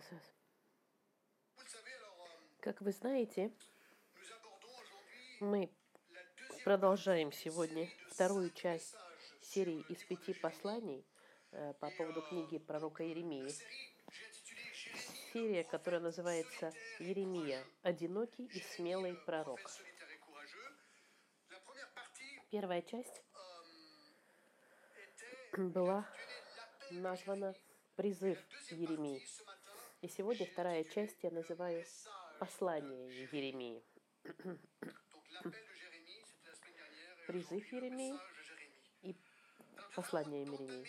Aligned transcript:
Gracias. 0.00 0.22
Как 2.60 2.80
вы 2.80 2.92
знаете, 2.92 3.52
мы 5.40 5.70
продолжаем 6.64 7.32
сегодня 7.32 7.88
вторую 8.10 8.50
часть 8.50 8.94
серии 9.42 9.84
из 9.88 10.02
пяти 10.04 10.32
посланий 10.34 11.06
э, 11.52 11.74
по 11.80 11.90
поводу 11.90 12.22
книги 12.22 12.58
пророка 12.58 13.02
Еремии. 13.02 13.50
Серия, 15.32 15.64
которая 15.64 16.00
называется 16.00 16.72
«Еремия. 16.98 17.62
Одинокий 17.82 18.46
и 18.46 18.60
смелый 18.60 19.14
пророк». 19.26 19.60
Первая 22.50 22.82
часть 22.82 23.22
была 25.56 26.06
названа 26.90 27.54
«Призыв 27.96 28.38
Еремии». 28.70 29.22
И 30.02 30.08
сегодня 30.08 30.46
вторая 30.46 30.82
часть 30.84 31.22
я 31.22 31.30
называю 31.30 31.84
«Послание 32.38 33.20
Еремии». 33.30 33.82
Призыв 37.26 37.70
Еремии 37.70 38.14
и 39.02 39.14
послание 39.94 40.40
Еремии. 40.44 40.86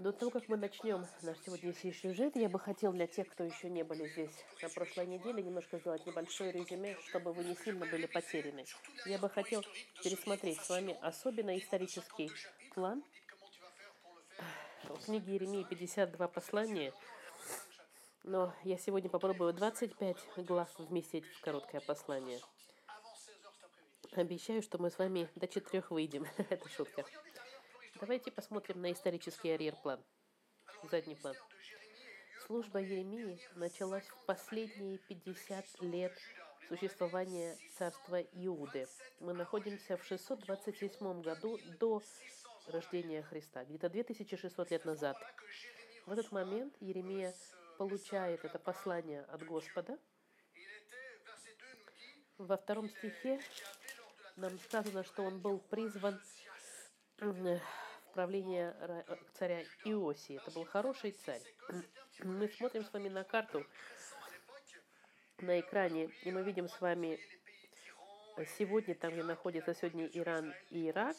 До 0.00 0.10
того, 0.10 0.32
как 0.32 0.48
мы 0.48 0.56
начнем 0.56 1.06
наш 1.22 1.38
сегодняшний 1.38 1.92
сюжет, 1.92 2.34
я 2.34 2.48
бы 2.48 2.58
хотел 2.58 2.92
для 2.92 3.06
тех, 3.06 3.28
кто 3.28 3.44
еще 3.44 3.70
не 3.70 3.84
были 3.84 4.08
здесь 4.08 4.44
на 4.60 4.68
прошлой 4.68 5.06
неделе, 5.06 5.40
немножко 5.40 5.78
сделать 5.78 6.04
небольшое 6.04 6.50
резюме, 6.50 6.96
чтобы 7.08 7.32
вы 7.32 7.44
не 7.44 7.54
сильно 7.54 7.86
были 7.86 8.06
потеряны. 8.06 8.64
Я 9.06 9.18
бы 9.18 9.30
хотел 9.30 9.62
пересмотреть 10.02 10.60
с 10.60 10.68
вами 10.68 10.98
особенно 11.00 11.56
исторический 11.56 12.28
план. 12.74 13.04
В 14.82 15.04
книге 15.04 15.34
Еремии 15.34 15.62
52 15.62 16.26
послания– 16.26 16.92
но 18.26 18.52
я 18.64 18.76
сегодня 18.76 19.08
попробую 19.08 19.54
25 19.54 20.16
глав 20.38 20.68
вместить 20.78 21.24
в 21.24 21.40
короткое 21.40 21.80
послание. 21.80 22.40
Обещаю, 24.12 24.62
что 24.62 24.78
мы 24.78 24.90
с 24.90 24.98
вами 24.98 25.28
до 25.36 25.46
четырех 25.46 25.90
выйдем. 25.90 26.26
Это 26.50 26.68
шутка. 26.68 27.04
Давайте 28.00 28.30
посмотрим 28.32 28.82
на 28.82 28.92
исторический 28.92 29.50
арьер-план. 29.50 30.02
Задний 30.90 31.14
план. 31.14 31.34
Служба 32.46 32.80
Еремии 32.80 33.40
началась 33.54 34.06
в 34.06 34.26
последние 34.26 34.98
50 34.98 35.82
лет 35.82 36.12
существования 36.68 37.56
царства 37.78 38.20
Иуды. 38.20 38.88
Мы 39.20 39.34
находимся 39.34 39.96
в 39.96 40.04
627 40.04 41.22
году 41.22 41.58
до 41.78 42.02
рождения 42.68 43.22
Христа, 43.22 43.64
где-то 43.64 43.88
2600 43.88 44.70
лет 44.70 44.84
назад. 44.84 45.16
В 46.06 46.12
этот 46.12 46.30
момент 46.32 46.74
Еремия 46.80 47.34
получает 47.76 48.44
это 48.44 48.58
послание 48.58 49.22
от 49.22 49.44
Господа. 49.44 49.98
Во 52.38 52.56
втором 52.56 52.88
стихе 52.88 53.40
нам 54.36 54.58
сказано, 54.60 55.04
что 55.04 55.22
он 55.22 55.40
был 55.40 55.58
призван 55.58 56.20
в 57.18 57.60
правление 58.12 58.76
царя 59.34 59.62
Иосии. 59.84 60.36
Это 60.36 60.50
был 60.50 60.64
хороший 60.64 61.12
царь. 61.12 61.42
Мы 62.20 62.48
смотрим 62.48 62.84
с 62.84 62.92
вами 62.92 63.08
на 63.08 63.24
карту 63.24 63.64
на 65.38 65.60
экране, 65.60 66.10
и 66.22 66.32
мы 66.32 66.42
видим 66.42 66.68
с 66.68 66.80
вами 66.80 67.18
сегодня, 68.58 68.94
там, 68.94 69.12
где 69.12 69.22
находится 69.22 69.74
сегодня 69.74 70.06
Иран 70.06 70.54
и 70.70 70.88
Ирак, 70.88 71.16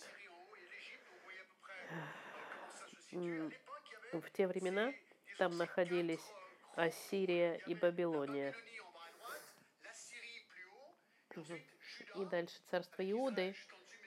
в 3.11 4.31
те 4.31 4.47
времена 4.47 4.93
там 5.37 5.57
находились 5.57 6.33
Ассирия 6.77 7.55
и 7.65 7.73
Бабилония. 7.73 8.53
И 12.15 12.25
дальше 12.25 12.59
царство 12.69 13.01
Иуды 13.11 13.55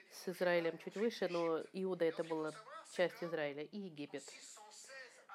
с 0.09 0.29
Израилем 0.29 0.77
чуть 0.77 0.95
выше, 0.95 1.27
но 1.27 1.59
Иуда 1.73 2.05
это 2.05 2.23
была 2.23 2.53
часть 2.93 3.21
Израиля, 3.21 3.63
и 3.63 3.77
Египет. 3.77 4.23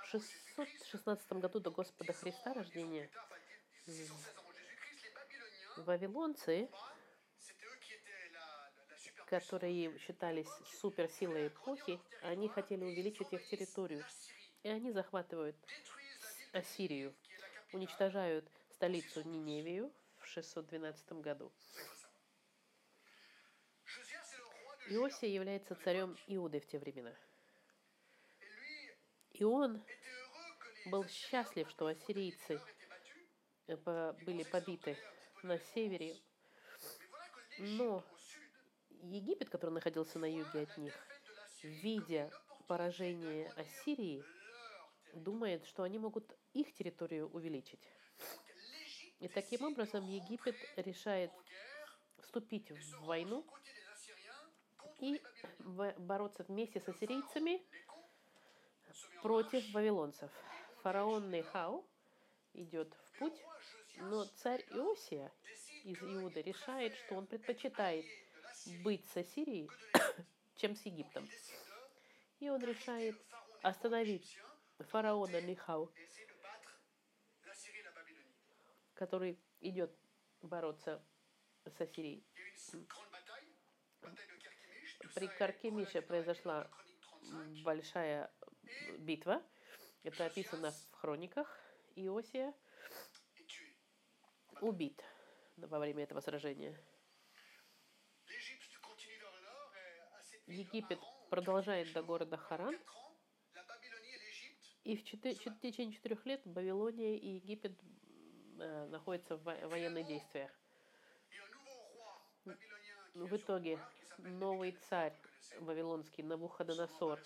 В 0.02 0.08
616 0.08 1.32
году 1.34 1.60
до 1.60 1.70
Господа 1.70 2.14
Христа 2.14 2.54
рождения 2.54 3.10
вавилонцы, 5.76 6.70
которые 9.26 9.98
считались 9.98 10.48
суперсилой 10.80 11.48
эпохи, 11.48 12.00
они 12.22 12.48
хотели 12.48 12.84
увеличить 12.84 13.30
их 13.34 13.46
территорию. 13.46 14.02
И 14.62 14.68
они 14.68 14.90
захватывают 14.90 15.56
Ассирию 16.52 17.14
уничтожают 17.72 18.48
столицу 18.70 19.22
Ниневию 19.22 19.92
в 20.18 20.26
612 20.26 21.12
году. 21.14 21.52
Иосия 24.88 25.28
является 25.28 25.74
царем 25.74 26.16
Иуды 26.28 26.60
в 26.60 26.66
те 26.66 26.78
времена. 26.78 27.12
И 29.32 29.44
он 29.44 29.82
был 30.86 31.04
счастлив, 31.08 31.68
что 31.68 31.86
ассирийцы 31.88 32.60
э, 33.66 34.12
были 34.24 34.44
побиты 34.44 34.96
на 35.42 35.58
севере. 35.58 36.16
Но 37.58 38.04
Египет, 39.02 39.50
который 39.50 39.70
находился 39.70 40.18
на 40.18 40.30
юге 40.30 40.62
от 40.62 40.78
них, 40.78 40.94
видя 41.62 42.30
поражение 42.66 43.50
Ассирии, 43.56 44.24
думает, 45.22 45.64
что 45.66 45.82
они 45.82 45.98
могут 45.98 46.36
их 46.52 46.72
территорию 46.74 47.28
увеличить. 47.28 47.80
И 49.20 49.28
таким 49.28 49.64
образом 49.64 50.06
Египет 50.06 50.56
решает 50.76 51.30
вступить 52.18 52.70
в 52.70 53.04
войну 53.04 53.46
и 54.98 55.20
бороться 55.98 56.44
вместе 56.44 56.80
с 56.80 56.88
ассирийцами 56.88 57.62
против 59.22 59.68
вавилонцев. 59.72 60.30
Фараон 60.82 61.30
Нехау 61.30 61.86
идет 62.52 62.92
в 62.94 63.18
путь, 63.18 63.40
но 63.96 64.24
царь 64.24 64.64
Иосия 64.70 65.32
из 65.84 66.02
Иуды 66.02 66.42
решает, 66.42 66.94
что 66.94 67.14
он 67.14 67.26
предпочитает 67.26 68.04
быть 68.82 69.04
с 69.08 69.16
Ассирией, 69.16 69.70
чем 70.56 70.74
с 70.76 70.82
Египтом. 70.86 71.28
И 72.40 72.48
он 72.50 72.62
решает 72.62 73.16
остановить 73.62 74.38
фараона 74.80 75.40
Нихау, 75.40 75.92
который 78.94 79.38
идет 79.60 79.96
бороться 80.42 81.04
с 81.64 81.80
Ассирией. 81.80 82.24
При 85.14 85.28
Каркемише 85.28 86.02
произошла 86.02 86.70
большая 87.64 88.32
битва. 88.98 89.42
Это 90.02 90.26
описано 90.26 90.70
в 90.70 90.92
хрониках. 90.92 91.58
Иосия 91.96 92.54
убит 94.60 95.02
во 95.56 95.78
время 95.78 96.04
этого 96.04 96.20
сражения. 96.20 96.78
Египет 100.46 101.00
продолжает 101.28 101.92
до 101.92 102.02
города 102.02 102.36
Харан, 102.36 102.78
и 104.86 104.96
в, 104.96 105.02
четы- 105.02 105.34
в 105.34 105.60
течение 105.60 105.92
четырех 105.92 106.24
лет 106.26 106.40
Вавилония 106.44 107.16
и 107.16 107.28
Египет 107.34 107.72
э, 108.60 108.86
находятся 108.86 109.36
в 109.36 109.42
военных 109.42 110.06
действиях. 110.06 110.50
В 113.14 113.36
итоге 113.36 113.80
новый 114.18 114.78
царь 114.88 115.12
вавилонский 115.58 116.22
Навуходоносор, 116.22 117.20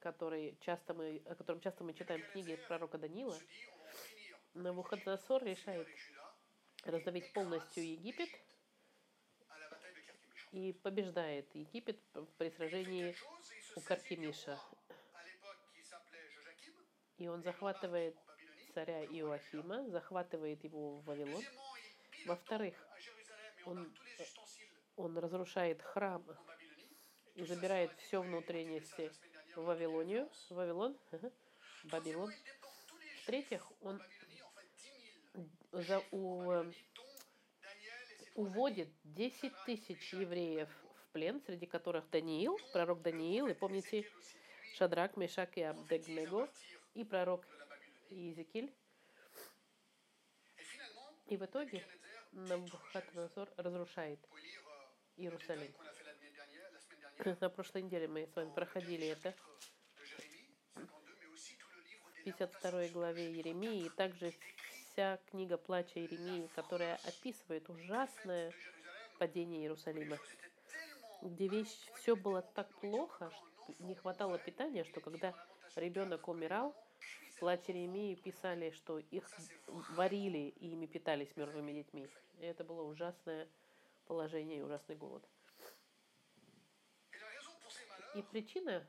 который 0.00 0.58
часто 0.60 0.92
мы, 0.92 1.22
о 1.24 1.34
котором 1.34 1.60
часто 1.60 1.82
мы 1.82 1.94
читаем 1.94 2.20
в 2.20 2.32
книге 2.32 2.58
пророка 2.68 2.98
Данила, 2.98 3.38
Навуходоносор 4.52 5.44
решает 5.44 5.88
раздавить 6.84 7.32
полностью 7.32 7.90
Египет 7.90 8.28
и 10.52 10.74
побеждает 10.74 11.54
Египет 11.54 11.98
при 12.36 12.50
сражении 12.50 13.16
у 13.76 13.80
Каркемиша. 13.80 14.60
И 17.18 17.28
он 17.28 17.42
захватывает 17.42 18.16
царя 18.74 19.04
Иоахима, 19.04 19.88
захватывает 19.88 20.62
его 20.64 20.96
в 20.96 21.04
Вавилон. 21.04 21.42
Во-вторых, 22.26 22.74
он, 23.64 23.90
он 24.96 25.16
разрушает 25.16 25.80
храм 25.80 26.24
и 27.34 27.44
забирает 27.44 27.90
все 27.98 28.20
внутренности 28.20 29.10
в 29.54 29.62
Вавилонию, 29.62 30.28
Вавилон, 30.50 30.96
Бабилон. 31.84 32.32
В-третьих, 33.22 33.66
он 33.80 34.00
за, 35.72 36.02
у, 36.10 36.64
уводит 38.34 38.88
10 39.04 39.52
тысяч 39.64 40.12
евреев 40.12 40.68
в 40.68 41.12
плен, 41.12 41.40
среди 41.46 41.66
которых 41.66 42.08
Даниил, 42.10 42.58
пророк 42.72 43.02
Даниил, 43.02 43.46
и 43.46 43.54
помните, 43.54 44.04
Шадрак, 44.74 45.16
Мешак 45.16 45.56
и 45.56 45.62
Абдегnego, 45.62 46.48
и 46.96 47.04
пророк 47.04 47.46
и 48.08 48.14
Иезекииль. 48.14 48.74
И 51.26 51.36
в 51.36 51.44
итоге 51.44 51.84
Навуходоносор 52.32 53.48
разрушает 53.56 54.18
Иерусалим. 55.16 55.72
На 57.40 57.50
прошлой 57.50 57.82
неделе 57.82 58.08
мы 58.08 58.26
с 58.26 58.34
вами 58.34 58.52
проходили 58.54 59.08
это. 59.08 59.34
В 60.74 62.24
52 62.24 62.88
главе 62.88 63.30
Еремии, 63.32 63.86
и 63.86 63.90
также 63.90 64.32
вся 64.90 65.18
книга 65.30 65.58
плача 65.58 66.00
Еремии, 66.00 66.48
которая 66.54 66.96
описывает 67.04 67.68
ужасное 67.68 68.52
падение 69.18 69.62
Иерусалима, 69.62 70.18
где 71.22 71.48
вещь, 71.48 71.76
все 71.96 72.16
было 72.16 72.42
так 72.42 72.68
плохо, 72.80 73.30
что 73.30 73.82
не 73.84 73.94
хватало 73.94 74.38
питания, 74.38 74.84
что 74.84 75.00
когда 75.00 75.34
ребенок 75.76 76.28
умирал, 76.28 76.74
в 77.36 77.38
плаче 77.40 77.72
Еремии 77.72 78.14
писали, 78.14 78.70
что 78.70 78.98
их 78.98 79.30
варили 79.90 80.54
и 80.58 80.70
ими 80.72 80.86
питались 80.86 81.36
мертвыми 81.36 81.72
детьми. 81.72 82.08
И 82.40 82.46
это 82.46 82.64
было 82.64 82.82
ужасное 82.82 83.46
положение 84.06 84.58
и 84.58 84.62
ужасный 84.62 84.96
голод. 84.96 85.22
И 88.14 88.22
причина 88.22 88.86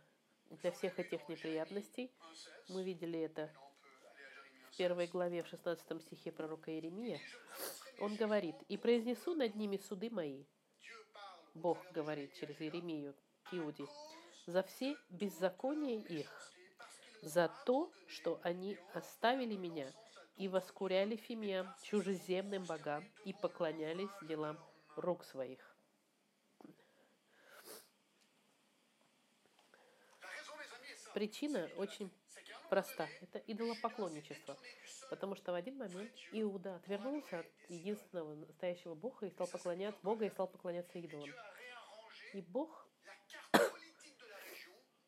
для 0.49 0.71
всех 0.71 0.97
этих 0.97 1.27
неприятностей, 1.27 2.09
мы 2.69 2.83
видели 2.85 3.19
это 3.19 3.51
в 4.71 4.77
первой 4.77 5.07
главе, 5.07 5.44
в 5.44 5.47
16 5.47 6.01
стихе 6.01 6.31
пророка 6.31 6.71
Иеремия, 6.71 7.19
он 7.99 8.15
говорит, 8.15 8.55
«И 8.69 8.77
произнесу 8.77 9.35
над 9.35 9.55
ними 9.55 9.75
суды 9.75 10.09
мои». 10.09 10.45
Бог 11.53 11.79
говорит 11.91 12.33
через 12.35 12.61
Иеремию 12.61 13.13
Иуде, 13.51 13.88
«За 14.45 14.63
все 14.63 14.95
беззакония 15.09 15.99
их, 15.99 16.53
за 17.21 17.49
то, 17.65 17.91
что 18.07 18.39
они 18.43 18.77
оставили 18.93 19.55
меня 19.55 19.91
и 20.37 20.47
воскуряли 20.47 21.15
фимиам, 21.15 21.73
чужеземным 21.83 22.63
богам, 22.65 23.03
и 23.25 23.33
поклонялись 23.33 24.09
делам 24.21 24.57
рук 24.95 25.23
своих». 25.23 25.75
Причина 31.13 31.67
очень 31.77 32.11
проста. 32.69 33.07
Это 33.21 33.39
идолопоклонничество. 33.39 34.57
Потому 35.09 35.35
что 35.35 35.51
в 35.51 35.55
один 35.55 35.77
момент 35.77 36.11
Иуда 36.31 36.75
отвернулся 36.75 37.39
от 37.39 37.47
единственного 37.69 38.35
настоящего 38.35 38.93
Бога 38.93 39.25
и 39.25 39.29
стал 39.29 39.47
поклоняться 39.47 39.99
Бога 40.03 40.25
и 40.25 40.29
стал 40.29 40.47
поклоняться 40.47 40.99
идолам. 40.99 41.29
И 42.33 42.41
Бог 42.41 42.86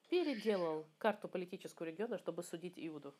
переделал 0.09 0.87
карту 0.97 1.29
политического 1.29 1.85
региона, 1.85 2.17
чтобы 2.17 2.43
судить 2.43 2.73
Иуду 2.77 3.15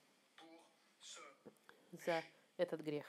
за 1.92 2.24
этот 2.58 2.82
грех. 2.82 3.06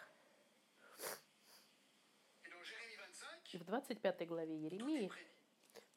В 3.52 3.64
25 3.64 4.28
главе 4.28 4.56
Еремии 4.56 5.10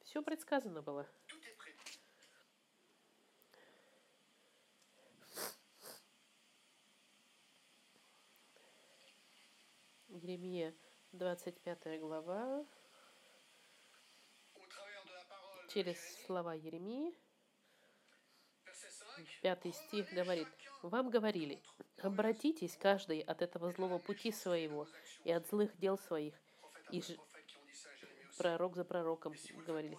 все 0.02 0.22
предсказано 0.22 0.82
было. 0.82 1.06
Еремия, 10.08 10.74
25 11.12 12.00
глава, 12.00 12.66
через 15.68 15.98
слова 16.24 16.54
Еремии, 16.54 17.14
пятый 19.42 19.72
стих 19.72 20.12
говорит, 20.12 20.48
«Вам 20.82 21.10
говорили, 21.10 21.62
обратитесь 22.02 22.76
каждый 22.76 23.20
от 23.20 23.42
этого 23.42 23.70
злого 23.72 23.98
пути 23.98 24.32
своего 24.32 24.86
и 25.24 25.32
от 25.32 25.46
злых 25.48 25.76
дел 25.78 25.98
своих». 25.98 26.34
И 26.90 27.02
ж... 27.02 27.16
пророк 28.38 28.76
за 28.76 28.84
пророком 28.84 29.34
говорили, 29.66 29.98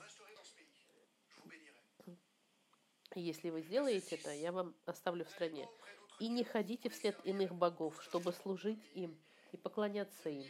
«Если 3.15 3.49
вы 3.49 3.61
сделаете 3.61 4.15
это, 4.15 4.31
я 4.31 4.51
вам 4.51 4.75
оставлю 4.85 5.25
в 5.25 5.29
стране. 5.29 5.67
И 6.19 6.29
не 6.29 6.43
ходите 6.43 6.89
вслед 6.89 7.17
иных 7.25 7.53
богов, 7.53 8.01
чтобы 8.03 8.31
служить 8.31 8.83
им, 8.93 9.17
и 9.51 9.57
поклоняться 9.57 10.29
им. 10.29 10.43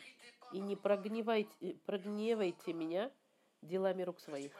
И 0.51 0.59
не 0.59 0.75
прогневайте, 0.75 1.75
прогневайте 1.85 2.73
меня 2.73 3.11
делами 3.61 4.03
рук 4.03 4.19
своих, 4.19 4.53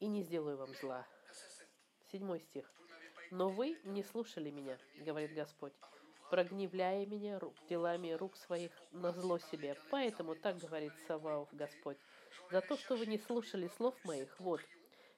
и 0.00 0.06
не 0.06 0.22
сделаю 0.22 0.58
вам 0.58 0.74
зла. 0.80 1.06
Седьмой 2.10 2.40
стих. 2.40 2.75
Но 3.30 3.48
вы 3.48 3.78
не 3.84 4.02
слушали 4.02 4.50
меня, 4.50 4.78
говорит 4.98 5.34
Господь, 5.34 5.72
прогневляя 6.30 7.04
меня 7.06 7.38
рук, 7.38 7.54
делами 7.68 8.12
рук 8.12 8.36
своих 8.36 8.72
на 8.92 9.12
зло 9.12 9.38
себе. 9.38 9.76
Поэтому 9.90 10.34
так 10.34 10.58
говорит 10.58 10.92
Саваоф 11.06 11.48
Господь. 11.52 11.98
За 12.50 12.60
то, 12.60 12.76
что 12.76 12.96
вы 12.96 13.06
не 13.06 13.18
слушали 13.18 13.68
слов 13.76 13.94
моих, 14.04 14.38
вот, 14.38 14.60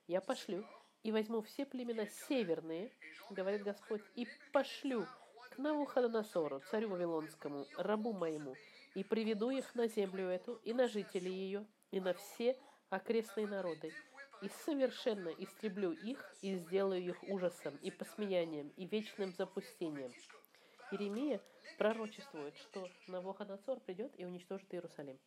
я 0.07 0.21
пошлю 0.21 0.65
и 1.03 1.13
возьму 1.13 1.43
все 1.43 1.67
племена 1.67 2.07
северные, 2.07 2.91
говорит 3.31 3.63
Господь, 3.63 4.03
и 4.15 4.27
пошлю 4.53 5.07
к 5.51 5.59
Навуходоносору, 5.59 6.61
царю 6.71 6.91
Вавилонскому, 6.91 7.67
рабу 7.77 8.13
моему, 8.13 8.55
и 8.95 9.05
приведу 9.05 9.51
их 9.51 9.75
на 9.75 9.87
землю 9.87 10.29
эту, 10.29 10.55
и 10.65 10.73
на 10.73 10.89
жителей 10.89 11.33
ее, 11.33 11.67
и 11.91 12.01
на 12.01 12.15
все 12.15 12.59
окрестные 12.91 13.47
народы, 13.47 13.93
и 14.43 14.49
совершенно 14.65 15.29
истреблю 15.29 15.93
их, 15.93 16.35
и 16.43 16.55
сделаю 16.57 17.03
их 17.03 17.23
ужасом, 17.25 17.77
и 17.83 17.91
посмеянием, 17.91 18.69
и 18.77 18.87
вечным 18.87 19.33
запустением. 19.33 20.13
Иеремия 20.91 21.41
пророчествует, 21.77 22.57
что 22.57 22.89
Навуходоносор 23.09 23.81
придет 23.81 24.13
и 24.19 24.25
уничтожит 24.25 24.73
Иерусалим. 24.73 25.19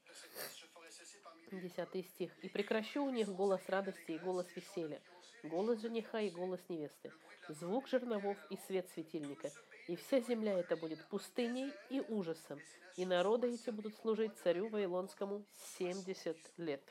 Десятый 1.52 2.04
стих. 2.04 2.32
«И 2.44 2.50
прекращу 2.50 3.04
у 3.04 3.10
них 3.10 3.28
голос 3.30 3.62
радости 3.68 4.12
и 4.12 4.20
голос 4.20 4.48
веселья, 4.56 5.02
голос 5.44 5.82
жениха 5.82 6.22
и 6.22 6.30
голос 6.30 6.62
невесты, 6.70 7.12
звук 7.50 7.88
жерновов 7.88 8.38
и 8.50 8.58
свет 8.68 8.90
светильника, 8.90 9.52
и 9.88 9.96
вся 9.96 10.22
земля 10.22 10.58
это 10.58 10.78
будет 10.78 11.06
пустыней 11.10 11.72
и 11.90 12.00
ужасом, 12.00 12.60
и 12.96 13.06
народы 13.06 13.54
эти 13.54 13.70
будут 13.70 13.96
служить 13.98 14.38
царю 14.44 14.70
Вавилонскому 14.70 15.46
70 15.78 16.38
лет. 16.58 16.82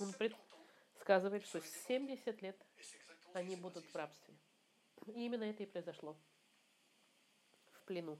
Он 0.00 0.12
предсказывает, 1.08 1.46
что 1.46 1.60
70 1.60 2.42
лет 2.42 2.56
они 3.32 3.56
будут 3.56 3.86
в 3.86 3.96
рабстве. 3.96 4.34
И 5.06 5.24
именно 5.24 5.44
это 5.44 5.62
и 5.62 5.66
произошло. 5.66 6.18
В 7.72 7.84
плену. 7.86 8.18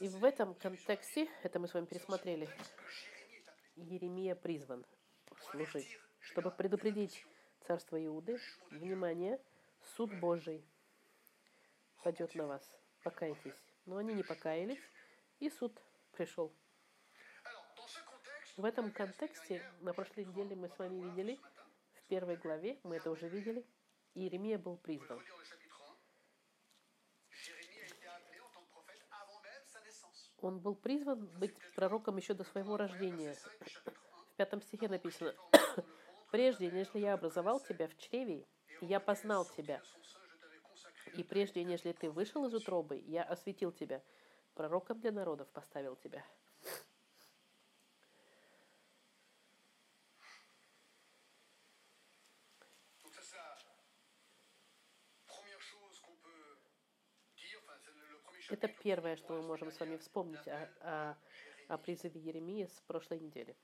И 0.00 0.08
в 0.08 0.24
этом 0.24 0.56
контексте, 0.56 1.28
это 1.44 1.60
мы 1.60 1.68
с 1.68 1.74
вами 1.74 1.86
пересмотрели, 1.86 2.48
Еремия 3.76 4.34
призван 4.34 4.84
служить, 5.52 5.96
чтобы 6.18 6.50
предупредить 6.50 7.24
царство 7.60 8.04
Иуды, 8.04 8.40
внимание, 8.70 9.40
суд 9.94 10.12
Божий 10.18 10.64
падет 12.02 12.34
на 12.34 12.48
вас. 12.48 12.68
Покайтесь. 13.04 13.54
Но 13.86 13.98
они 13.98 14.14
не 14.14 14.24
покаялись, 14.24 14.82
и 15.38 15.48
суд 15.48 15.80
пришел. 16.10 16.52
В 18.56 18.64
этом 18.64 18.90
контексте 18.90 19.62
на 19.80 19.94
прошлой 19.94 20.26
неделе 20.26 20.54
мы 20.54 20.68
с 20.68 20.78
вами 20.78 21.00
видели, 21.10 21.40
в 21.94 22.02
первой 22.08 22.36
главе, 22.36 22.78
мы 22.82 22.96
это 22.96 23.10
уже 23.10 23.28
видели, 23.28 23.64
Иеремия 24.14 24.58
был 24.58 24.76
призван. 24.76 25.20
Он 30.42 30.58
был 30.58 30.74
призван 30.74 31.26
быть 31.38 31.54
пророком 31.74 32.16
еще 32.18 32.34
до 32.34 32.44
своего 32.44 32.76
рождения. 32.76 33.34
В 34.32 34.36
пятом 34.36 34.60
стихе 34.60 34.88
написано, 34.88 35.34
«Прежде, 36.30 36.70
нежели 36.70 36.98
я 36.98 37.14
образовал 37.14 37.60
тебя 37.60 37.88
в 37.88 37.96
чреве, 37.96 38.46
я 38.80 39.00
познал 39.00 39.46
тебя, 39.46 39.80
и 41.14 41.22
прежде, 41.22 41.62
нежели 41.64 41.92
ты 41.92 42.10
вышел 42.10 42.46
из 42.46 42.54
утробы, 42.54 42.96
я 43.06 43.22
осветил 43.22 43.72
тебя, 43.72 44.02
пророком 44.54 45.00
для 45.00 45.12
народов 45.12 45.48
поставил 45.50 45.96
тебя. 45.96 46.24
Это 58.62 58.72
первое, 58.80 59.16
что 59.16 59.32
мы 59.34 59.42
можем 59.42 59.72
с 59.72 59.80
вами 59.80 59.96
вспомнить 59.96 60.46
о, 60.46 60.70
о, 60.82 61.16
о 61.66 61.78
призыве 61.78 62.20
Еремии 62.20 62.66
с 62.66 62.80
прошлой 62.86 63.18
недели. 63.18 63.56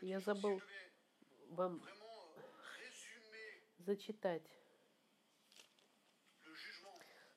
Я 0.00 0.18
забыл 0.18 0.60
вам 1.50 1.80
зачитать 3.78 4.42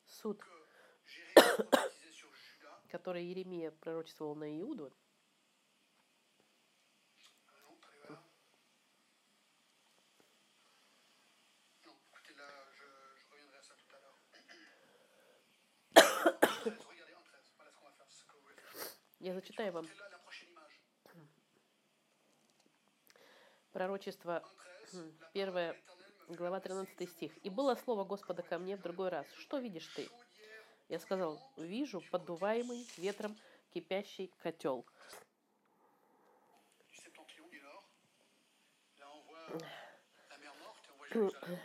суд, 0.08 0.42
который 2.90 3.24
Еремия 3.24 3.70
пророчествовал 3.70 4.34
на 4.34 4.60
Иуду, 4.60 4.92
Я 19.28 19.34
зачитаю 19.34 19.74
вам 19.74 19.86
пророчество, 23.74 24.42
En 24.42 24.42
13, 24.94 24.94
м, 24.94 25.04
la 25.04 25.04
parole 25.04 25.20
de 25.20 25.32
первая 25.34 25.76
глава 26.30 26.62
13 26.62 27.10
стих. 27.10 27.38
«И 27.44 27.50
было 27.50 27.76
слово 27.76 28.06
Господа 28.06 28.42
ко 28.42 28.58
мне 28.58 28.78
в 28.78 28.82
другой 28.82 29.10
раз. 29.10 29.28
Что 29.34 29.58
видишь 29.60 29.88
ты?» 29.88 30.08
Я 30.88 31.00
сказал, 31.00 31.42
вижу 31.58 32.02
поддуваемый 32.10 32.88
ветром 32.96 33.36
кипящий 33.74 34.32
котел. 34.40 34.86
Jérusalem. 41.14 41.60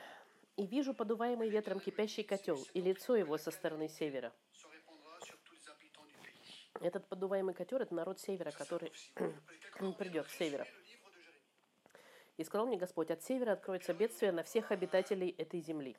И 0.56 0.66
вижу 0.66 0.94
подуваемый 0.94 1.48
ветром 1.48 1.78
кипящий 1.78 2.24
котел, 2.24 2.58
и 2.74 2.80
лицо 2.80 3.14
его 3.14 3.38
со 3.38 3.52
стороны 3.52 3.88
севера. 3.88 4.32
Этот 6.82 7.06
подуваемый 7.06 7.54
котел– 7.54 7.78
это 7.80 7.94
народ 7.94 8.18
севера, 8.18 8.50
который 8.50 8.92
придет 9.98 10.28
с 10.28 10.34
севера. 10.34 10.66
И 12.36 12.44
сказал 12.44 12.66
мне 12.66 12.76
Господь, 12.76 13.10
от 13.12 13.22
севера 13.22 13.52
откроется 13.52 13.94
бедствие 13.94 14.32
на 14.32 14.42
всех 14.42 14.72
обитателей 14.72 15.30
этой 15.38 15.60
земли. 15.60 15.96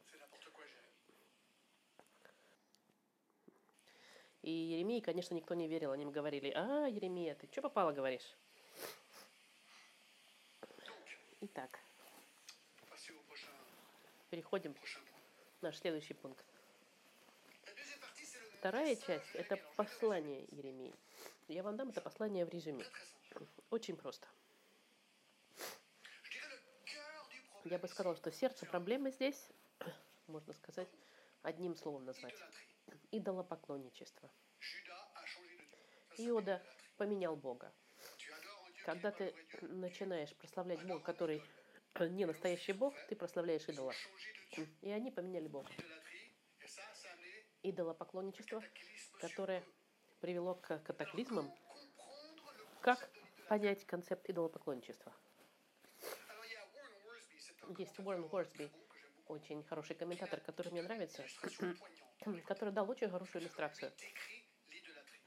И 4.42 4.52
Еремии, 4.52 5.00
конечно, 5.00 5.34
никто 5.34 5.54
не 5.54 5.70
верил. 5.70 5.94
Они 5.94 6.04
им 6.04 6.12
говорили, 6.12 6.52
а, 6.54 6.88
Еремия, 6.88 7.36
ты 7.36 7.48
что 7.50 7.62
попало 7.62 7.94
говоришь? 7.94 8.36
Итак, 11.40 11.80
переходим 14.30 14.74
в 14.74 15.62
наш 15.62 15.78
следующий 15.78 16.14
пункт. 16.14 16.53
Вторая 18.64 18.96
часть– 18.96 19.28
это 19.34 19.58
послание 19.76 20.46
Еремии. 20.50 20.96
Я 21.50 21.64
вам 21.64 21.76
дам 21.76 21.90
это 21.90 22.00
послание 22.00 22.46
в 22.46 22.50
резюме. 22.50 22.86
Очень 23.70 23.98
просто. 23.98 24.26
Я 27.66 27.78
бы 27.78 27.90
сказала, 27.90 28.16
что 28.16 28.32
сердце 28.32 28.66
проблемы 28.66 29.12
здесь, 29.12 29.50
можно 30.28 30.54
сказать, 30.54 30.88
одним 31.42 31.76
словом 31.76 32.06
назвать. 32.06 32.36
Идолопоклонничество. 33.12 34.32
L'idolâtrie. 36.18 36.62
поменял 36.96 37.36
Бога. 37.36 37.70
Когда 38.86 39.12
ты 39.12 39.36
начинаешь 39.60 40.34
прославлять 40.36 40.82
Бога, 40.88 41.02
который 41.02 41.44
не 42.00 42.26
настоящий 42.26 42.72
Бог, 42.72 42.94
ты 43.10 43.18
прославляешь 43.18 43.68
идола. 43.68 43.94
И 44.80 44.90
они 44.90 45.12
поменяли 45.12 45.50
Бога. 45.50 45.70
Идолопоклонничество, 47.64 48.62
которое 49.20 49.64
привело 50.20 50.56
к 50.56 50.80
катаклизмам. 50.80 51.50
Как 52.82 53.10
понять 53.48 53.86
концепт 53.86 54.30
идолопоклонничества? 54.30 55.14
Есть 57.78 57.98
Уоррен 58.00 58.26
Уорсби, 58.26 58.70
очень 59.28 59.64
хороший 59.64 59.96
комментатор, 59.96 60.42
который 60.42 60.72
мне 60.74 60.82
нравится, 60.82 61.24
который 62.46 62.74
дал 62.74 62.90
очень 62.90 63.10
хорошую 63.10 63.44
иллюстрацию, 63.44 63.92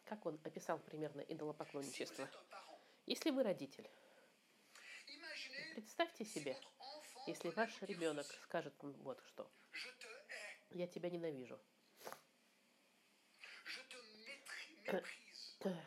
как 0.05 0.27
он 0.27 0.39
описал 0.45 0.79
примерно 0.79 1.23
идолопоклонничество. 1.23 2.29
Если 3.07 3.31
вы 3.31 3.43
родитель, 3.43 3.89
представьте 5.75 6.27
себе, 6.27 6.59
если 7.27 7.49
ваш 7.51 7.81
ребенок 7.83 8.27
скажет 8.43 8.75
вот 8.83 9.23
что, 9.27 9.51
я 10.71 10.87
тебя 10.87 11.09
ненавижу, 11.09 11.59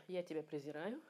я 0.08 0.24
тебя 0.24 0.44
презираю, 0.44 1.02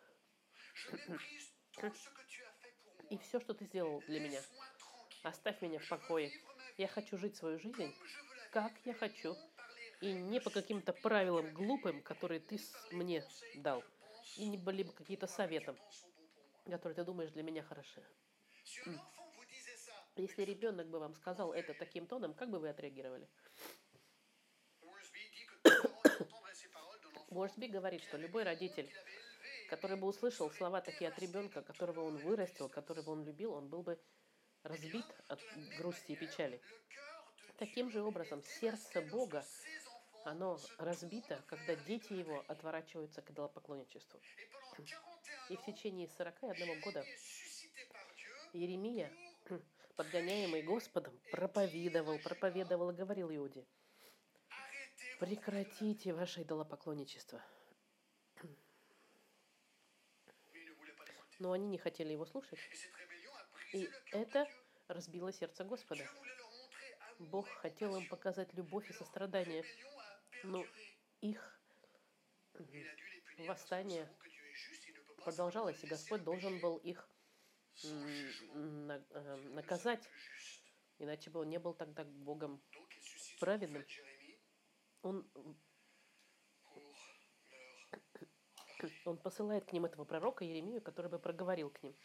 и 3.09 3.17
все, 3.17 3.39
что 3.39 3.53
ты 3.53 3.65
сделал 3.65 4.01
для 4.07 4.19
меня, 4.19 4.41
оставь 5.23 5.61
меня 5.61 5.79
в 5.79 5.87
покое. 5.87 6.31
Я 6.77 6.87
хочу 6.87 7.17
жить 7.17 7.35
свою 7.35 7.59
жизнь, 7.59 7.93
как 8.51 8.71
я 8.85 8.93
хочу, 8.93 9.35
и 10.01 10.13
не 10.13 10.39
по 10.39 10.49
каким-то 10.49 10.93
правилам 10.93 11.53
глупым, 11.53 12.01
которые 12.01 12.39
ты 12.39 12.59
мне 12.91 13.23
дал, 13.55 13.83
и 14.37 14.47
не 14.47 14.57
были 14.57 14.83
бы 14.83 14.93
какие-то 14.93 15.27
советы, 15.27 15.75
которые 16.65 16.95
ты 16.95 17.03
думаешь 17.03 17.31
для 17.31 17.43
меня 17.43 17.63
хороши. 17.63 18.03
Если 20.15 20.43
ребенок 20.43 20.87
бы 20.87 20.99
вам 20.99 21.15
сказал 21.15 21.53
это 21.53 21.73
таким 21.73 22.05
тоном, 22.05 22.33
как 22.33 22.49
бы 22.49 22.59
вы 22.59 22.69
отреагировали? 22.69 23.27
Уорсби 27.29 27.67
говорит, 27.67 28.01
что 28.03 28.17
любой 28.17 28.43
родитель, 28.43 28.89
который 29.69 29.97
бы 29.97 30.07
услышал 30.07 30.49
слова 30.49 30.81
такие 30.81 31.09
от 31.09 31.19
ребенка, 31.19 31.61
которого 31.61 32.01
он 32.01 32.17
вырастил, 32.17 32.69
которого 32.69 33.11
он 33.11 33.23
любил, 33.23 33.53
он 33.53 33.67
был 33.67 33.83
бы 33.83 33.99
разбит 34.63 35.05
от 35.27 35.39
грусти 35.77 36.13
и 36.13 36.15
печали. 36.15 36.61
Таким 37.57 37.91
же 37.91 38.01
образом, 38.01 38.41
сердце 38.43 39.01
Бога, 39.01 39.45
оно 40.25 40.59
разбито, 40.77 41.43
когда 41.47 41.75
дети 41.75 42.13
его 42.13 42.43
отворачиваются 42.47 43.21
к 43.21 43.29
идолопоклонничеству. 43.29 44.19
et 44.19 44.75
pendant 44.75 44.87
41 45.47 45.49
И 45.49 45.55
в 45.55 45.65
течение 45.65 46.07
41 46.07 46.81
года 46.81 47.05
Иеремия, 48.53 49.11
подгоняемый 49.95 50.63
Господом, 50.63 51.19
проповедовал, 51.31 52.17
проповедовал 52.19 52.91
и 52.91 52.95
говорил 52.95 53.29
Иуде, 53.29 53.65
прекратите 55.19 56.13
ваше 56.13 56.41
идолопоклонничество. 56.43 57.43
Но 61.39 61.51
они 61.51 61.67
не 61.67 61.77
хотели 61.77 62.11
его 62.11 62.25
слушать, 62.25 62.59
и 63.73 63.89
это 64.11 64.47
разбило 64.87 65.31
сердце 65.31 65.63
Господа. 65.63 66.05
Бог 67.19 67.47
хотел 67.47 67.95
им 67.97 68.07
показать 68.07 68.53
любовь 68.53 68.89
и 68.89 68.93
сострадание, 68.93 69.63
но 70.43 70.65
их 71.21 71.61
восстание 73.47 74.09
продолжалось, 75.23 75.81
и 75.83 75.87
Господь 75.87 76.23
должен 76.23 76.59
был 76.59 76.77
их 76.77 77.09
э, 77.83 77.89
наказать, 79.53 80.09
иначе 80.97 81.29
бы 81.29 81.41
он 81.41 81.49
не 81.49 81.59
был 81.59 81.73
тогда 81.73 82.03
Богом. 82.03 82.61
Праведным. 83.39 83.85
Он, 85.01 85.29
он 89.05 89.17
посылает 89.17 89.65
к 89.65 89.73
ним 89.73 89.85
этого 89.85 90.05
пророка 90.05 90.43
Еремию, 90.43 90.81
который 90.81 91.09
бы 91.09 91.19
проговорил 91.19 91.69
к 91.69 91.81
ним. 91.83 91.95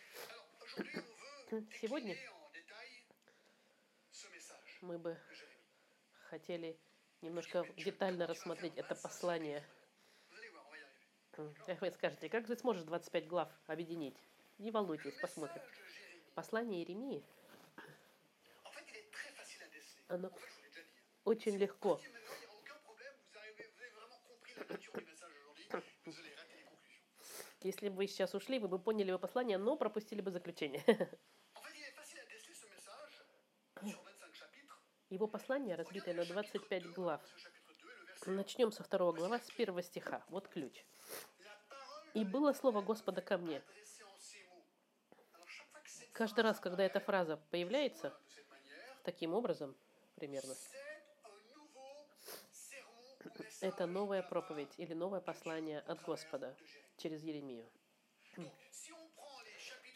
Сегодня 1.80 2.16
мы 4.80 4.98
бы 4.98 5.18
хотели 6.28 6.78
немножко 7.20 7.64
детально 7.76 8.26
рассмотреть 8.26 8.76
это 8.76 8.94
послание. 8.94 9.64
Как 11.66 11.80
вы 11.80 11.90
скажете, 11.90 12.28
как 12.28 12.46
же 12.46 12.56
сможешь 12.56 12.84
25 12.84 13.26
глав 13.26 13.48
объединить? 13.66 14.16
Не 14.58 14.70
волнуйтесь, 14.70 15.18
посмотрим. 15.20 15.62
Послание 16.34 16.80
Еремии, 16.82 17.24
en 21.24 21.34
fait, 21.34 21.46
il 21.46 21.68
Если 27.62 27.88
бы 27.88 27.96
вы 27.96 28.06
сейчас 28.06 28.34
ушли, 28.34 28.58
вы 28.58 28.68
бы 28.68 28.78
поняли 28.78 29.08
его 29.08 29.18
послание, 29.18 29.56
но 29.58 29.76
пропустили 29.76 30.20
бы 30.20 30.30
заключение. 30.30 30.84
En 30.86 31.62
fait, 31.62 31.74
il 31.74 31.82
est 31.82 31.92
facile 31.92 32.20
à 32.20 32.26
déceler 32.26 32.54
ce 32.54 32.66
message 32.66 33.24
sur 33.82 34.02
25 34.02 34.34
chapitres. 34.34 34.78
Его 35.08 35.26
послание 35.26 35.74
разбитое 35.74 36.14
на 36.14 36.24
25 36.24 36.92
глав. 36.92 37.22
Ce 37.24 37.38
chapitre 37.38 37.72
2 37.80 37.90
et 37.90 37.96
le 37.96 38.04
verset 38.06 38.30
Начнем 38.30 38.70
со 38.70 38.82
второго 38.82 39.12
глава, 39.12 39.40
с 39.40 39.50
первого 39.50 39.82
стиха. 39.82 40.22
Вот 40.28 40.48
ключ. 40.48 40.84
«И 42.12 42.24
было 42.24 42.52
слово 42.52 42.82
Господа 42.82 43.22
ко 43.22 43.38
мне». 43.38 43.62
Каждый 46.12 46.44
раз, 46.44 46.60
когда 46.60 46.84
эта 46.84 47.00
фраза 47.00 47.38
появляется, 47.50 48.14
таким 49.02 49.32
образом, 49.34 49.74
примерно, 50.14 50.54
это 53.64 53.86
новая 53.86 54.22
проповедь 54.22 54.74
или 54.76 54.92
новое 54.92 55.20
послание 55.20 55.80
от 55.80 56.02
Господа 56.02 56.54
через 56.98 57.22
Еремию. 57.22 57.66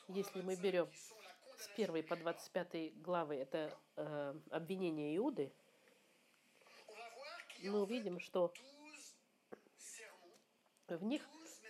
Если 0.08 0.40
1 0.40 0.40
à 0.40 0.42
мы 0.42 0.56
25, 0.56 0.60
берем 0.62 0.88
С 1.58 1.68
condamnation 1.76 1.98
1 1.98 2.06
по 2.08 2.16
25 2.16 3.02
главы 3.02 3.36
это 3.36 3.78
э, 3.96 4.34
обвинение 4.50 5.14
Иуды, 5.18 5.52
мы 7.62 7.82
увидим, 7.82 8.20
что 8.20 8.54
12 8.54 9.16
sermons, 9.76 10.96
в 10.96 11.04
них 11.04 11.22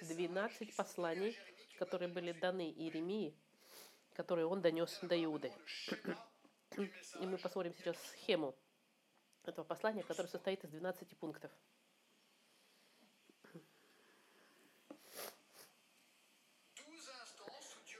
12 0.03 0.17
12 0.17 0.61
messages 0.61 0.77
посланий, 0.77 1.37
которые 1.81 2.09
были 2.09 2.31
даны 2.31 2.71
Иеремии, 2.71 3.35
которые 4.15 4.47
он 4.47 4.63
донес 4.63 4.97
до 5.03 5.21
Иуды. 5.25 5.53
И 6.77 7.27
мы 7.27 7.39
посмотрим 7.39 7.75
сейчас 7.75 7.97
схему 8.11 8.55
этого 9.43 9.65
послания, 9.65 10.05
которое 10.05 10.29
состоит 10.29 10.63
из 10.63 10.71
12 10.71 11.17
пунктов. 11.17 11.51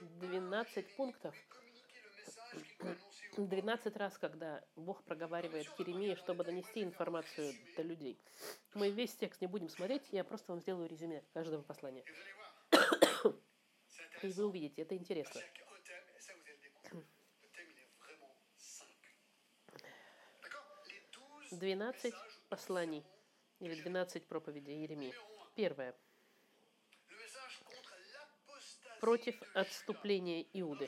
12 0.01 0.95
пунктов, 0.95 1.35
communiquer 1.49 1.99
le 2.03 2.09
message 2.17 2.51
qu'il 2.51 2.77
peut 2.77 2.87
annoncer 2.87 3.29
au 3.37 3.45
12 3.45 3.95
раз, 3.95 4.17
когда 4.17 4.63
Бог 4.75 5.03
проговаривает 5.03 5.69
к 5.69 5.79
Еремии, 5.79 6.15
чтобы 6.15 6.43
донести 6.43 6.83
информацию 6.83 7.53
до 7.75 7.81
людей. 7.83 8.19
Мы 8.73 8.91
весь 8.91 9.15
текст 9.15 9.41
не 9.41 9.47
будем 9.47 9.69
смотреть, 9.69 10.03
я 10.11 10.23
просто 10.23 10.51
вам 10.51 10.61
сделаю 10.61 10.89
резюме 10.89 11.23
каждого 11.33 11.61
послания. 11.61 12.03
И 14.21 14.27
вы 14.27 14.45
увидите, 14.45 14.81
это 14.81 14.95
интересно. 14.95 15.39
Chaque 15.39 15.63
un 15.63 15.79
thème, 15.83 16.03
et 16.15 16.19
ça 16.19 16.33
vous 16.35 16.43
allez 16.45 16.59
pour 28.99 29.15
les 30.03 30.61
autres. 30.61 30.85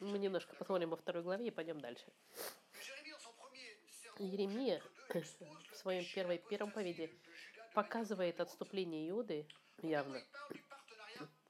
Мы 0.00 0.18
немножко 0.18 0.54
посмотрим 0.56 0.90
во 0.90 0.96
второй 0.96 1.22
главе 1.22 1.46
и 1.46 1.50
пойдем 1.50 1.80
дальше. 1.80 2.04
Еремия 4.18 4.82
chapitre 5.08 5.22
2, 5.38 5.48
expose 5.48 5.70
в 5.70 5.76
своем 5.76 6.04
первой, 6.14 6.38
первом 6.38 6.70
поведе 6.72 7.10
показывает 7.74 8.40
отступление 8.40 9.08
Иуды 9.10 9.46
явно. 9.80 10.20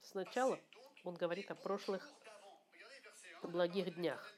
Сначала 0.03 0.59
он 1.03 1.15
говорит 1.15 1.49
о 1.51 1.55
прошлых 1.55 2.03
jours 2.03 2.19
d'avant. 2.23 2.59
Regardez 2.71 3.01
verset 3.03 3.43
1. 3.43 3.51
благих 3.51 3.95
днях. 3.95 4.33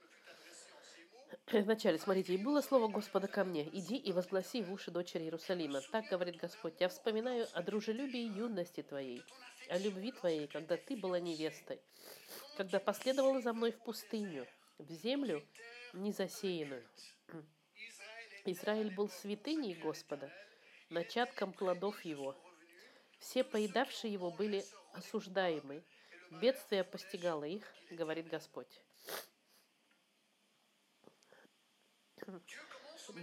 Вначале, 1.52 2.00
смотрите, 2.00 2.34
«И 2.34 2.38
было 2.38 2.62
слово 2.62 2.88
Господа 2.88 3.28
ко 3.28 3.44
мне, 3.44 3.70
иди 3.72 3.96
и 3.96 4.12
возгласи 4.12 4.64
в 4.64 4.74
уши 4.74 4.90
дочери 4.90 5.24
Иерусалима. 5.24 5.82
Так 5.92 6.06
говорит 6.10 6.38
Господь, 6.38 6.74
я 6.80 6.90
вспоминаю 6.90 7.48
о 7.54 7.62
дружелюбии 7.62 8.36
юности 8.36 8.82
твоей, 8.82 9.22
о 9.70 9.78
любви 9.78 10.12
твоей, 10.12 10.48
когда 10.48 10.76
ты 10.76 10.98
была 10.98 11.20
невестой, 11.20 11.80
когда 12.58 12.80
последовала 12.80 13.42
за 13.42 13.54
мной 13.54 13.72
в 13.72 13.78
пустыню, 13.78 14.48
в 14.80 14.92
землю 14.92 15.44
незасеянную. 15.94 16.84
Израиль 18.46 18.94
был 18.94 19.10
святыней 19.10 19.76
Господа, 19.76 20.32
начатком 20.90 21.54
плодов 21.54 22.04
его. 22.06 22.36
Все 23.20 23.44
поедавшие 23.44 24.12
его 24.12 24.32
были 24.32 24.66
осуждаемы. 24.94 25.84
Бедствие 26.42 26.84
постигало 26.84 27.44
их, 27.44 27.72
говорит 27.92 28.28
Господь. 28.30 28.82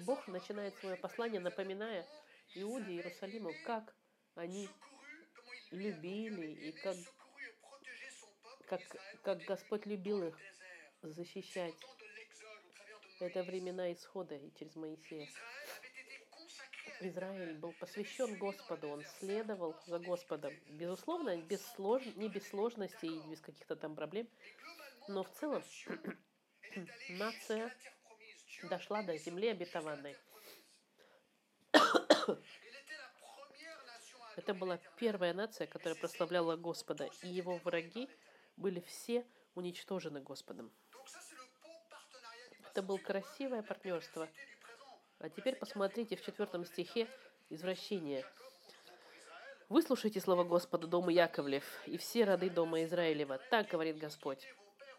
Бог 0.04 0.28
начинает 0.28 0.76
свое 0.76 0.96
послание, 0.96 1.40
напоминая 1.40 2.06
Иуде 2.54 2.92
и 2.92 2.96
Иерусалиму, 2.96 3.52
как 3.64 3.94
они 4.34 4.68
любили 5.70 6.52
и 6.52 6.72
как, 6.72 6.96
как, 8.66 8.80
как 9.22 9.38
Господь 9.44 9.86
любил 9.86 10.22
их 10.28 10.38
защищать. 11.02 11.74
Это 13.20 13.42
времена 13.42 13.92
исхода 13.92 14.34
и 14.34 14.52
через 14.54 14.76
Моисея. 14.76 15.28
Израиль 17.00 17.54
был 17.54 17.72
посвящен 17.72 18.36
Господу, 18.38 18.88
он 18.88 19.04
следовал 19.18 19.74
за 19.86 19.98
Господом. 19.98 20.52
Безусловно, 20.68 21.36
без 21.42 21.64
слож... 21.74 22.04
не 22.16 22.28
без 22.28 22.46
сложностей 22.48 23.18
и 23.18 23.28
без 23.28 23.40
каких-то 23.40 23.74
там 23.76 23.96
проблем, 23.96 24.28
но 25.08 25.24
в 25.24 25.30
целом 25.32 25.64
нация 27.10 27.74
дошла 28.68 29.02
до 29.02 29.16
земли 29.16 29.48
обетованной. 29.48 30.16
Это 34.36 34.54
была 34.54 34.78
первая 34.96 35.34
нация, 35.34 35.66
которая 35.66 35.98
прославляла 35.98 36.56
Господа, 36.56 37.08
и 37.22 37.28
его 37.28 37.58
враги 37.58 38.08
были 38.56 38.80
все 38.80 39.26
уничтожены 39.54 40.20
Господом. 40.20 40.72
Это 42.70 42.82
было 42.82 42.96
красивое 42.96 43.62
партнерство. 43.62 44.28
А 45.18 45.28
теперь 45.28 45.56
посмотрите 45.56 46.16
в 46.16 46.22
четвертом 46.24 46.64
стихе 46.64 47.06
извращение. 47.50 48.24
«Выслушайте 49.68 50.20
слово 50.20 50.44
Господа, 50.44 50.86
дома 50.86 51.12
Яковлев, 51.12 51.64
и 51.86 51.96
все 51.96 52.24
роды 52.24 52.50
дома 52.50 52.82
Израилева. 52.84 53.38
Так 53.50 53.68
говорит 53.68 53.98
Господь. 53.98 54.46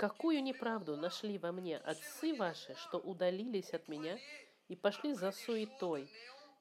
Какую 0.04 0.44
неправду 0.44 0.98
нашли 0.98 1.38
во 1.38 1.54
мне 1.54 1.78
отцы 1.78 2.36
ваши, 2.36 2.76
что 2.76 2.98
удалились 2.98 3.70
от 3.74 3.88
меня 3.88 4.20
и 4.68 4.76
пошли 4.76 5.14
за 5.14 5.32
суетой, 5.32 6.12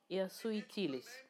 и 0.08 0.16
осуетились, 0.16 1.24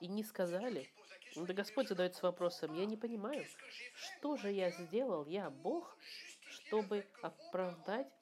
и 0.00 0.08
не 0.08 0.24
сказали?» 0.24 0.90
Да 1.36 1.54
Господь 1.54 1.86
задается 1.86 2.26
вопросом, 2.26 2.74
я 2.74 2.84
не 2.84 2.96
понимаю, 2.96 3.46
что 3.94 4.36
же 4.36 4.50
я 4.50 4.72
сделал, 4.72 5.24
я 5.26 5.50
Бог, 5.50 5.96
чтобы 6.48 7.06
оправдать 7.22 8.12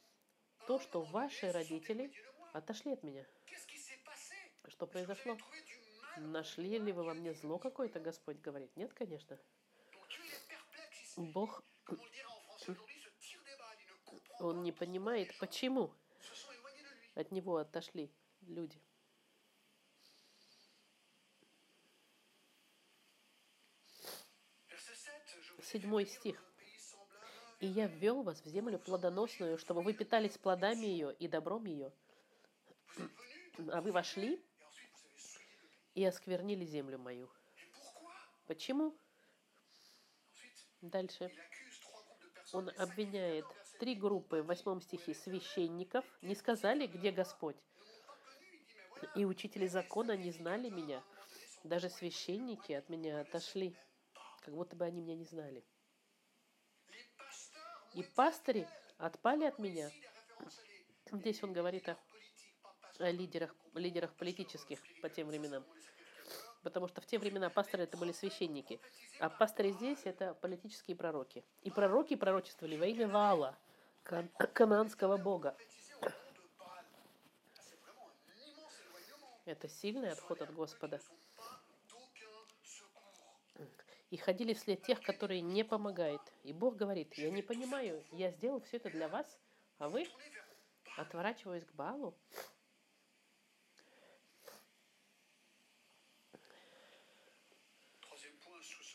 то, 0.67 0.79
что 0.79 1.01
ваши 1.01 1.51
родители 1.51 2.13
отошли 2.53 2.93
от 2.93 3.03
меня. 3.03 3.25
Что 4.69 4.87
произошло? 4.87 5.39
Нашли 6.19 6.79
ли 6.79 6.93
вы 6.93 7.05
во 7.05 7.15
мне 7.15 7.33
зло 7.33 7.57
какое-то, 7.57 8.01
Господь 8.01 8.39
говорит? 8.43 8.77
Нет, 8.77 8.93
конечно. 8.93 9.39
Бог, 11.17 11.63
он 14.41 14.63
не 14.63 14.73
понимает, 14.73 15.37
почему 15.39 15.93
от 17.15 17.31
него 17.31 17.57
отошли 17.57 18.11
люди. 18.43 18.81
Verset 24.69 24.97
7. 24.97 25.13
Je 25.27 25.53
vous 25.53 25.61
ai 25.61 25.65
Седьмой 25.65 26.07
стих. 26.07 26.43
«И 27.61 27.67
я 27.67 27.89
ввел 27.89 28.23
вас 28.23 28.41
в 28.41 28.47
землю 28.47 28.79
плодоносную, 28.79 29.59
чтобы 29.59 29.83
вы 29.83 29.93
питались 29.93 30.39
плодами 30.39 30.87
ее 30.87 31.15
и 31.15 31.29
добром 31.29 31.67
ее, 31.67 31.93
а 33.69 33.83
вы 33.83 33.93
вошли 33.93 34.43
и 35.95 36.05
осквернили 36.05 36.65
землю 36.65 36.99
мою». 36.99 37.31
Почему? 38.47 38.97
Дальше. 40.81 41.31
Он 42.53 42.71
обвиняет 42.79 43.45
три 43.81 43.95
группы 43.95 44.43
в 44.43 44.47
восьмом 44.47 44.83
стихе 44.83 45.15
священников, 45.15 46.05
не 46.21 46.35
сказали, 46.35 46.87
где 46.87 47.11
Господь. 47.11 47.57
И 49.17 49.25
учители 49.25 49.67
закона 49.67 50.17
не 50.19 50.31
знали 50.31 50.69
меня. 50.69 51.03
Даже 51.65 51.89
священники 51.89 52.73
от 52.73 52.91
меня 52.91 53.23
отошли, 53.23 53.75
как 54.43 54.55
будто 54.55 54.77
бы 54.77 54.85
они 54.85 55.01
меня 55.01 55.17
не 55.17 55.25
знали. 55.25 55.65
И 57.95 58.03
пастыри 58.15 58.69
отпали 58.99 59.45
от 59.45 59.59
меня. 59.59 59.91
Здесь 61.11 61.43
он 61.43 61.55
говорит 61.55 61.89
о, 61.89 61.97
о 62.99 63.11
лидерах, 63.11 63.57
лидерах 63.75 64.15
политических 64.15 64.79
по 65.01 65.09
тем 65.09 65.29
временам. 65.29 65.65
Потому 66.63 66.87
что 66.87 67.01
в 67.01 67.07
те 67.07 67.19
времена 67.19 67.49
пасторы 67.49 67.85
это 67.85 67.97
были 67.97 68.13
священники. 68.13 68.79
А 69.21 69.31
пастыри 69.31 69.73
здесь 69.73 70.01
это 70.05 70.35
политические 70.35 70.97
пророки. 70.99 71.43
И 71.63 71.71
пророки 71.71 72.15
пророчествовали 72.15 72.77
во 72.77 72.87
имя 72.87 73.09
Ваала, 73.09 73.59
кан- 73.59 73.70
кананского 74.03 75.17
бога. 75.17 75.57
Это 79.45 79.69
сильный 79.69 80.13
отход 80.13 80.43
от 80.43 80.53
Господа. 80.55 81.01
И 84.11 84.17
ходили 84.17 84.55
вслед 84.55 84.83
тех, 84.83 85.01
которые 85.03 85.41
не 85.41 85.65
помогают. 85.65 86.23
И 86.43 86.53
Бог 86.53 86.77
говорит, 86.77 87.15
я 87.15 87.31
не 87.31 87.43
понимаю, 87.43 88.05
я 88.11 88.31
сделал 88.33 88.61
все 88.61 88.79
это 88.79 88.91
для 88.91 89.09
вас, 89.09 89.39
а 89.79 89.89
вы, 89.89 90.09
отворачиваясь 90.97 91.65
к 91.65 91.73
Балу, 91.73 92.15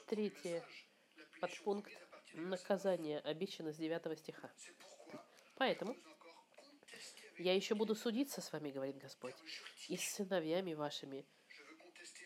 punition 0.07 0.61
подпункт 1.41 1.91
наказания 2.33 3.19
обещано 3.19 3.71
с 3.71 3.77
9 3.77 4.19
стиха. 4.19 4.51
Поэтому 5.55 5.95
я 7.37 7.53
еще 7.53 7.75
буду 7.75 7.95
судиться 7.95 8.41
с 8.41 8.51
вами, 8.51 8.71
говорит 8.71 8.97
Господь, 8.97 9.35
и 9.87 9.97
с 9.97 10.15
сыновьями 10.15 10.73
вашими, 10.73 11.25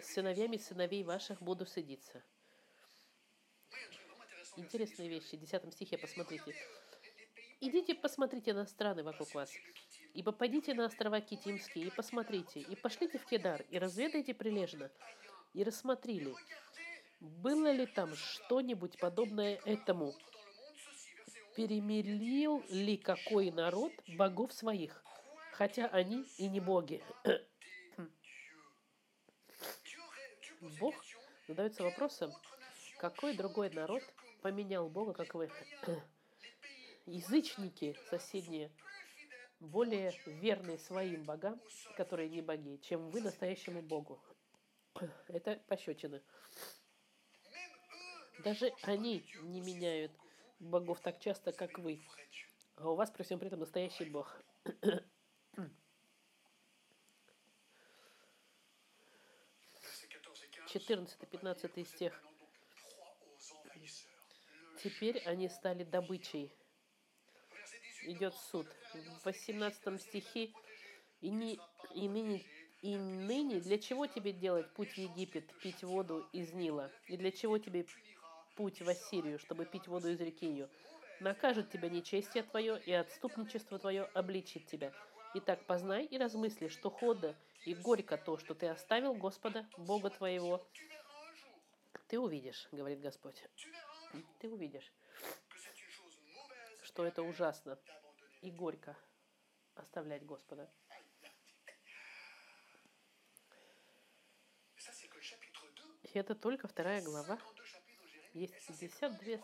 с 0.02 0.14
сыновьями 0.14 0.58
сыновей 0.58 1.04
ваших 1.04 1.42
буду 1.42 1.66
судиться. 1.66 2.24
Интересные 4.58 5.10
вещи. 5.10 5.36
В 5.36 5.40
10 5.40 5.74
стихе 5.74 5.98
посмотрите. 5.98 6.56
Идите, 7.62 7.94
посмотрите 7.94 8.54
на 8.54 8.66
страны 8.66 9.04
вокруг 9.04 9.34
вас, 9.34 9.52
и 10.14 10.24
попадите 10.24 10.74
на 10.74 10.86
острова 10.86 11.20
Китимские, 11.20 11.88
и 11.88 11.92
посмотрите, 11.92 12.62
и 12.62 12.76
пошлите 12.76 13.18
в 13.18 13.26
Кедар, 13.26 13.66
и 13.70 13.78
разведайте 13.78 14.34
прилежно, 14.34 14.90
и 15.54 15.64
рассмотрели, 15.64 16.34
было 17.20 17.72
ли 17.72 17.86
там 17.86 18.16
что-нибудь 18.16 18.98
подобное 18.98 19.60
этому, 19.66 20.16
dans 21.60 21.76
le 21.76 21.82
monde 21.82 22.04
ceci. 22.04 22.10
Verset 22.10 22.24
11. 22.24 22.60
перемирил 22.60 22.64
ли 22.70 22.98
какой 22.98 23.52
народ 23.52 23.92
богов 24.18 24.54
своих, 24.54 25.04
хотя 25.54 25.88
они 25.88 26.26
и 26.38 26.48
не 26.48 26.60
боги. 26.60 27.04
Une 30.62 30.78
Бог 30.80 30.96
задается 31.48 31.84
вопросом, 31.84 32.32
Какой 32.98 33.36
другой 33.36 33.70
народ 33.70 34.04
поменял 34.42 34.90
Бога, 34.90 35.14
как 35.14 35.34
вы? 35.34 35.50
Язычники 37.06 37.98
соседние, 38.10 38.72
более 39.62 40.14
верные 40.26 40.78
своим 40.78 41.24
богам, 41.24 41.62
которые 41.96 42.30
не 42.30 42.42
боги, 42.42 42.78
чем 42.78 43.10
вы 43.10 43.22
настоящему 43.22 43.82
Богу. 43.82 44.22
Это 45.28 45.62
пощечины. 45.68 46.22
Даже 48.44 48.74
они 48.84 49.26
не 49.44 49.62
меняют 49.62 50.12
богов 50.60 51.00
так 51.02 51.20
часто, 51.20 51.52
как 51.52 51.80
вы. 51.80 52.02
А 52.76 52.90
у 52.90 52.96
вас 52.96 53.12
при 53.12 53.24
всем 53.24 53.40
при 53.40 53.48
этом 53.48 53.60
настоящий 53.60 54.06
бог. 54.06 54.42
14-15 60.74 61.86
стих. 61.86 62.24
Теперь 64.84 65.20
они 65.26 65.50
стали 65.50 65.84
добычей. 65.84 66.54
Идет 68.04 68.36
суд. 68.36 68.68
В 68.94 69.26
18 69.26 70.02
стихе 70.02 70.54
и, 71.22 71.30
не, 71.30 71.60
и, 71.96 72.08
ныне, 72.08 72.46
и 72.82 72.96
ныне 72.96 73.60
для 73.60 73.78
чего 73.78 74.08
тебе 74.08 74.32
делать 74.32 74.72
путь 74.74 74.94
в 74.94 74.98
Египет, 74.98 75.52
пить 75.60 75.84
воду 75.84 76.30
из 76.32 76.54
Нила? 76.54 76.92
И 77.08 77.18
для 77.18 77.32
чего 77.32 77.58
тебе 77.58 77.86
путь 78.60 78.82
в 78.82 78.90
Ассирию, 78.90 79.40
чтобы 79.40 79.66
пить 79.66 79.88
воду 79.88 80.10
из 80.10 80.20
реки 80.20 80.46
ее? 80.46 80.70
Накажет 81.22 81.72
тебя 81.72 81.88
нечестие 81.88 82.44
твое, 82.44 82.78
и 82.86 82.92
отступничество 82.92 83.80
твое 83.80 84.04
обличит 84.14 84.68
тебя. 84.68 84.92
Итак, 85.36 85.66
познай 85.66 86.04
и 86.04 86.18
размысли, 86.18 86.68
что 86.68 86.90
хода 86.90 87.38
и 87.66 87.74
горько 87.74 88.18
то, 88.18 88.38
что 88.38 88.54
ты 88.54 88.68
оставил 88.68 89.14
Господа, 89.14 89.66
Бога 89.78 90.10
твоего. 90.10 90.68
Ты 92.10 92.20
увидишь, 92.20 92.68
говорит 92.74 93.00
Господь. 93.00 93.42
Ты 94.40 94.50
увидишь, 94.50 94.92
что 96.82 97.06
это 97.06 97.24
ужасно 97.24 97.80
и 98.42 98.52
горько 98.52 98.98
оставлять 99.76 100.26
Господа. 100.26 100.70
И 106.04 106.18
это 106.18 106.36
только 106.36 106.68
вторая 106.68 107.02
глава. 107.02 107.40
Есть 108.40 108.68
52. 108.68 109.38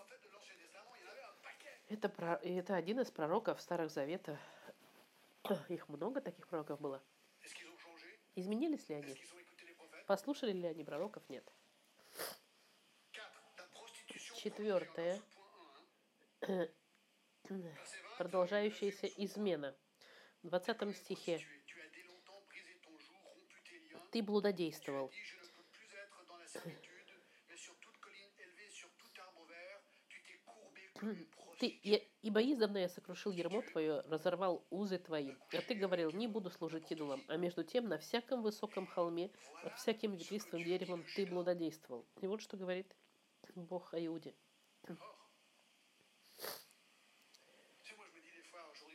Это, 1.90 2.08
про, 2.08 2.36
это 2.36 2.76
один 2.78 3.02
из 3.02 3.12
пророков 3.12 3.60
Старых 3.60 3.92
Завета. 3.92 4.40
Их 5.68 5.90
много 5.90 6.22
таких 6.22 6.48
пророков 6.48 6.80
было. 6.80 7.04
Изменились 8.36 8.88
ли 8.88 8.96
они? 8.96 9.22
Послушали 10.08 10.54
ли 10.54 10.66
они 10.68 10.86
пророков? 10.86 11.24
Нет. 11.28 11.46
Четвертое. 14.38 15.22
Продолжающаяся 18.18 19.08
измена. 19.08 19.76
В 20.42 20.48
20 20.48 20.96
стихе. 20.96 21.46
Ты 24.14 24.24
блудодействовал. 24.24 25.12
Ты, 31.60 31.68
ибо 32.22 32.42
издавна 32.42 32.80
я 32.80 32.90
сокрушил 32.90 33.32
ермо 33.32 33.62
твое, 33.62 34.02
разорвал 34.02 34.66
узы 34.70 34.98
твои. 34.98 35.34
А 35.54 35.62
ты 35.62 35.74
говорил, 35.74 36.12
не 36.12 36.28
буду 36.28 36.50
служить 36.50 36.92
идолам. 36.92 37.22
А 37.28 37.38
между 37.38 37.64
тем, 37.64 37.88
на 37.88 37.98
всяком 37.98 38.42
высоком 38.42 38.88
холме, 38.88 39.32
под 39.64 39.74
всяким 39.76 40.16
ветвистым 40.16 40.64
деревом 40.64 41.06
ты 41.16 41.26
блудодействовал. 41.26 42.06
И 42.22 42.28
вот 42.28 42.42
что 42.42 42.58
говорит 42.58 42.94
Бог 43.56 43.94
о 43.94 44.06
Иуде. 44.06 44.34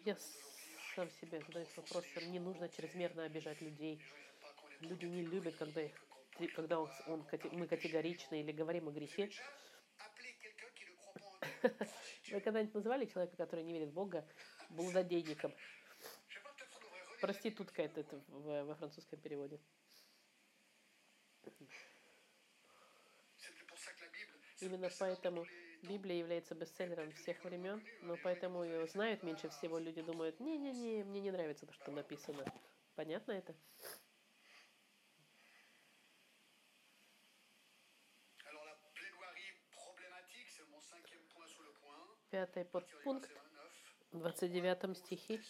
Я 0.04 0.16
сам 0.94 1.10
себе 1.10 1.40
задаю 1.46 1.66
вопросом, 1.76 2.32
не 2.32 2.40
нужно 2.40 2.68
чрезмерно 2.68 3.24
обижать 3.24 3.60
людей. 3.60 4.02
Люди 4.80 5.06
не 5.06 5.22
любят, 5.22 5.56
когда, 5.56 5.82
когда 6.54 6.80
он, 6.80 6.90
он, 7.06 7.26
мы 7.52 7.66
категоричны 7.66 8.40
или 8.40 8.52
говорим 8.52 8.88
о 8.88 8.92
грехе. 8.92 9.30
Вы 12.30 12.40
когда-нибудь 12.40 12.74
называли 12.74 13.06
человека, 13.06 13.36
который 13.36 13.64
не 13.64 13.72
верит 13.72 13.90
в 13.90 13.94
Бога, 13.94 14.26
блудодейником? 14.70 15.52
Проститутка 17.20 17.82
это, 17.82 18.00
это 18.00 18.16
в, 18.28 18.64
во 18.64 18.74
французском 18.74 19.20
переводе. 19.20 19.60
Именно 24.60 24.90
поэтому 24.98 25.46
Библия 25.82 26.18
является 26.18 26.54
бестселлером 26.54 27.12
всех 27.12 27.42
времен, 27.44 27.82
но 28.02 28.16
поэтому 28.22 28.62
ее 28.64 28.86
знают 28.86 29.22
меньше 29.22 29.48
всего. 29.48 29.78
Люди 29.78 30.02
думают, 30.02 30.38
не-не-не, 30.40 31.04
мне 31.04 31.20
не 31.20 31.30
нравится 31.30 31.66
то, 31.66 31.72
что 31.72 31.90
написано. 31.90 32.44
Понятно 32.94 33.32
это? 33.32 33.54
Пятый 42.30 42.64
подпункт, 42.64 43.28
в 44.12 44.18
29 44.18 44.96
стихе. 44.96 45.42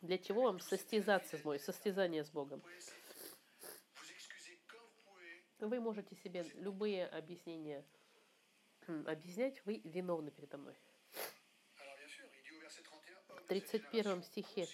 Для 0.00 0.18
чего 0.18 0.42
вам 0.42 0.58
состязаться 0.58 1.38
с 1.38 1.44
мой, 1.44 1.60
состязание 1.60 2.24
с 2.24 2.30
Богом? 2.30 2.60
Вы 5.60 5.78
можете 5.78 6.16
себе 6.16 6.42
любые 6.54 7.06
объяснения 7.06 7.84
объяснять, 9.06 9.64
вы 9.64 9.80
виновны 9.84 10.32
передо 10.32 10.58
мной. 10.58 10.74
В 13.28 13.42
31 13.46 14.24
стихе. 14.24 14.66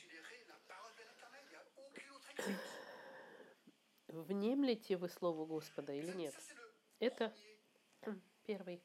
Внемлете 4.06 4.96
вы 4.96 5.10
Слову 5.10 5.44
Господа 5.44 5.92
или 5.92 6.12
нет? 6.12 6.34
Это 7.00 7.34
первый 8.46 8.82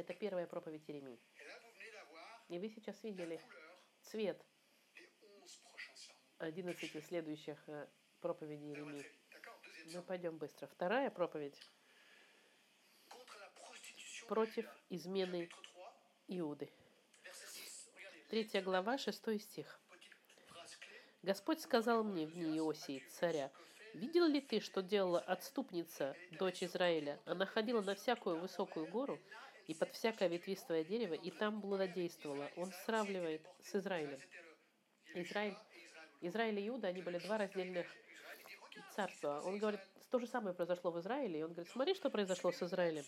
это 0.00 0.14
первая 0.14 0.46
проповедь 0.46 0.88
Иеремии. 0.88 1.18
И 2.48 2.58
вы 2.58 2.68
сейчас 2.68 3.02
видели 3.02 3.40
цвет 4.02 4.40
11 6.38 7.04
следующих 7.04 7.58
э, 7.68 7.88
проповедей 8.20 8.68
Иеремии. 8.68 9.04
Мы 9.94 10.02
пойдем 10.02 10.38
быстро. 10.38 10.66
Вторая 10.66 11.10
проповедь 11.10 11.58
против 14.28 14.66
измены 14.90 15.48
Иуды. 16.28 16.70
Третья 18.28 18.60
глава, 18.60 18.98
шестой 18.98 19.38
стих. 19.38 19.80
Господь 21.22 21.60
сказал 21.60 22.04
мне 22.04 22.26
в 22.26 22.32
дни 22.32 22.58
Иосии, 22.58 23.02
царя, 23.10 23.50
«Видел 23.94 24.26
ли 24.26 24.40
ты, 24.40 24.60
что 24.60 24.82
делала 24.82 25.20
отступница, 25.20 26.14
дочь 26.32 26.62
Израиля? 26.62 27.18
Она 27.24 27.46
ходила 27.46 27.80
на 27.80 27.94
всякую 27.94 28.38
высокую 28.38 28.86
гору 28.88 29.18
и 29.66 29.74
под 29.74 29.92
всякое 29.92 30.28
ветвистое 30.28 30.84
дерево, 30.84 31.14
и 31.14 31.30
там 31.30 31.60
блудодействовала. 31.60 32.50
Он 32.56 32.72
сравнивает 32.84 33.42
с 33.62 33.74
Израилем. 33.74 34.20
Израиль, 35.14 35.56
Израиль 36.20 36.60
и 36.60 36.68
Иуда, 36.68 36.88
они 36.88 37.02
были 37.02 37.18
два 37.18 37.38
раздельных 37.38 37.86
царства. 38.94 39.40
Он 39.44 39.58
говорит, 39.58 39.80
то 40.10 40.18
же 40.18 40.26
самое 40.26 40.54
произошло 40.54 40.90
в 40.90 41.00
Израиле. 41.00 41.40
И 41.40 41.42
он 41.42 41.52
говорит, 41.52 41.72
смотри, 41.72 41.94
что 41.94 42.10
произошло 42.10 42.52
с 42.52 42.62
Израилем. 42.62 43.04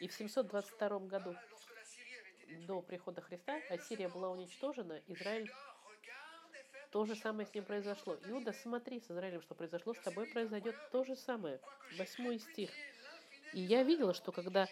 И 0.00 0.08
в 0.08 0.12
722 0.12 0.98
году 1.00 1.36
до 2.66 2.80
прихода 2.82 3.20
Христа 3.20 3.60
Ассирия 3.68 4.08
была 4.08 4.30
уничтожена, 4.30 5.00
Израиль 5.06 5.50
то 6.90 7.04
же 7.04 7.14
самое 7.14 7.46
с 7.46 7.54
ним 7.54 7.64
произошло. 7.64 8.18
Иуда, 8.26 8.52
смотри, 8.52 9.00
с 9.00 9.10
Израилем, 9.10 9.42
что 9.42 9.54
произошло, 9.54 9.94
с 9.94 10.00
тобой 10.00 10.26
произойдет 10.26 10.74
то 10.90 11.04
же 11.04 11.14
самое. 11.14 11.60
Восьмой 11.96 12.40
стих. 12.40 12.70
И 13.52 13.60
я 13.60 13.84
видела, 13.84 14.12
что 14.12 14.32
когда 14.32 14.68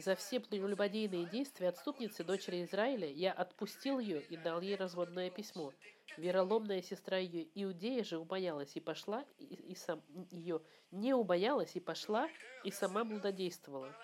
за 0.00 0.16
все 0.16 0.40
прелюбодейные 0.40 1.26
действия 1.26 1.68
отступницы 1.68 2.24
дочери 2.24 2.64
Израиля 2.64 3.08
я 3.08 3.32
отпустил 3.32 3.98
ее 3.98 4.22
и 4.22 4.36
дал 4.36 4.60
ей 4.60 4.76
разводное 4.76 5.30
письмо. 5.30 5.72
Вероломная 6.16 6.82
сестра 6.82 7.18
ее 7.18 7.46
Иудея 7.54 8.02
же 8.04 8.18
убоялась 8.18 8.74
и 8.76 8.80
пошла, 8.80 9.24
и, 9.38 9.44
и 9.44 9.74
сам, 9.74 10.02
ее 10.30 10.62
не 10.90 11.14
убоялась 11.14 11.76
и 11.76 11.80
пошла, 11.80 12.28
и 12.64 12.70
сама 12.70 13.04
блудодействовала. 13.04 13.94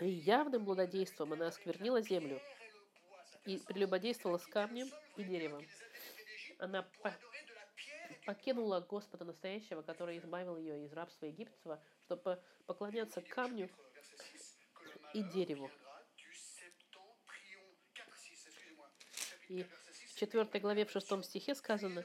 И 0.00 0.08
явным 0.08 0.64
блудодейством 0.64 1.32
она 1.32 1.48
осквернила 1.48 2.00
землю 2.00 2.40
и 3.46 3.58
прелюбодействовала 3.58 4.38
с 4.38 4.46
камнем 4.46 4.88
и 5.16 5.24
деревом. 5.24 5.64
Она 6.58 6.82
по 7.02 7.14
покинула 8.24 8.80
Господа 8.80 9.24
настоящего, 9.24 9.82
который 9.82 10.18
избавил 10.18 10.56
ее 10.56 10.84
из 10.84 10.92
рабства 10.92 11.26
египетского, 11.26 11.82
чтобы 12.12 12.42
поклоняться 12.66 13.22
камню 13.22 13.70
и 15.14 15.22
дереву. 15.22 15.70
И 19.48 19.62
в 19.64 20.14
4 20.16 20.44
главе, 20.60 20.84
в 20.84 20.90
6 20.90 21.24
стихе 21.24 21.54
сказано, 21.54 22.04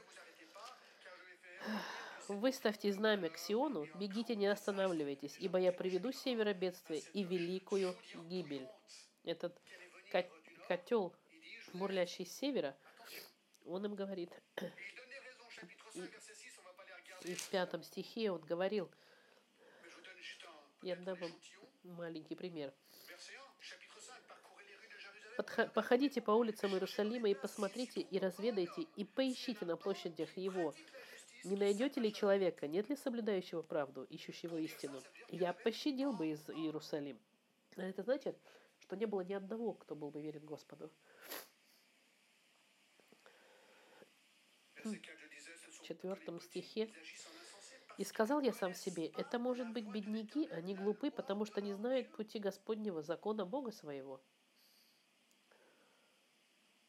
Выставьте 2.28 2.92
знамя 2.92 3.30
к 3.30 3.38
Сиону, 3.38 3.86
бегите, 3.94 4.36
не 4.36 4.48
останавливайтесь, 4.48 5.36
ибо 5.38 5.58
я 5.58 5.72
приведу 5.72 6.12
с 6.12 6.20
севера 6.20 6.52
бедствие 6.52 7.00
и 7.14 7.24
великую 7.24 7.96
гибель. 8.28 8.68
Этот 9.24 9.58
ко- 10.12 10.28
котел, 10.68 11.14
бурлящий 11.72 12.26
с 12.26 12.36
севера, 12.36 12.76
он 13.64 13.86
им 13.86 13.94
говорит, 13.94 14.30
Et 14.56 14.64
il 14.66 14.94
donnait 14.94 15.20
raison, 15.24 15.48
chapitre 15.48 15.90
5, 15.94 16.10
verset 16.10 16.34
6, 16.34 16.58
on 16.58 16.62
va 16.64 16.72
pas 16.74 16.84
les 16.84 16.92
regarder. 16.92 17.30
и 17.30 17.34
в 17.34 17.48
пятом 17.48 17.82
стихе 17.82 18.30
он 18.30 18.42
говорил, 18.42 18.90
я 20.82 20.96
дам 20.96 21.16
вам 21.18 21.32
маленький 21.84 22.34
пример. 22.34 22.72
Verset 23.08 23.34
1, 23.34 23.40
chapitre 23.60 24.00
5, 24.00 24.22
parcourez 24.28 24.64
les 24.66 24.76
rues 24.76 24.88
de 24.88 24.98
Jérusalem. 24.98 25.36
Подха- 25.36 25.68
Походите 25.72 26.20
по 26.20 26.30
улицам 26.32 26.72
Иерусалима 26.72 27.28
и 27.30 27.34
посмотрите, 27.34 28.00
и 28.00 28.18
разведайте, 28.18 28.82
и 28.96 29.04
поищите 29.04 29.64
на 29.64 29.76
площадях 29.76 30.36
его. 30.36 30.74
Не 31.44 31.56
найдете 31.56 32.00
ли 32.00 32.12
человека, 32.12 32.66
нет 32.66 32.88
ли 32.88 32.96
соблюдающего 32.96 33.62
правду, 33.62 34.04
ищущего 34.04 34.56
истину? 34.58 35.00
Я 35.30 35.52
пощадил 35.52 36.12
бы 36.12 36.28
из 36.28 36.48
Иерусалим. 36.50 37.18
А 37.76 37.82
это 37.82 38.02
значит, 38.02 38.36
что 38.80 38.96
не 38.96 39.06
было 39.06 39.20
ни 39.20 39.34
одного, 39.34 39.74
кто 39.74 39.94
был 39.94 40.10
бы 40.10 40.20
верен 40.20 40.44
Господу. 40.44 40.90
Verset 44.84 45.00
4, 45.00 45.18
je 45.18 45.28
disais, 45.28 45.56
ce 45.56 45.70
sont 45.70 45.84
четвертом 45.84 46.40
стихе. 46.40 46.88
И 47.98 48.04
сказал 48.04 48.40
я 48.40 48.52
сам 48.52 48.74
себе, 48.74 49.08
это 49.08 49.40
может 49.40 49.72
быть 49.72 49.88
бедняки, 49.88 50.46
они 50.52 50.76
глупы, 50.76 51.10
потому 51.10 51.44
что 51.44 51.60
не 51.60 51.72
знают 51.74 52.12
пути 52.12 52.38
Господнего 52.38 53.02
закона 53.02 53.44
Бога 53.44 53.72
своего. 53.72 54.22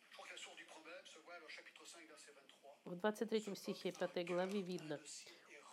Je 0.08 0.15
crois 0.15 0.28
que 0.28 0.34
la 0.34 0.38
source 0.38 0.56
du 0.56 0.65
problème 0.65 1.04
se 1.06 1.17
voit 1.26 1.39
au 1.43 1.50
chapitre 1.50 1.84
5, 1.84 2.08
verset 2.08 2.32
23. 2.34 2.69
В 2.86 2.95
23 2.95 3.56
стихе 3.56 3.91
5 3.91 4.28
главе 4.28 4.62
видно, 4.62 5.00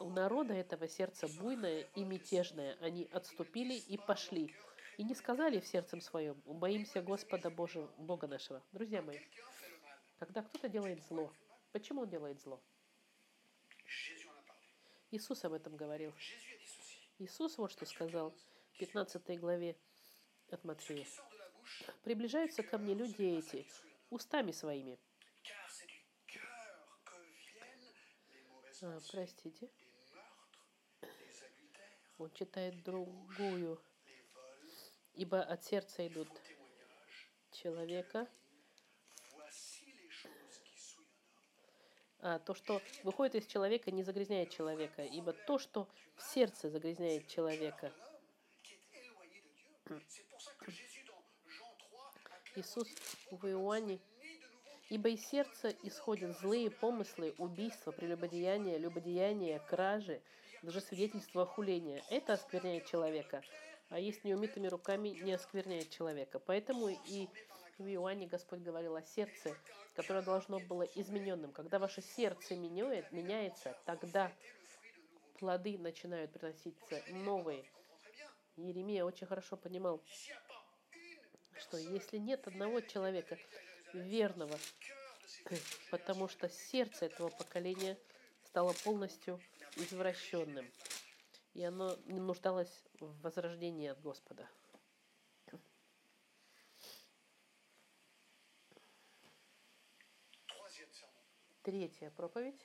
у 0.01 0.09
народа 0.09 0.55
этого 0.55 0.88
сердце 0.88 1.29
буйное 1.29 1.83
и 1.94 2.05
мятежное, 2.05 2.79
они 2.81 3.07
отступили 3.12 3.75
и 3.75 3.99
пошли, 3.99 4.55
и 4.96 5.05
не 5.05 5.14
сказали 5.14 5.61
в 5.61 5.66
сердцем 5.66 6.01
своем, 6.01 6.40
боимся 6.46 7.03
Господа 7.03 7.51
Божьего, 7.51 7.92
Бога 7.99 8.27
нашего. 8.27 8.62
Друзья 8.72 9.03
мои, 9.03 9.18
когда 10.18 10.42
кто-то 10.42 10.70
делает 10.70 11.03
зло, 11.05 11.31
почему 11.72 12.03
он 12.03 12.09
делает 12.09 12.40
зло? 12.40 12.59
Иисус 15.11 15.45
об 15.45 15.53
этом 15.53 15.77
говорил. 15.77 16.12
Иисус 17.19 17.59
вот 17.59 17.71
что 17.71 17.87
сказал 17.87 18.35
в 18.73 18.79
15 18.79 19.38
главе 19.38 19.77
от 20.51 20.64
Матфея. 20.64 21.07
«Приближаются 22.03 22.62
ко 22.62 22.79
мне 22.79 22.95
люди 22.95 23.23
эти, 23.23 23.66
устами 24.11 24.53
своими». 24.53 24.99
А, 28.83 29.01
простите, 29.11 29.71
он 32.19 32.31
читает 32.33 32.83
другую. 32.83 33.81
«Ибо 35.14 35.42
от 35.42 35.64
сердца 35.64 36.07
идут 36.07 36.29
человека, 37.53 38.29
то, 42.20 42.55
что 42.55 42.81
выходит 43.05 43.35
из 43.37 43.46
человека, 43.46 43.90
не 43.90 44.02
загрязняет 44.02 44.50
человека, 44.50 45.02
ибо 45.02 45.33
то, 45.33 45.59
что 45.59 45.88
в 46.16 46.22
сердце 46.22 46.70
загрязняет 46.70 47.29
человека». 47.29 47.92
L'homme 47.96 48.61
qui 48.62 48.74
est 48.74 49.05
éloigné 49.05 49.40
de 49.40 49.50
Dieu. 49.55 50.02
C'est 50.09 50.26
pour 50.31 50.40
ça 50.40 50.52
que 50.59 50.70
Jésus 50.70 51.05
dans 51.07 51.22
Jean 51.46 51.76
3 51.79 52.00
a 52.00 52.18
clairement 52.24 52.57
Иисус 52.57 52.88
в 53.31 53.46
Иоанне 53.46 54.00
Ибо 54.88 55.09
из 55.09 55.26
сердца 55.26 55.74
исходят 55.83 56.38
злые 56.38 56.70
помыслы, 56.70 57.35
убийства, 57.38 57.90
прелюбодеяния, 57.90 58.79
любодеяния, 58.79 59.59
кражи, 59.59 60.22
лжесвидетельства, 60.62 61.44
хуления. 61.44 62.05
Это 62.09 62.35
оскверняет 62.35 62.87
человека. 62.87 63.42
А 63.88 63.98
есть 63.98 64.22
неумитыми 64.22 64.68
руками 64.68 65.09
не 65.09 65.33
оскверняет 65.33 65.90
человека. 65.90 66.38
Поэтому 66.38 66.88
и 66.88 67.29
в 67.78 67.86
Иоанне 67.86 68.26
Господь 68.26 68.60
говорил 68.60 68.96
о 68.96 69.02
сердце, 69.02 69.56
которое 69.94 70.22
должно 70.22 70.60
было 70.60 70.82
измененным. 70.82 71.52
Когда 71.52 71.78
ваше 71.78 72.02
сердце 72.02 72.56
меняет, 72.56 73.10
меняется, 73.12 73.76
тогда 73.84 74.32
плоды 75.38 75.78
начинают 75.78 76.32
приноситься 76.32 77.02
новые. 77.08 77.64
Иеремия 78.56 79.04
очень 79.04 79.26
хорошо 79.26 79.56
понимал, 79.56 80.02
что 81.58 81.76
если 81.76 82.16
нет 82.16 82.46
одного 82.46 82.80
человека 82.80 83.38
верного, 83.92 84.58
потому 85.90 86.28
что 86.28 86.48
сердце 86.48 87.06
этого 87.06 87.28
поколения 87.28 87.98
стало 88.44 88.72
полностью 88.84 89.40
извращенным, 89.76 90.66
и 91.52 91.62
оно 91.62 91.96
нуждалось 92.06 92.84
в 93.00 93.20
возрождении 93.20 93.88
от 93.88 94.00
Господа. 94.00 94.48
Третья 101.66 102.11
проповедь 102.11 102.64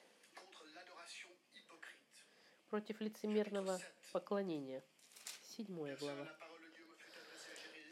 против 2.70 3.02
лицемерного 3.02 3.80
поклонения. 4.14 4.84
Седьмая 5.42 5.98
глава. 5.98 6.28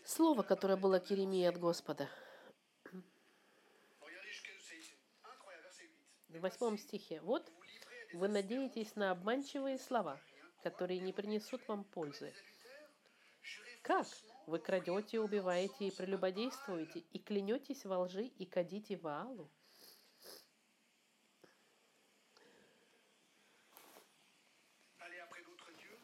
Слово, 0.06 0.44
которое 0.44 0.78
было 0.78 1.00
к 1.00 1.10
Иеремии 1.10 1.46
от 1.46 1.58
Господа. 1.58 2.08
Regardez 2.94 4.30
jusqu'à 4.30 4.52
c'est 4.60 4.84
c'est 4.84 5.00
incroyable, 5.24 5.64
verset 5.64 5.90
8. 6.28 6.38
В 6.38 6.42
восьмом 6.42 6.78
стихе. 6.78 7.22
Вот 7.22 7.52
вы 8.14 8.28
надеетесь 8.28 8.96
на 8.96 9.10
обманчивые 9.10 9.80
слова, 9.80 10.22
которые 10.62 11.00
не 11.00 11.12
принесут 11.12 11.68
вам 11.68 11.86
пользы. 11.86 12.36
Как? 13.82 14.06
Вы 14.46 14.60
крадете, 14.60 15.20
убиваете 15.20 15.88
и 15.88 15.92
прелюбодействуете, 15.92 17.00
и 17.00 17.18
клянетесь 17.18 17.84
во 17.86 17.98
лжи, 17.98 18.26
и 18.26 18.46
кадите 18.46 18.96
Ваалу. 18.98 19.50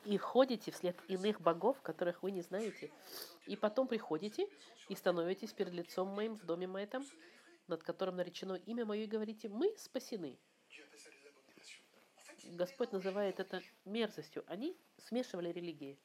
И 0.05 0.17
ходите 0.17 0.71
вслед 0.71 0.95
иных 1.07 1.41
богов, 1.41 1.81
которых 1.81 2.21
вы 2.21 2.31
не 2.31 2.41
знаете. 2.41 2.91
И 3.47 3.55
потом 3.55 3.87
приходите 3.87 4.47
и 4.87 4.95
становитесь 4.95 5.51
перед 5.51 5.73
лицом 5.73 6.09
моим 6.09 6.35
в 6.35 6.45
доме 6.45 6.67
моем, 6.67 7.03
над 7.67 7.83
которым 7.83 8.15
наречено 8.15 8.53
имя 8.53 8.85
мое, 8.85 9.03
и 9.03 9.07
говорите, 9.07 9.49
мы 9.49 9.75
спасены. 9.77 10.37
Господь 12.43 12.91
называет 12.91 13.39
это 13.39 13.63
мерзостью. 13.85 14.43
Они 14.47 14.77
смешивали 14.97 15.49
религии. 15.51 15.97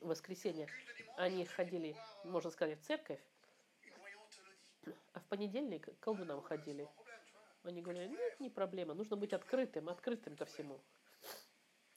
В 0.00 0.06
воскресенье 0.06 0.68
они 1.16 1.44
ходили, 1.44 1.94
можно 2.24 2.50
сказать, 2.50 2.80
в 2.80 2.86
церковь, 2.86 3.20
а 5.12 5.20
в 5.20 5.24
понедельник 5.26 5.86
к 5.86 6.00
колдунам 6.00 6.40
ходили. 6.40 6.88
Они 7.62 7.82
говорили, 7.82 8.08
нет, 8.08 8.40
не 8.40 8.50
проблема, 8.50 8.94
нужно 8.94 9.16
быть 9.16 9.32
открытым, 9.32 9.88
открытым 9.88 10.36
ко 10.36 10.44
всему. 10.46 10.80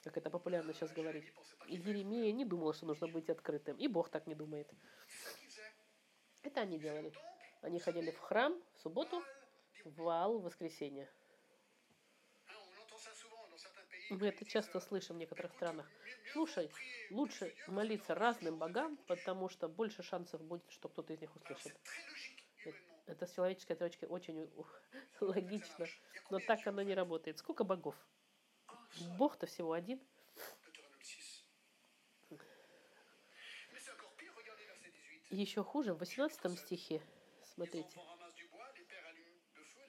Как 0.08 0.16
это 0.16 0.30
популярно 0.30 0.72
сейчас 0.72 0.90
говорить. 0.90 1.30
И 1.66 1.76
Еремия 1.76 2.32
не 2.32 2.46
думал, 2.46 2.72
что 2.72 2.86
нужно 2.86 3.08
быть 3.08 3.28
открытым. 3.28 3.76
И 3.76 3.88
Бог 3.88 4.08
так 4.08 4.26
не 4.26 4.34
думает. 4.34 4.66
Это 6.42 6.62
они 6.62 6.78
делали. 6.78 7.12
Они 7.60 7.78
ходили 7.78 8.10
в 8.10 8.18
храм 8.18 8.58
в 8.76 8.80
субботу, 8.80 9.22
в 9.84 10.00
Ваал 10.00 10.38
в 10.38 10.44
воскресенье. 10.44 11.10
Мы 14.08 14.28
это 14.28 14.46
часто 14.46 14.80
слышим 14.80 15.16
в 15.16 15.18
некоторых 15.18 15.52
странах. 15.52 15.86
Слушай, 16.32 16.70
лучше 17.10 17.54
молиться 17.66 18.14
разным 18.14 18.56
богам, 18.56 18.96
потому 19.08 19.50
что 19.50 19.68
больше 19.68 20.02
шансов 20.02 20.40
будет, 20.40 20.64
что 20.70 20.88
кто-то 20.88 21.12
из 21.12 21.20
них 21.20 21.36
услышит. 21.36 21.78
Это 23.04 23.26
с 23.26 23.34
человеческой 23.34 23.74
точки 23.74 24.06
очень 24.06 24.50
логично, 25.20 25.84
но 26.30 26.38
так 26.38 26.66
оно 26.66 26.80
не 26.80 26.94
работает. 26.94 27.36
Сколько 27.36 27.64
богов? 27.64 27.94
Бог-то 29.16 29.46
всего 29.46 29.72
один. 29.72 30.00
Deutéronome 30.64 31.02
6. 31.02 31.44
Mais 33.72 33.80
c'est 33.80 33.92
encore 33.92 34.14
pire, 34.16 34.32
regardez 34.36 34.64
verset 34.64 34.90
18. 34.90 35.32
И 35.32 35.36
еще 35.36 35.62
хуже, 35.62 35.94
в 35.94 35.98
18 35.98 36.58
стихе, 36.58 37.02
смотрите. 37.54 38.00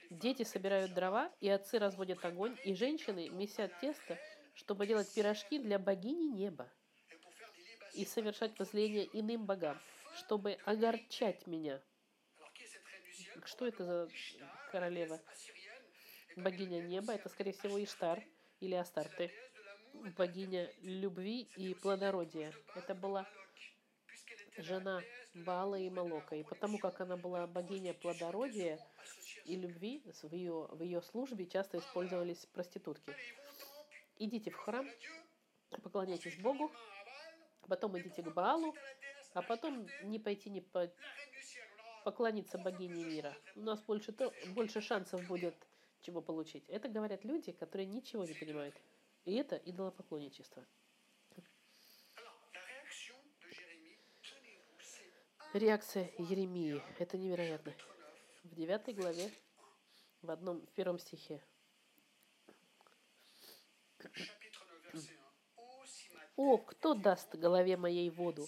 Дети 0.09 0.43
собирают 0.43 0.93
дрова, 0.93 1.31
и 1.39 1.49
отцы 1.49 1.77
разводят 1.77 2.25
огонь, 2.25 2.57
и 2.65 2.73
женщины 2.73 3.29
месят 3.29 3.71
тесто, 3.79 4.17
чтобы 4.55 4.87
делать 4.87 5.13
пирожки 5.13 5.59
для 5.59 5.77
богини 5.77 6.31
неба 6.31 6.67
и 7.93 8.05
совершать 8.05 8.57
возлияние 8.57 9.07
иным 9.13 9.45
богам, 9.45 9.79
чтобы 10.15 10.57
огорчать 10.65 11.45
меня. 11.47 11.81
Что 13.45 13.67
это 13.67 13.85
за 13.85 14.09
королева? 14.71 15.21
Богиня 16.35 16.81
неба, 16.81 17.13
это, 17.13 17.29
скорее 17.29 17.53
всего, 17.53 17.81
Иштар 17.83 18.23
или 18.59 18.75
l'amour 18.75 19.31
Богиня 20.17 20.71
любви 20.81 21.49
и 21.57 21.73
плодородия. 21.73 22.53
Это 22.75 22.95
была 22.95 23.27
жена 24.57 25.01
Баала 25.33 25.75
и 25.75 25.89
Молока. 25.89 26.35
И 26.35 26.43
потому 26.43 26.77
как 26.77 27.01
она 27.01 27.17
была 27.17 27.47
богиня 27.47 27.93
плодородия 27.93 28.79
и 29.45 29.55
любви, 29.55 30.03
в 30.21 30.33
ее, 30.33 30.67
в 30.69 30.81
ее 30.81 31.01
службе 31.01 31.45
часто 31.47 31.79
использовались 31.79 32.45
проститутки. 32.47 33.13
Идите 34.17 34.51
в 34.51 34.55
храм, 34.55 34.87
поклоняйтесь 35.83 36.37
Богу, 36.37 36.71
потом 37.67 37.97
идите 37.99 38.21
к 38.21 38.33
Баалу, 38.33 38.75
а 39.33 39.41
потом 39.41 39.87
не 40.03 40.19
пойти 40.19 40.49
не 40.49 40.61
по- 40.61 40.91
поклониться 42.03 42.57
богине 42.57 43.03
мира. 43.03 43.35
У 43.55 43.61
нас 43.61 43.81
больше, 43.81 44.11
то, 44.11 44.33
больше 44.47 44.81
шансов 44.81 45.25
будет 45.27 45.55
чего 46.01 46.21
получить. 46.21 46.63
Это 46.67 46.87
говорят 46.87 47.23
люди, 47.23 47.51
которые 47.51 47.85
ничего 47.85 48.25
не 48.25 48.33
понимают. 48.33 48.75
И 49.25 49.33
это 49.35 49.55
идолопоклонничество. 49.57 50.65
Реакция 55.53 56.11
Еремии. 56.17 56.81
Это 56.99 57.17
невероятно. 57.17 57.73
9, 58.43 58.43
В 58.43 58.55
девятой 58.55 58.93
главе, 58.93 59.31
в 60.21 60.29
одном, 60.29 60.65
в 60.65 60.71
первом 60.73 60.99
стихе. 60.99 61.43
chapitre 63.99 64.23
9, 64.41 64.93
verset 64.93 65.09
1. 65.09 65.19
Ô, 65.57 65.85
si 65.85 66.09
ma 66.13 66.21
«О, 66.35 66.57
кто 66.57 66.93
даст 66.93 67.35
голове 67.35 67.77
моей 67.77 68.09
воду, 68.09 68.47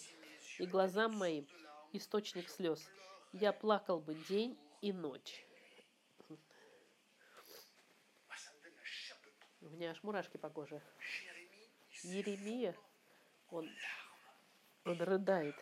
и 0.59 0.65
глазам 0.65 1.17
моим 1.17 1.47
источник 1.91 2.49
слез? 2.49 2.87
Я 3.33 3.51
плакал 3.51 3.99
бы 3.99 4.15
день 4.29 4.57
и 4.81 4.93
ночь». 4.93 5.45
Меня 9.81 9.91
аж 9.91 10.03
мурашки 10.03 10.37
по 10.37 10.47
коже. 10.49 10.79
Еремия, 12.03 12.75
он, 13.49 13.67
он 14.85 15.01
рыдает. 15.01 15.55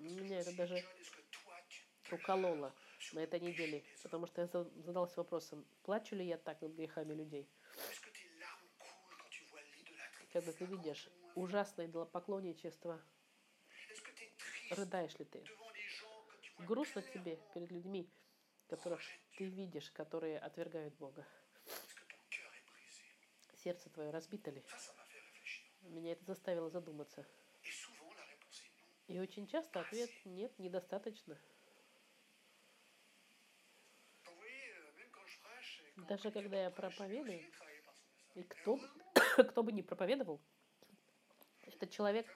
Меня 0.00 0.40
это 0.40 0.52
даже 0.56 0.84
укололо 2.10 2.74
на 3.12 3.20
этой 3.20 3.38
неделе, 3.38 3.84
потому 4.02 4.26
что 4.26 4.40
я 4.40 4.48
за- 4.48 4.68
задалась 4.82 5.16
вопросом, 5.16 5.64
плачу 5.84 6.16
ли 6.16 6.26
я 6.26 6.36
так 6.36 6.60
над 6.62 6.72
грехами 6.72 7.14
людей, 7.14 7.48
когда 10.32 10.52
ты 10.52 10.64
видишь 10.64 11.08
ужасное 11.36 11.86
идолопоклонничество, 11.86 13.00
рыдаешь 14.70 15.16
ли 15.20 15.24
ты? 15.26 15.44
Грустно 16.58 17.02
тебе 17.02 17.38
перед 17.54 17.70
людьми, 17.70 18.10
которых 18.66 19.00
ты 19.38 19.44
видишь, 19.44 19.88
которые 19.92 20.40
отвергают 20.40 20.94
Бога. 20.94 21.24
Сердце 23.54 23.88
твое 23.88 24.10
разбито 24.10 24.50
ли? 24.50 24.64
Меня 25.82 26.12
это 26.12 26.24
заставило 26.24 26.68
задуматься. 26.70 27.24
И 29.06 29.20
очень 29.20 29.46
часто 29.46 29.80
ответ 29.80 30.10
нет, 30.24 30.58
недостаточно. 30.58 31.38
Даже 36.08 36.32
когда 36.32 36.60
я 36.64 36.70
проповедую. 36.70 37.40
И 38.34 38.42
кто, 38.42 38.80
кто 39.50 39.62
бы 39.62 39.70
ни 39.70 39.82
проповедовал, 39.82 40.40
этот 41.62 41.92
человек, 41.92 42.26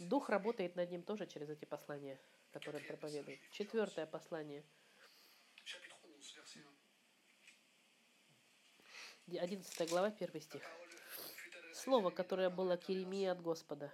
дух 0.00 0.28
работает 0.28 0.76
над 0.76 0.90
ним 0.90 1.02
тоже 1.02 1.26
через 1.26 1.48
эти 1.48 1.64
послания, 1.64 2.20
которые 2.52 2.82
он 2.82 2.88
проповедует. 2.88 3.40
Четвертое 3.52 4.06
послание, 4.06 4.64
Chapitre 5.64 5.96
11, 6.02 6.36
verset 6.36 6.44
1. 6.44 6.62
де- 6.62 6.74
11 9.28 9.88
глава, 9.88 10.08
1 10.08 10.40
стих. 10.40 10.62
Слово, 11.72 12.10
которое 12.10 12.50
было 12.50 12.76
к 12.76 12.88
Еремии 12.88 13.26
от 13.26 13.40
Господа. 13.40 13.92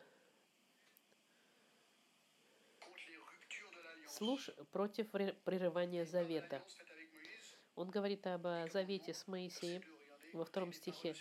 Слуш 4.08 4.50
против 4.72 5.14
ре- 5.14 5.32
прерывания 5.44 6.04
завета. 6.04 6.62
Он 7.76 7.90
говорит 7.90 8.26
об 8.26 8.42
завете 8.70 9.14
с 9.14 9.26
Моисеем 9.28 9.82
во 10.32 10.44
втором 10.44 10.72
стихе. 10.72 11.14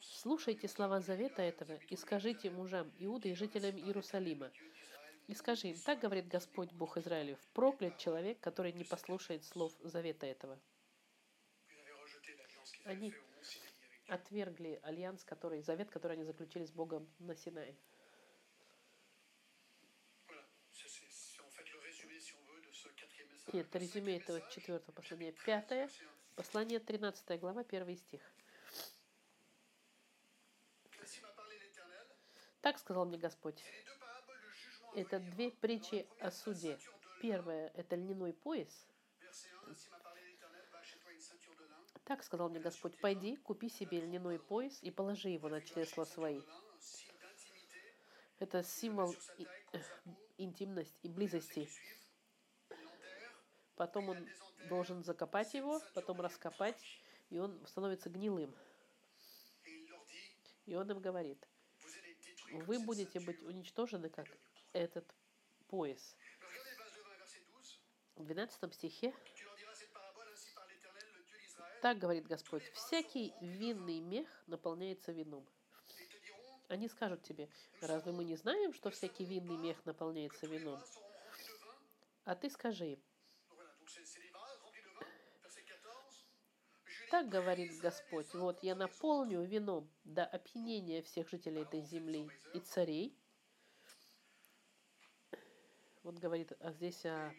Слушайте 0.00 0.68
слова 0.68 1.00
завета 1.00 1.42
этого 1.42 1.78
и 1.88 1.96
скажите 1.96 2.50
мужам 2.50 2.92
Иуды 2.98 3.30
и 3.30 3.34
жителям 3.34 3.76
Иерусалима. 3.78 4.52
И 5.26 5.34
скажи 5.34 5.68
им, 5.68 5.78
так 5.78 6.00
говорит 6.00 6.28
Господь 6.28 6.70
Бог 6.72 6.98
Израилев, 6.98 7.38
проклят 7.54 7.96
человек, 7.96 8.38
который 8.40 8.72
не 8.72 8.84
послушает 8.84 9.42
слов 9.44 9.72
завета 9.80 10.26
этого. 10.26 10.60
Они 12.84 13.14
отвергли 14.08 14.80
альянс, 14.82 15.24
который, 15.24 15.62
завет, 15.62 15.90
который 15.90 16.12
они 16.12 16.24
заключили 16.24 16.64
с 16.64 16.70
Богом 16.70 17.08
на 17.18 17.34
Синае. 17.34 17.76
Нет, 23.52 23.72
Le 23.72 23.78
резюме 23.78 24.16
этого 24.16 24.40
четвертого 24.50 24.92
послания. 24.92 25.32
Пятое, 25.44 25.86
verset 25.86 26.00
1. 26.00 26.08
послание 26.34 26.80
13 26.80 27.38
глава, 27.38 27.62
первый 27.62 27.96
стих. 27.96 28.20
Так 32.60 32.78
сказал 32.78 33.04
мне 33.04 33.18
Господь. 33.18 33.62
Это 34.94 35.20
две 35.20 35.50
притчи 35.50 36.08
о 36.18 36.30
суде. 36.30 36.78
Первое– 37.20 37.70
это 37.74 37.94
льняной 37.94 38.32
пояс. 38.32 38.86
Так 42.04 42.22
сказал 42.22 42.50
мне 42.50 42.60
Господь, 42.60 42.98
пойди, 42.98 43.36
купи 43.36 43.68
себе 43.70 44.00
льняной 44.00 44.38
пояс 44.38 44.82
и 44.82 44.90
положи 44.90 45.30
его 45.30 45.48
на 45.48 45.62
чресла 45.62 46.04
свои. 46.04 46.42
Это 48.38 48.62
символ 48.62 49.12
Sur 49.12 49.20
sa 49.72 50.84
и- 51.02 51.08
близости. 51.08 51.68
Потом 53.76 54.10
он 54.10 54.28
должен 54.68 55.02
закопать 55.02 55.54
его, 55.54 55.80
потом 55.94 56.20
раскопать, 56.20 56.80
и 57.30 57.38
он 57.38 57.66
становится 57.66 58.10
гнилым. 58.10 58.54
И 60.66 60.74
он 60.74 60.90
им 60.90 61.00
говорит, 61.00 61.48
вы 62.52 62.78
будете 62.80 63.18
быть 63.20 63.42
уничтожены, 63.42 64.10
как 64.10 64.26
этот 64.72 65.06
пояс. 65.68 66.16
Regardez 66.40 66.76
verset 66.78 67.02
2 67.02 67.16
verset 67.16 67.44
12. 67.46 67.80
В 68.16 68.24
12 68.26 68.74
стихе 68.74 69.14
так 71.84 71.98
говорит 71.98 72.26
Господь, 72.26 72.62
всякий 72.72 73.34
винный 73.42 74.00
мех 74.00 74.26
наполняется 74.46 75.12
вином. 75.12 75.46
Они 76.68 76.88
скажут 76.88 77.22
тебе, 77.24 77.50
разве 77.82 78.10
мы 78.10 78.24
не 78.24 78.36
знаем, 78.36 78.72
что 78.72 78.88
всякий 78.88 79.26
винный 79.26 79.58
мех 79.58 79.84
наполняется 79.84 80.46
вином? 80.46 80.82
А 82.24 82.34
ты 82.36 82.48
скажи 82.48 82.92
им, 82.92 83.02
Donc 83.50 83.58
voilà, 83.58 83.74
donc 83.78 83.90
c'est 83.90 84.06
c'est 84.06 84.22
des 84.22 84.30
vases 84.30 84.58
remplis 84.62 84.80
de 84.80 84.88
vin. 84.98 85.06
Verset 85.42 85.62
14. 85.62 86.26
Je 86.86 87.02
les 87.02 87.10
так 87.10 87.28
говорит 87.28 87.78
Господь, 87.82 88.32
вот 88.32 88.62
я 88.62 88.74
наполню 88.74 89.44
вином 89.44 89.86
до 90.04 90.24
опьянения 90.24 91.02
всех 91.02 91.28
жителей 91.28 91.64
этой 91.64 91.82
земли 91.82 92.30
и 92.54 92.60
царей. 92.60 93.14
Он 96.02 96.14
говорит 96.14 96.50
а 96.60 96.72
здесь 96.72 97.04
о 97.04 97.30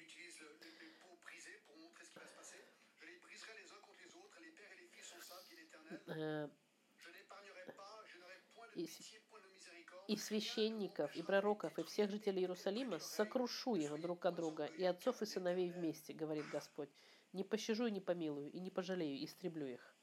Miséricorde. 8.76 10.06
и 10.08 10.18
священников, 10.18 11.16
и 11.16 11.24
пророков, 11.24 11.78
и 11.80 11.84
всех 11.84 12.12
жителей 12.12 12.42
Иерусалима 12.42 13.00
сокрушу 13.00 13.76
их 13.76 14.00
друг 14.00 14.26
от 14.26 14.36
друга, 14.36 14.66
и 14.66 14.84
отцов 14.84 15.22
и 15.22 15.26
сыновей 15.26 15.72
вместе, 15.72 16.14
говорит 16.14 16.48
Господь. 16.50 16.90
Не 17.34 17.44
пощажу 17.44 17.88
и 17.88 17.92
не 17.92 18.02
помилую, 18.02 18.52
и 18.52 18.60
не 18.60 18.70
пожалею, 18.70 19.24
истреблю 19.24 19.68
их. 19.68 19.96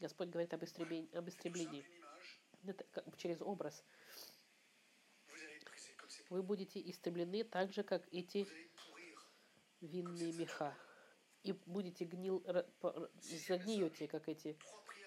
Господь 0.00 0.28
говорит 0.28 0.52
об 0.54 0.64
истреблении. 0.64 1.14
Об 1.14 1.28
истреблении. 1.28 1.84
Это 2.66 2.84
как 2.84 3.16
через 3.16 3.40
образ. 3.40 3.84
Вы 6.28 6.42
будете 6.42 6.80
истреблены 6.80 7.44
так 7.44 7.72
же, 7.72 7.82
как 7.82 8.02
эти 8.12 8.46
винные 9.80 10.32
меха. 10.32 10.76
И 11.42 11.52
будете 11.66 12.04
гнил, 12.04 12.44
загниете, 13.48 14.06
как 14.06 14.28
эти 14.28 14.56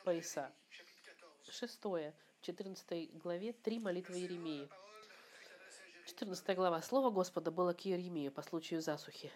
пояса. 0.04 0.52
Jérémie, 0.70 0.70
chapitre 0.70 1.04
14. 1.46 1.56
Шестое. 1.56 2.16
В 2.40 2.46
14 2.46 3.18
главе 3.18 3.54
три 3.54 3.80
молитвы 3.80 4.18
Еремии. 4.18 4.64
La 4.64 4.68
parole 4.68 5.04
fut 5.40 5.54
adressée 5.54 5.84
à 5.84 5.88
Jérémie. 5.88 6.08
14 6.08 6.56
глава. 6.58 6.82
Слово 6.82 7.10
Господа 7.10 7.52
было 7.52 7.74
к 7.74 7.86
Еремии 7.86 8.28
по 8.30 8.42
случаю 8.42 8.82
засухи. 8.82 9.32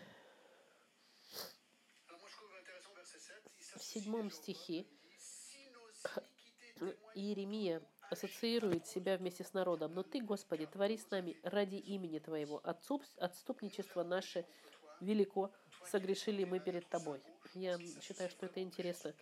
Alors 2.10 2.20
moi 2.20 2.28
je 2.30 2.36
trouve 2.36 2.54
intéressant 2.60 2.94
verset 2.96 3.20
7. 3.20 3.44
Il 3.58 3.80
В 3.80 3.84
седьмом 3.84 4.32
стихе 4.32 4.86
Иеремия 7.16 7.82
ассоциирует 8.10 8.88
себя 8.88 9.18
вместе 9.18 9.44
с 9.44 9.54
народом. 9.54 9.94
«Но 9.94 10.04
Ты, 10.04 10.22
Господи, 10.22 10.66
твори 10.66 10.98
с 10.98 11.10
нами 11.12 11.38
ради 11.44 11.76
имени 11.76 12.20
Твоего. 12.20 12.62
Отступничество 13.18 14.04
наше 14.04 14.46
велико, 15.02 15.52
согрешили 15.86 16.44
мы 16.44 16.60
перед 16.60 16.88
Тобой». 16.90 17.22
Я 17.54 17.78
считаю, 18.02 18.30
что 18.30 18.46
это 18.46 18.62
интересно. 18.62 19.14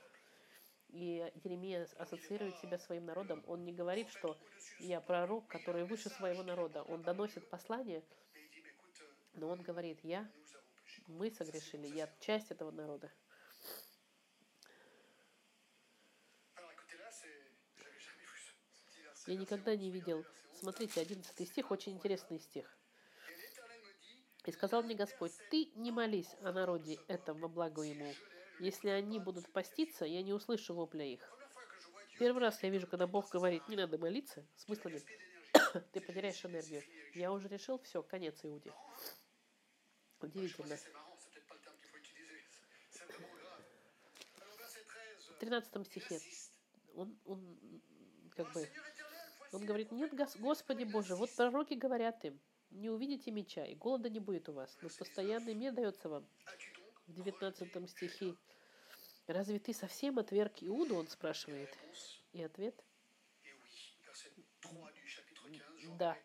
И 0.89 1.31
Еремия 1.43 1.87
ассоциирует 1.97 2.57
себя 2.59 2.77
своим 2.77 3.05
народом. 3.05 3.43
Он 3.47 3.63
не 3.65 3.73
говорит, 3.73 4.09
что 4.09 4.37
я 4.79 5.01
пророк, 5.01 5.47
который 5.47 5.83
выше 5.83 6.09
своего 6.09 6.43
народа. 6.43 6.83
Он 6.83 7.01
доносит 7.03 7.49
послание, 7.49 8.03
но 9.33 9.49
он 9.49 9.61
говорит, 9.61 9.99
я, 10.03 10.29
мы 11.07 11.31
согрешили, 11.31 11.87
я 11.87 12.13
часть 12.19 12.51
этого 12.51 12.71
народа. 12.71 13.11
Я 19.27 19.35
никогда 19.35 19.75
не 19.75 19.89
11, 19.89 19.93
видел. 19.93 20.19
verset 20.19 20.29
11. 20.29 20.59
Смотрите, 20.59 21.01
11 21.01 21.49
стих, 21.49 21.71
очень 21.71 21.93
интересный 21.93 22.39
стих. 22.39 22.76
И 24.47 24.51
сказал 24.53 24.81
мне 24.81 24.95
Господь, 24.95 25.33
ты 25.51 25.65
не 25.75 25.91
молись 25.91 26.33
о 26.41 26.53
народе 26.53 26.97
этом 27.09 27.37
во 27.39 27.49
благо 27.49 27.81
ему. 27.81 28.13
Если 28.59 28.87
они 28.89 29.19
будут 29.19 29.51
поститься, 29.51 30.05
я 30.05 30.23
не 30.23 30.31
услышу 30.33 30.73
вопля 30.73 31.03
их. 31.05 31.21
Первый 32.17 32.39
раз 32.41 32.63
я 32.63 32.69
вижу, 32.69 32.87
когда 32.87 33.05
Бог 33.07 33.29
говорит, 33.29 33.67
не 33.67 33.75
надо 33.75 33.97
молиться, 33.97 34.47
смысла 34.55 34.89
нет. 34.89 35.03
Ты 35.91 35.99
потеряешь 35.99 36.43
энергию. 36.45 36.81
Я 37.13 37.31
уже 37.33 37.49
решил, 37.49 37.77
все, 37.79 38.01
конец 38.01 38.39
Иуде. 38.43 38.73
Удивительно. 40.21 40.75
c'est 40.77 40.91
marrant, 40.93 41.17
c'est 41.19 41.29
peut-être 41.33 41.47
pas 41.47 41.53
le 41.55 41.61
terme 41.61 41.75
qu'il 41.77 41.87
faut 41.89 41.97
utiliser. 41.97 42.41
C'est- 42.49 42.97
C'est 42.99 43.05
vraiment 43.05 43.27
grave. 43.35 43.63
Alors 44.41 44.57
verset 44.57 44.83
13. 44.87 45.29
В 45.29 45.39
13 45.39 45.75
il 45.75 45.85
стихе 45.85 46.19
он, 46.95 47.19
он 47.25 47.81
как 48.35 48.51
бы, 48.53 48.67
он 49.51 49.65
говорит, 49.65 49.91
нет, 49.91 50.13
Гос- 50.13 50.39
Господи 50.39 50.85
Боже, 50.85 51.15
вот 51.15 51.29
пророки 51.35 51.75
говорят 51.75 52.23
им, 52.25 52.39
не 52.71 52.89
увидите 52.89 53.31
меча, 53.31 53.65
и 53.65 53.75
голода 53.75 54.09
не 54.09 54.19
будет 54.19 54.49
у 54.49 54.53
вас, 54.53 54.77
но 54.81 54.89
постоянный 54.89 55.53
мир 55.53 55.73
дается 55.73 56.09
вам. 56.09 56.27
В 57.07 57.13
19 57.13 57.89
стихе, 57.89 58.35
разве 59.27 59.59
ты 59.59 59.73
совсем 59.73 60.19
отверг 60.19 60.53
Иуду, 60.61 60.95
он 60.95 61.07
спрашивает. 61.07 61.69
И 62.33 62.43
ответ, 62.43 62.83
Et 63.43 63.53
oui. 63.63 63.95
Verset 64.05 64.31
3 64.61 64.91
du 64.93 65.07
chapitre 65.07 65.49
15. 65.49 65.85
j'en 65.85 65.97
да. 65.97 66.17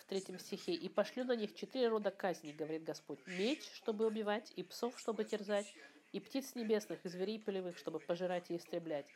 В 0.00 0.06
третьем 0.06 0.38
стихе, 0.38 0.72
«И 0.72 0.88
пошлю 0.88 1.24
на 1.24 1.34
них 1.34 1.54
четыре 1.54 1.88
рода 1.88 2.10
казни, 2.10 2.52
говорит 2.52 2.84
Господь, 2.84 3.26
меч, 3.26 3.62
чтобы 3.72 4.06
убивать, 4.06 4.52
и 4.54 4.62
псов, 4.62 4.98
чтобы 4.98 5.24
терзать, 5.24 5.74
и 6.12 6.20
птиц 6.20 6.54
небесных, 6.54 7.04
и 7.04 7.08
зверей 7.08 7.40
полевых, 7.40 7.78
чтобы 7.78 8.00
пожирать 8.00 8.50
и 8.50 8.56
истреблять. 8.56 9.06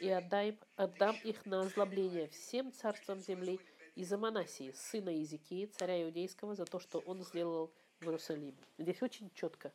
И 0.00 0.08
отдай, 0.08 0.58
отдам 0.76 1.16
их 1.22 1.44
на 1.44 1.60
озлобление 1.60 2.28
всем 2.28 2.72
царствам 2.72 3.20
земли 3.20 3.60
и 3.98 4.04
за 4.04 4.16
Манасии, 4.16 4.70
сына 4.70 5.10
Иезекии, 5.10 5.66
царя 5.66 6.00
Иудейского, 6.04 6.54
за 6.54 6.64
то, 6.64 6.78
что 6.78 7.00
он 7.00 7.24
сделал 7.24 7.74
в 7.98 8.04
Иерусалиме». 8.04 8.56
Здесь 8.78 9.02
очень 9.02 9.28
четко. 9.34 9.72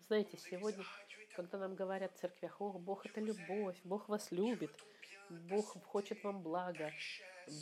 Знаете, 0.00 0.36
сегодня, 0.36 0.84
когда 1.36 1.58
нам 1.58 1.76
говорят 1.76 2.12
в 2.12 2.18
церквях, 2.18 2.60
«О, 2.60 2.72
Бог– 2.72 3.06
это 3.06 3.20
любовь, 3.20 3.78
Бог 3.84 4.08
вас 4.08 4.32
любит, 4.32 4.72
Бог 5.30 5.80
хочет 5.84 6.24
вам 6.24 6.42
блага, 6.42 6.90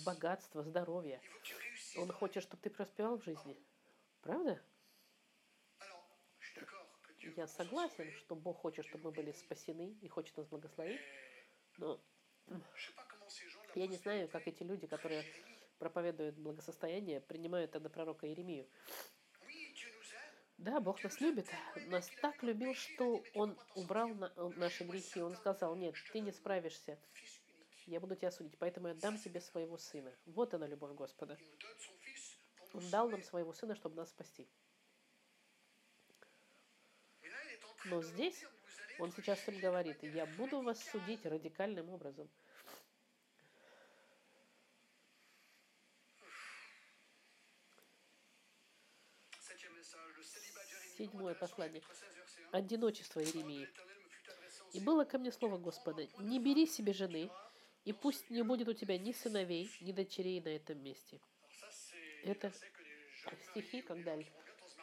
богатства, 0.07 0.63
здоровья. 0.63 1.21
Он 1.99 2.11
хочет, 2.11 2.45
чтобы 2.45 2.63
ты 2.63 2.71
преуспевал 2.71 3.19
в 3.19 3.25
жизни». 3.25 3.59
Правда? 4.23 4.59
Я 7.37 7.47
согласен, 7.47 8.11
что 8.13 8.37
Бог 8.37 8.57
хочет, 8.57 8.87
чтобы 8.87 9.05
мы 9.05 9.11
были 9.11 9.33
спасены 9.33 9.99
и 10.01 10.09
хочет 10.09 10.35
нас 10.39 10.47
благословить, 10.47 11.03
но 11.77 12.01
я 13.81 13.87
не 13.87 13.97
знаю, 13.97 14.29
как 14.29 14.47
эти 14.47 14.63
люди, 14.63 14.87
которые 14.87 15.25
проповедуют 15.79 16.37
благосостояние, 16.37 17.21
принимают 17.21 17.75
это 17.75 17.91
пророка 17.91 18.27
Иеремию. 18.27 18.67
Да, 20.59 20.81
Бог 20.81 21.03
нас 21.05 21.21
любит, 21.21 21.47
нас 21.87 22.11
так 22.23 22.43
любил, 22.43 22.75
что 22.75 23.23
Он 23.35 23.59
убрал 23.75 24.09
на- 24.09 24.33
наши 24.57 24.85
грехи. 24.85 25.21
Он 25.21 25.37
сказал, 25.37 25.77
нет, 25.77 25.95
ты 26.13 26.21
не 26.21 26.33
справишься, 26.33 26.99
я 27.87 28.01
буду 28.01 28.17
тебя 28.17 28.31
судить, 28.31 28.57
поэтому 28.59 28.89
я 28.89 28.95
дам 28.95 29.19
тебе 29.19 29.41
своего 29.41 29.77
сына. 29.77 30.13
Вот 30.25 30.55
она, 30.55 30.67
любовь 30.67 30.93
Господа. 30.93 31.39
Он 32.73 32.91
дал 32.91 33.09
нам 33.11 33.23
своего 33.23 33.53
сына, 33.53 33.75
чтобы 33.75 33.97
нас 33.97 34.11
спасти. 34.11 34.49
Но 37.85 38.03
здесь 38.03 38.45
Он 38.99 39.13
сейчас 39.13 39.47
им 39.49 39.61
говорит, 39.61 40.03
я 40.03 40.25
буду 40.27 40.63
вас 40.63 40.83
судить 40.83 41.27
радикальным 41.27 41.91
образом. 41.91 42.31
Седьмое 50.97 51.35
послание. 51.35 51.83
chapitre 51.83 51.95
16, 51.95 52.17
verset 52.17 52.49
1. 52.53 52.65
Одиночество 52.65 53.21
Иеремии. 53.23 53.69
И 54.73 54.81
было 54.81 55.05
ко 55.05 55.19
мне 55.19 55.31
слово 55.31 55.59
Господа, 55.59 56.07
не 56.19 56.41
бери 56.41 56.67
себе 56.67 56.95
жены, 56.95 57.31
и 57.85 57.93
пусть 57.93 58.31
не 58.31 58.43
будет 58.43 58.69
у 58.69 58.73
тебя 58.73 58.97
ни 58.97 59.13
сыновей, 59.13 59.71
ни 59.83 59.93
дочерей 59.93 60.41
на 60.41 60.49
этом 60.49 60.83
месте. 60.83 61.21
Это 62.25 62.51
стихи, 63.51 63.83
когда 63.83 64.19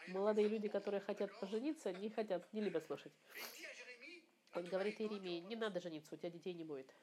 молодые 0.07 0.47
люди, 0.47 0.67
которые 0.67 1.01
хотят 1.01 1.31
пожениться, 1.39 1.91
не 1.91 2.09
хотят, 2.09 2.51
не 2.53 2.61
любят 2.61 2.85
слушать. 2.85 3.11
Jérémie, 3.57 4.23
Он 4.53 4.65
говорит 4.65 5.01
Иеремии, 5.01 5.39
не 5.39 5.55
надо 5.55 5.81
жениться, 5.81 6.13
у 6.13 6.17
тебя 6.17 6.29
детей 6.29 6.53
не 6.53 6.63
будет. 6.63 6.93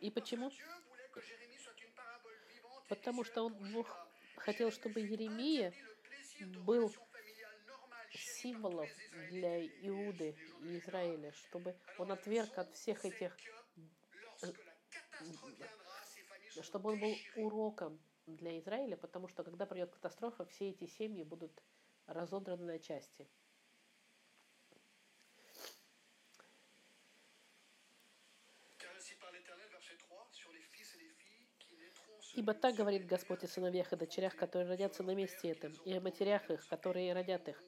И 0.00 0.10
почему? 0.10 0.50
Потому 2.88 3.22
что 3.22 3.44
он, 3.44 3.54
Бог, 3.72 3.86
хотел, 4.36 4.72
чтобы 4.72 5.00
Еремия 5.00 5.72
был 6.40 6.92
Israélites 8.12 8.90
для 9.30 9.66
Иуды 9.88 10.34
и 10.62 10.78
Израиля, 10.78 11.32
чтобы 11.32 11.76
он 11.98 12.12
отверг 12.12 12.56
от 12.58 12.74
всех 12.74 13.04
этих, 13.04 13.36
seront 14.40 14.56
чтобы 16.62 16.90
он 16.92 17.00
был 17.00 17.16
уроком 17.36 18.00
для 18.26 18.58
Израиля, 18.58 18.96
потому 18.96 19.28
что 19.28 19.44
когда 19.44 19.66
придет 19.66 19.90
катастрофа, 19.90 20.44
все 20.46 20.70
эти 20.70 20.86
семьи 20.86 21.22
будут 21.22 21.62
разодраны 22.06 22.64
на 22.64 22.78
части. 22.78 23.28
Ибо 32.40 32.54
так 32.54 32.74
говорит 32.74 33.06
Господь 33.06 33.44
о 33.44 33.48
сыновьях 33.48 33.92
и 33.92 33.96
дочерях, 33.96 34.34
которые 34.34 34.66
родятся 34.66 35.02
на 35.02 35.14
месте 35.14 35.50
этом, 35.50 35.74
и 35.84 35.92
о 35.92 36.00
матерях 36.00 36.50
их, 36.50 36.66
которые 36.68 37.12
родят 37.12 37.46
их, 37.48 37.62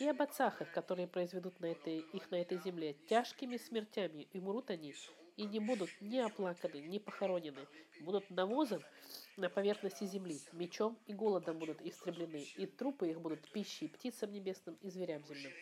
и 0.00 0.08
об 0.08 0.20
отцах 0.20 0.60
их, 0.60 0.72
которые 0.72 1.06
произведут 1.06 1.60
на 1.60 1.66
этой, 1.66 2.00
их 2.00 2.28
на 2.32 2.34
этой 2.34 2.58
земле. 2.58 2.94
Тяжкими 3.08 3.56
смертями 3.56 4.26
и 4.32 4.40
умрут 4.40 4.70
они, 4.70 4.96
и 5.36 5.44
не 5.44 5.60
будут 5.60 5.90
ни 6.00 6.18
оплаканы, 6.18 6.78
ни 6.78 6.98
похоронены, 6.98 7.68
будут 8.00 8.28
навозом 8.30 8.82
на 9.36 9.48
поверхности 9.48 10.02
земли, 10.02 10.40
мечом 10.50 10.98
и 11.06 11.12
голодом 11.12 11.60
будут 11.60 11.80
истреблены, 11.82 12.42
и 12.56 12.66
трупы 12.66 13.08
их 13.08 13.20
будут 13.20 13.48
пищей 13.52 13.86
птицам 13.86 14.32
небесным 14.32 14.76
и 14.82 14.90
зверям 14.90 15.24
земным. 15.24 15.52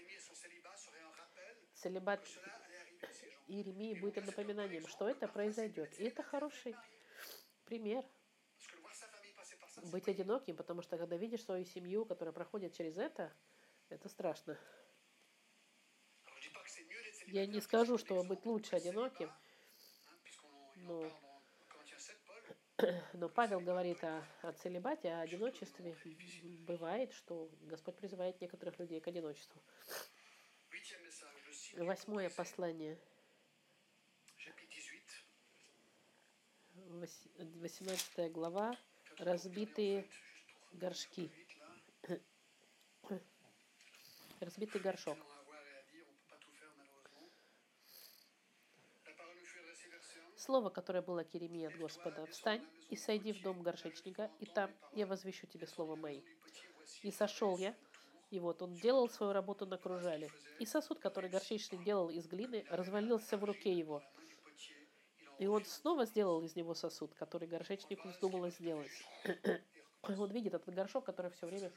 Целебат. 1.74 2.26
Иеремии 3.46 3.92
будет 4.00 4.24
напоминанием, 4.24 4.86
что 4.86 5.06
это 5.06 5.28
произойдет. 5.28 6.00
И 6.00 6.04
это 6.04 6.22
хороший 6.22 6.74
пример 7.66 8.02
быть 9.90 10.08
одиноким, 10.08 10.56
потому 10.56 10.82
что 10.82 10.96
когда 10.98 11.16
видишь 11.16 11.44
свою 11.44 11.64
семью, 11.64 12.04
которая 12.04 12.32
проходит 12.32 12.72
через 12.74 12.96
это, 12.96 13.32
это 13.88 14.08
страшно. 14.08 14.58
Я 17.26 17.46
не 17.46 17.60
скажу, 17.60 17.98
что 17.98 18.22
быть 18.24 18.44
лучше 18.44 18.76
одиноким, 18.76 19.30
Но- 20.76 21.02
parle 21.02 21.10
dans 21.10 21.42
Corinthiens 21.70 21.98
7, 21.98 22.16
Paul. 22.78 23.02
но 23.14 23.28
Павел 23.28 23.60
говорит 23.60 24.02
о, 24.04 24.22
о 24.42 24.52
целебате, 24.52 25.08
о 25.12 25.20
одиночестве. 25.20 25.96
Бывает, 26.66 27.12
что 27.12 27.50
Господь 27.62 27.96
призывает 27.96 28.40
некоторых 28.40 28.78
людей 28.78 29.00
к 29.00 29.08
одиночеству. 29.08 29.62
Восьмое 31.76 32.30
послание, 32.30 32.98
chapitre 34.36 34.68
18. 34.76 35.24
вось- 37.00 37.28
18 37.60 38.32
глава, 38.32 38.76
разбитые 39.18 40.08
горшки, 40.72 41.30
разбитый 44.40 44.80
горшок. 44.80 45.16
tellement 45.16 45.40
à 45.40 45.44
voir 45.44 45.62
et 45.66 45.78
à 45.78 45.82
dire, 45.90 46.04
on 46.08 46.12
ne 46.12 46.18
peut 46.18 46.28
pas 46.28 46.36
tout 46.36 46.52
faire 46.52 46.72
malheureusement. 46.76 47.28
La 49.06 49.12
parole 49.14 49.36
nous 49.38 49.46
fut 49.46 49.58
adressée, 49.60 49.88
verset 49.90 50.20
1. 50.20 50.36
Слово, 50.36 50.70
которое 50.70 51.02
было 51.02 51.24
к 51.24 51.34
Еремии 51.34 51.66
от 51.66 51.76
Господа, 51.76 52.26
«Встань 52.26 52.62
и 52.90 52.96
сойди 52.96 53.32
в 53.32 53.42
дом 53.42 53.62
горшечника, 53.62 54.30
и 54.40 54.46
там 54.46 54.70
я 54.92 55.06
возвещу 55.06 55.46
тебе 55.46 55.66
слово 55.66 55.96
мои». 55.96 56.22
И 57.02 57.10
сошел 57.10 57.56
я, 57.56 57.74
и 58.30 58.38
вот 58.40 58.62
он 58.62 58.74
делал 58.74 59.08
свою 59.08 59.32
работу 59.32 59.66
на 59.66 59.78
кружале. 59.78 60.30
И 60.58 60.66
сосуд, 60.66 60.98
который 61.00 61.30
горшечник 61.30 61.82
делал 61.82 62.10
из 62.10 62.26
глины, 62.26 62.64
развалился 62.68 63.36
в 63.36 63.44
руке 63.44 63.72
его. 63.72 64.02
И 65.38 65.46
он 65.46 65.64
снова 65.64 66.06
сделал 66.06 66.42
из 66.42 66.54
него 66.54 66.74
сосуд, 66.74 67.14
который 67.14 67.48
горшечнику 67.48 68.08
вздумалось 68.08 68.54
сделать. 68.54 68.90
Он 70.02 70.30
видит 70.30 70.52
этот 70.52 70.74
горшок, 70.74 71.06
который 71.06 71.30
все 71.30 71.46
время 71.46 71.72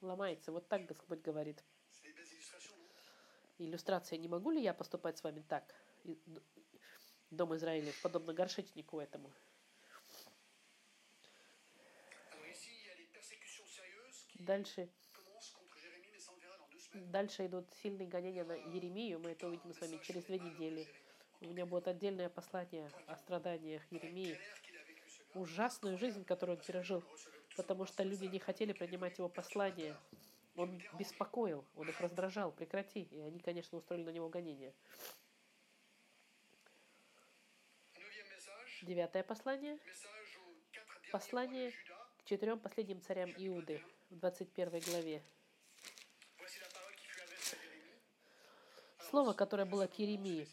ломается. 0.00 0.50
Вот 0.50 0.66
так 0.68 0.86
Господь 0.86 1.20
говорит. 1.20 1.62
Иллюстрация, 3.58 4.18
не 4.18 4.28
могу 4.28 4.50
ли 4.50 4.62
я 4.62 4.72
поступать 4.72 5.18
с 5.18 5.22
вами 5.22 5.44
так, 5.46 5.74
Дом 7.30 7.54
Израиля, 7.56 7.92
подобно 8.02 8.32
горшечнику 8.32 8.98
этому? 8.98 9.30
Дальше, 14.38 14.88
дальше 16.94 17.46
идут 17.46 17.66
сильные 17.74 18.08
гонения 18.08 18.44
на 18.44 18.54
Еремию, 18.54 19.20
мы 19.20 19.32
это 19.32 19.46
увидим 19.46 19.74
с 19.74 19.80
вами 19.82 20.00
через 20.02 20.24
две 20.24 20.38
недели. 20.38 20.88
У 21.40 21.46
меня 21.46 21.64
будет 21.64 21.88
отдельное 21.88 22.28
послание 22.28 22.90
о 23.06 23.16
страданиях 23.16 23.82
Еремии, 23.90 24.38
ужасную 25.34 25.96
жизнь, 25.96 26.24
которую 26.24 26.58
он 26.58 26.64
пережил, 26.64 27.02
потому 27.56 27.86
что 27.86 28.02
люди 28.02 28.26
не 28.26 28.38
хотели 28.38 28.72
принимать 28.72 29.18
его 29.18 29.28
послание. 29.28 29.96
Он 30.56 30.82
беспокоил, 30.98 31.64
он 31.76 31.88
их 31.88 32.00
раздражал, 32.00 32.52
прекрати. 32.52 33.02
И 33.02 33.20
они, 33.20 33.38
конечно, 33.38 33.78
устроили 33.78 34.04
на 34.04 34.10
него 34.10 34.28
гонение. 34.28 34.74
Девятое 38.82 39.22
послание 39.22 39.78
Послание 41.12 41.72
к 42.18 42.24
четырем 42.24 42.60
последним 42.60 43.02
царям 43.02 43.30
Иуды 43.36 43.82
в 44.10 44.16
21 44.16 44.78
главе. 44.78 45.22
Слово, 49.08 49.32
которое 49.32 49.64
было 49.64 49.88
к 49.88 49.98
Еремии. 49.98 50.46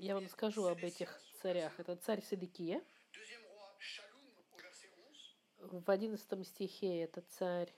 Я 0.00 0.14
вам 0.14 0.28
скажу 0.28 0.64
об 0.66 0.78
этих 0.82 1.14
царях. 1.42 1.78
Это 1.78 1.94
царь 1.96 2.22
Седекия. 2.22 2.82
deuxième 3.12 3.42
roi 3.44 3.76
Shalom 3.80 4.24
au 4.50 4.56
verset 4.56 4.88
11 4.96 5.82
В 5.84 5.90
11 5.90 6.46
стихе 6.46 7.02
это 7.02 7.20
царь 7.22 7.70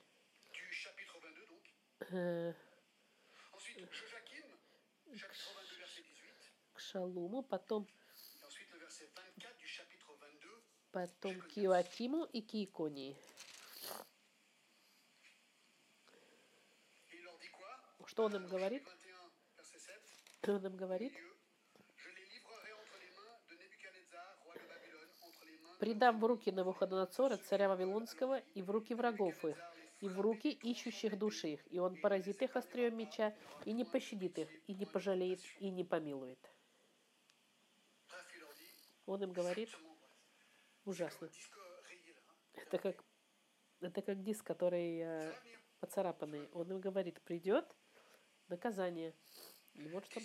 du 0.52 0.70
chapitre 0.70 1.18
22 1.20 1.46
donc. 1.46 1.62
э, 2.12 2.54
Ensuite 3.52 3.90
Joachim, 3.90 4.46
chapitre 5.16 5.52
22 5.52 5.78
verset 5.80 6.02
18. 6.02 6.52
к 6.74 6.78
Шалуму, 6.80 7.42
потом, 7.42 7.86
Et 7.88 8.44
ensuite 8.46 8.70
le 8.72 8.78
verset 8.78 9.08
24 9.14 9.56
du 9.58 9.66
chapitre 9.66 10.16
22. 10.16 10.62
потом 10.92 11.40
к 11.40 11.58
Иоакиму 11.58 12.24
и 12.26 12.40
к 12.40 12.54
Иконии. 12.54 13.16
Что 18.06 18.24
он 18.24 18.36
им 18.36 18.46
говорит? 18.46 18.84
21 18.84 19.16
verset 19.58 19.80
7. 20.44 20.54
Он 20.54 20.66
им 20.66 20.76
говорит, 20.76 21.12
«Предам 25.82 26.20
в 26.20 26.24
руки 26.24 26.52
Навуходоносора, 26.52 27.38
царя 27.38 27.68
Вавилонского, 27.68 28.38
и 28.54 28.62
в 28.62 28.70
руки 28.70 28.94
врагов 28.94 29.44
их, 29.44 29.58
и 29.98 30.08
в 30.08 30.20
руки 30.20 30.48
ищущих 30.48 31.18
души 31.18 31.54
их, 31.54 31.72
и 31.72 31.80
он 31.80 32.00
поразит 32.00 32.40
их 32.40 32.54
острием 32.54 32.96
меча, 32.96 33.34
и 33.64 33.72
не 33.72 33.84
пощадит 33.84 34.38
их, 34.38 34.48
и 34.68 34.74
не 34.74 34.86
пожалеет, 34.86 35.40
и 35.58 35.70
не 35.70 35.82
помилует». 35.82 36.38
Он 39.06 39.24
им 39.24 39.32
говорит, 39.32 39.76
ужасно. 40.84 41.28
Это 42.54 42.78
как, 42.78 43.04
это 43.80 44.02
как 44.02 44.22
диск, 44.22 44.46
который 44.46 45.00
э, 45.00 45.34
поцарапанный. 45.80 46.48
Он 46.52 46.70
им 46.70 46.80
говорит, 46.80 47.20
придет 47.22 47.76
наказание. 48.46 49.16
И 49.74 49.88
вот 49.88 50.06
что 50.06 50.20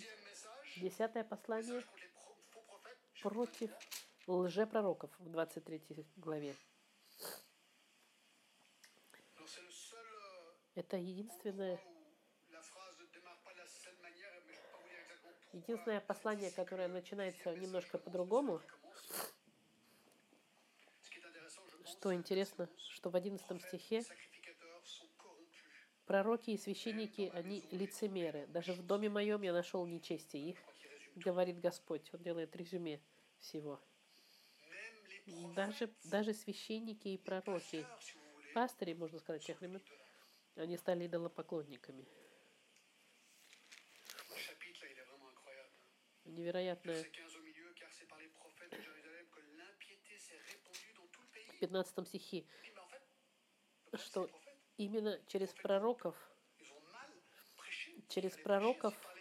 десятое 0.76 1.24
послание 1.24 1.82
против 3.20 3.48
23. 3.58 4.07
Лжепророков 4.28 5.10
в 5.18 5.30
23 5.30 6.06
главе. 6.16 6.54
Это 10.74 10.96
единственное, 10.96 11.80
единственное 15.52 16.00
послание, 16.00 16.50
которое 16.52 16.88
начинается 16.88 17.56
немножко 17.56 17.98
по-другому. 17.98 18.60
Что 21.84 22.14
интересно, 22.14 22.68
что 22.76 23.10
в 23.10 23.16
11 23.16 23.62
стихе 23.62 24.04
пророки 26.06 26.50
и 26.50 26.58
священники, 26.58 27.30
они 27.34 27.66
лицемеры. 27.70 28.46
Даже 28.46 28.72
в 28.72 28.86
доме 28.86 29.08
моем 29.08 29.42
я 29.42 29.52
нашел 29.52 29.84
нечестие 29.84 30.50
их, 30.50 30.58
говорит 31.16 31.60
Господь. 31.60 32.08
Он 32.14 32.22
делает 32.22 32.54
резюме 32.54 33.00
всего. 33.38 33.80
Даже, 35.54 35.92
даже 36.04 36.32
священники 36.32 37.08
и 37.08 37.18
пророки, 37.18 37.86
пастыри, 38.54 38.94
можно 38.94 39.18
сказать, 39.18 39.44
тех 39.44 39.60
времен, 39.60 39.82
они 40.56 40.76
стали 40.76 41.06
идолопоклонниками. 41.06 42.06
Невероятное. 46.24 47.02
Verset 47.02 47.10
15 47.10 47.36
au 47.36 47.42
milieu, 47.42 47.74
car 47.74 47.90
c'est 47.90 48.06
par 48.06 48.18
les 48.18 48.28
prophètes 48.28 48.70
de 48.70 48.82
Jérusalem 48.82 49.26
que 49.30 49.40
l'impiété 49.40 50.18
s'est 50.18 50.38
répandue 50.38 50.92
dans 50.94 51.06
tout 51.06 51.22
le 51.22 51.28
pays. 51.28 51.46
В 51.46 51.58
15 51.58 52.06
стихе, 52.06 52.44
Что 53.94 54.30
именно 54.76 55.18
через 55.26 55.54
пророков 55.54 56.14
через 58.08 58.36
пророков 58.36 58.94
prêché 58.96 59.18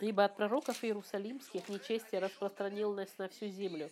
Ибо 0.00 0.24
от 0.24 0.36
пророков 0.36 0.82
иерусалимских 0.82 1.68
нечестие 1.68 2.20
распространилось 2.20 3.16
на 3.18 3.28
всю 3.28 3.48
землю. 3.48 3.90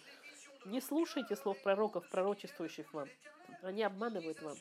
Не 0.64 0.80
слушайте 0.80 1.36
слов 1.36 1.62
пророков, 1.62 2.08
пророчествующих 2.08 2.92
вам. 2.94 3.08
Они 3.62 3.82
обманывают 3.82 4.40
вам. 4.40 4.56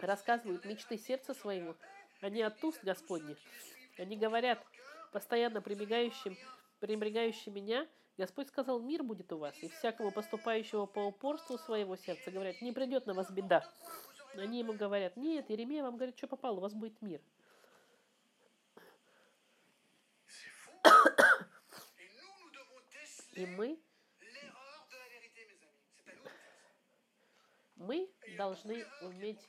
Рассказывают 0.00 0.66
мечты 0.66 0.98
сердца 0.98 1.32
своего. 1.32 1.76
Они 2.20 2.42
от 2.42 2.62
уст 2.62 2.84
Господних. 2.84 3.38
Они 3.98 4.16
говорят, 4.16 4.62
постоянно 5.12 5.62
прибегающим, 5.62 6.36
пренебрегающим 6.80 7.54
меня, 7.54 7.86
Господь 8.18 8.48
сказал, 8.48 8.80
мир 8.80 9.02
будет 9.02 9.32
у 9.32 9.38
вас, 9.38 9.54
и 9.62 9.68
всякому 9.68 10.10
поступающего 10.10 10.86
по 10.86 11.00
упорству 11.00 11.58
своего 11.58 11.96
сердца, 11.96 12.30
говорят, 12.30 12.60
не 12.62 12.72
придет 12.72 13.06
на 13.06 13.14
вас 13.14 13.30
беда. 13.30 13.62
Они 14.34 14.60
ему 14.60 14.72
говорят, 14.72 15.16
нет, 15.16 15.48
Еремия 15.50 15.82
вам 15.82 15.96
говорит, 15.96 16.16
что 16.16 16.26
попало, 16.26 16.56
у 16.56 16.60
вас 16.60 16.74
будет 16.74 17.00
мир. 17.02 17.20
Ça. 23.36 23.42
мы 27.76 28.08
Et 28.26 28.36
должны 28.36 28.84
уметь 29.02 29.40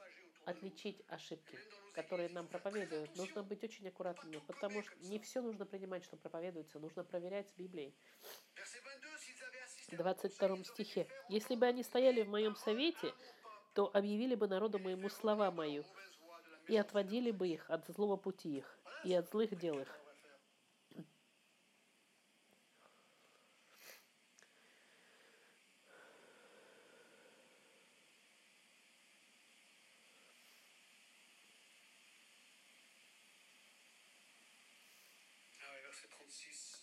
отличить 0.46 1.02
ошибки, 1.08 1.58
которые 1.94 2.30
нам 2.30 2.48
проповедуют. 2.48 3.16
Нужно 3.18 3.44
быть 3.44 3.64
очень 3.64 3.88
аккуратными, 3.88 4.38
потому 4.48 4.82
что 4.84 4.96
не 5.00 5.20
все 5.20 5.42
нужно 5.42 5.66
принимать, 5.66 6.04
что 6.04 6.16
проповедуется, 6.16 6.80
нужно 6.80 7.04
проверять 7.04 7.50
с 7.50 7.54
Библией. 7.54 7.96
Verset 8.56 8.82
22, 8.84 9.18
s'ils 9.18 9.44
avaient 9.44 9.62
assisté 9.62 9.96
В 9.96 10.02
à 10.02 10.04
mon 10.04 10.14
22 10.14 10.48
conseil, 10.48 10.60
ils 10.60 10.66
стихе. 10.66 11.08
«Если 11.30 11.56
бы 11.56 11.66
они 11.66 11.84
стояли 11.84 12.22
в 12.22 12.30
моем 12.30 12.56
совете, 12.56 13.14
то 13.74 13.90
объявили 13.94 14.36
бы 14.36 14.48
народу 14.48 14.80
моему 14.80 15.10
слова 15.10 15.52
мою, 15.52 15.84
и 16.68 16.78
отводили 16.78 17.32
бы 17.32 17.48
их 17.48 17.70
от 17.70 17.88
злого 17.88 18.16
пути 18.18 18.58
их, 18.58 18.80
и 19.04 19.14
от 19.14 19.30
злых 19.30 19.58
дел 19.58 19.80
их». 19.80 20.07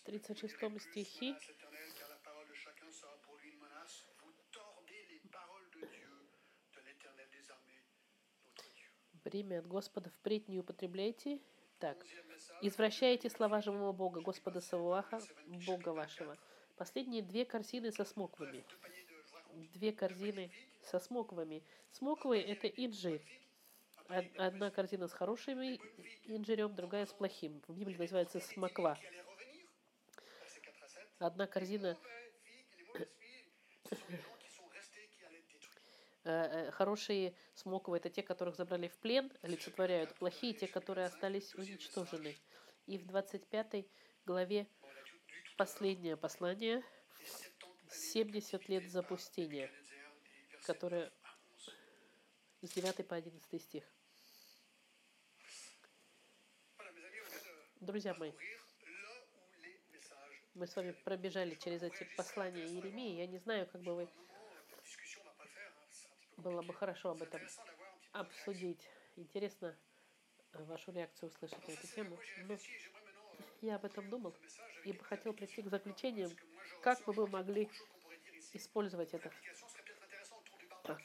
36 0.05 0.55
стихе, 0.81 1.35
«Время 9.23 9.59
от 9.59 9.67
Господа 9.67 10.11
впредь 10.11 10.47
не 10.47 10.59
употребляйте». 10.59 11.39
Так. 11.79 11.97
извращаете 12.61 13.29
слова 13.29 13.61
живого 13.61 13.91
Бога, 13.91 14.21
Господа 14.21 14.61
Савуаха, 14.61 15.19
Бога 15.65 15.89
вашего». 15.89 16.37
Последние 16.77 17.23
две 17.23 17.43
корзины 17.43 17.91
со 17.91 18.05
смоквами. 18.05 18.63
Две 19.73 19.91
корзины 19.91 20.51
со 20.83 20.99
смоквами. 20.99 21.63
Смоквы– 21.91 22.39
это 22.41 22.67
инжирь. 22.67 23.23
Одна 24.37 24.69
корзина 24.69 25.07
с 25.07 25.13
хорошим 25.13 25.59
инжирем, 26.25 26.75
другая 26.75 27.05
с 27.05 27.13
плохим. 27.13 27.61
В 27.67 27.75
Библии 27.75 27.97
называется 27.97 28.39
смоква. 28.39 28.99
Одна 31.19 31.47
корзина 31.47 31.97
э, 32.99 33.05
э, 36.23 36.71
хорошие 36.71 37.33
смоковы– 37.53 37.97
это 37.99 38.09
те, 38.09 38.21
которых 38.21 38.55
забрали 38.55 38.89
в 38.89 38.97
плен, 38.97 39.31
олицетворяют. 39.41 40.13
Плохие– 40.15 40.53
те, 40.55 40.67
которые 40.67 41.07
остались 41.07 41.55
уничтожены. 41.55 42.35
И 42.87 42.97
в 42.97 43.05
25 43.05 43.85
главе 44.25 44.67
последнее 45.57 46.17
послание 46.17 46.83
les 47.19 47.31
70 47.31 47.55
70 47.89 48.69
лет 48.69 48.91
запустения, 48.91 49.71
которое 50.63 51.11
11. 52.61 52.71
с 52.71 52.73
9 52.73 53.07
по 53.07 53.15
11 53.15 53.61
стих. 53.61 53.83
Друзья 57.79 58.13
мои, 58.15 58.31
мы 60.55 60.67
с 60.67 60.75
вами 60.75 60.91
пробежали 60.91 61.55
через 61.55 61.83
эти 61.83 62.07
послания 62.15 62.65
Еремии. 62.65 63.17
Я 63.17 63.27
не 63.27 63.37
знаю, 63.37 63.67
как 63.67 63.81
бы 63.81 63.93
вы... 63.93 64.07
Было 66.37 66.61
бы 66.61 66.73
хорошо 66.73 67.11
об 67.11 67.21
этом 67.21 67.41
обсудить. 68.13 68.89
Интересно 69.15 69.77
э, 70.53 70.63
вашу 70.63 70.91
реакцию 70.91 71.29
услышать 71.29 71.67
на 71.67 71.71
эту 71.71 71.87
тему. 71.87 72.17
Но 72.47 72.57
я 73.61 73.75
об 73.75 73.85
этом 73.85 74.09
думал 74.09 74.33
и 74.85 74.93
бы 74.93 75.03
хотел 75.03 75.33
прийти 75.33 75.61
к 75.61 75.69
заключениям, 75.69 76.31
как 76.81 77.03
бы 77.03 77.13
мы 77.13 77.27
могли 77.27 77.69
использовать 78.53 79.13
это. 79.13 79.31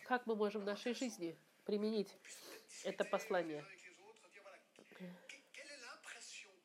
Как 0.04 0.26
мы 0.26 0.36
можем 0.36 0.62
в 0.62 0.64
нашей 0.64 0.94
жизни 0.94 1.36
применить 1.64 2.16
это 2.84 3.04
послание. 3.04 3.64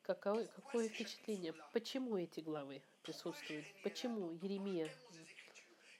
Какое, 0.06 0.46
какое 0.46 0.88
впечатление? 0.88 1.52
Почему 1.72 2.16
эти 2.16 2.38
главы 2.38 2.80
присутствуют? 3.02 3.66
Почему 3.82 4.30
Еремия 4.30 4.88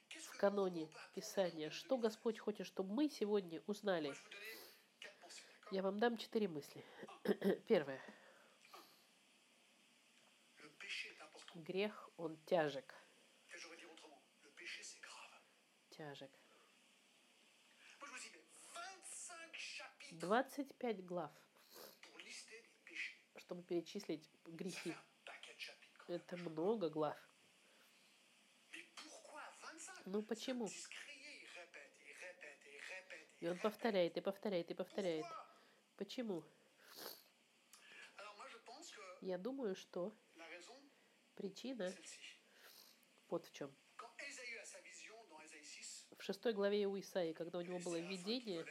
в 0.09 0.37
каноне 0.37 0.87
Писания? 1.13 1.69
Что 1.71 1.97
Господь 1.97 2.39
хочет, 2.39 2.67
чтобы 2.67 2.93
мы 2.93 3.09
сегодня 3.09 3.61
узнали? 3.67 4.15
Я 5.71 5.81
вам 5.81 5.99
дам 5.99 6.15
четыре 6.17 6.47
мысли. 6.47 6.85
Первое. 7.67 7.99
Грех, 11.55 12.09
он 12.15 12.37
тяжек. 12.45 12.95
Тяжек. 15.89 16.31
25 20.11 21.05
глав, 21.05 21.31
чтобы 23.47 23.63
перечислить 23.63 24.29
грехи. 24.45 24.93
Это 26.09 26.35
много 26.35 26.89
глав. 26.89 27.17
Ну 30.05 30.21
почему? 30.21 30.69
И 33.39 33.47
он 33.47 33.57
повторяет, 33.59 34.17
и 34.17 34.21
повторяет, 34.21 34.69
и 34.69 34.73
повторяет. 34.73 35.25
Почему? 35.95 36.43
Я 39.21 39.37
думаю, 39.37 39.75
что 39.75 40.13
причина 41.35 41.93
вот 43.29 43.45
в 43.45 43.51
чем. 43.53 43.73
В 46.17 46.21
шестой 46.21 46.51
главе 46.51 46.85
у 46.85 46.99
Исаии, 46.99 47.31
когда 47.31 47.59
у 47.59 47.61
него 47.61 47.79
было 47.79 47.97
видение, 47.97 48.65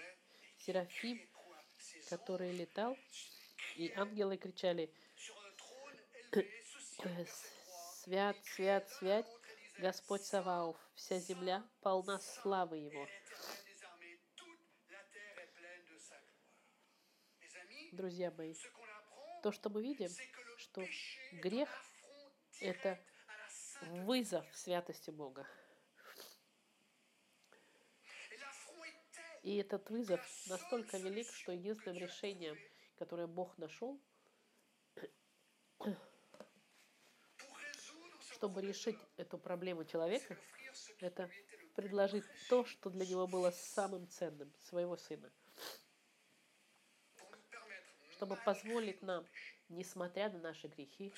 Серафим, 0.59 1.18
который 2.11 2.53
летал, 2.53 2.95
и 3.77 3.93
ангелы 3.93 4.37
кричали, 4.37 4.91
«Свят, 8.03 8.37
свят, 8.45 8.89
свят, 8.89 9.27
Господь 9.79 10.22
Саваоф, 10.22 10.77
вся 10.95 11.18
земля 11.18 11.64
полна 11.83 12.20
славы 12.20 12.79
Его». 12.79 13.07
Друзья 17.93 18.31
мои, 18.31 18.55
то, 19.43 19.53
что 19.53 19.70
мы 19.70 19.83
видим, 19.83 20.11
что 20.59 20.85
грех– 21.33 21.68
это 22.61 22.99
вызов 23.81 24.45
святости 24.55 25.11
Бога. 25.11 25.47
И 29.43 29.57
этот 29.59 29.89
вызов 29.91 30.20
настолько 30.49 30.99
велик, 30.99 31.31
что 31.33 31.53
единственным 31.53 31.99
решением, 31.99 32.59
которое 32.97 33.26
Бог 33.26 33.57
нашел, 33.59 34.01
чтобы 38.32 38.62
решить 38.62 38.99
эту 39.16 39.38
проблему 39.38 39.84
человека, 39.84 40.36
это 41.01 41.30
предложить 41.74 42.24
то, 42.49 42.64
что 42.64 42.90
для 42.90 43.07
него 43.07 43.26
было 43.26 43.51
самым 43.51 44.09
ценным, 44.09 44.53
своего 44.59 44.97
сына. 44.97 45.30
Чтобы 48.12 48.36
позволить 48.44 49.03
нам, 49.03 49.26
несмотря 49.68 50.30
на 50.30 50.38
наши 50.38 50.68
грехи, 50.68 51.12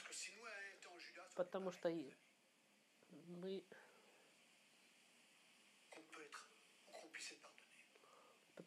потому 1.37 1.70
что 1.70 1.91
мы 3.29 3.64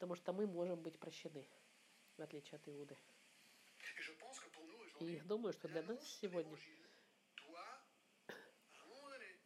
потому 0.01 0.15
что 0.15 0.33
мы 0.33 0.47
можем 0.47 0.81
быть 0.81 0.97
прощены, 0.97 1.47
в 2.21 2.23
отличие 2.23 2.57
от 2.57 2.67
Иуды. 2.69 2.95
И 4.99 5.05
я 5.05 5.23
думаю, 5.23 5.53
что 5.53 5.67
для 5.67 5.81
нас 5.81 5.99
сегодня 6.21 6.55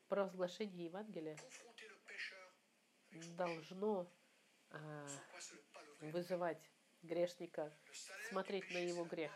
провозглашение 0.09 0.85
Евангелия 0.87 1.37
должно 3.37 4.11
а, 4.71 5.07
вызывать 6.01 6.61
грешника 7.01 7.73
смотреть 8.27 8.69
на 8.71 8.79
его 8.79 9.05
грех. 9.05 9.31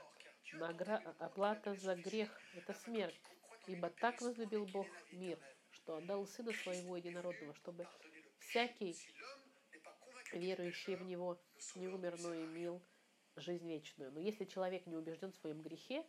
Награ... 0.51 0.97
Оплата 1.19 1.75
за 1.75 1.95
грех– 1.95 2.29
это 2.55 2.73
смерть. 2.73 3.21
Ибо 3.67 3.89
так 3.89 4.19
возлюбил 4.21 4.65
Бог 4.65 4.87
мир, 5.13 5.39
что 5.71 5.95
отдал 5.95 6.27
Сына 6.27 6.51
Своего 6.51 6.97
Единородного, 6.97 7.53
чтобы 7.53 7.87
всякий, 8.39 8.97
верующий 10.33 10.95
в 10.95 11.03
Него 11.03 11.41
не 11.75 11.87
умер, 11.87 12.19
но 12.19 12.35
имел 12.35 12.81
жизнь 13.39 13.67
вечную. 13.67 14.11
Но 14.11 14.19
если 14.19 14.45
человек 14.45 14.85
не 14.85 14.95
убежден 14.95 15.31
в 15.31 15.37
своем 15.37 15.61
грехе, 15.61 16.05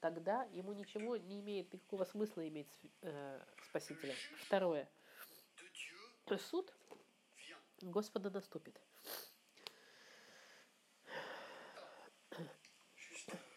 тогда 0.00 0.44
ему 0.52 0.72
ничего 0.72 1.16
не 1.16 1.40
имеет 1.40 1.72
никакого 1.72 2.04
смысла 2.04 2.46
иметь 2.48 2.68
э, 3.02 3.40
Спасителя. 3.68 4.14
Второе. 4.46 4.88
Суд 6.38 6.72
Господа 7.80 8.30
наступит. 8.30 8.80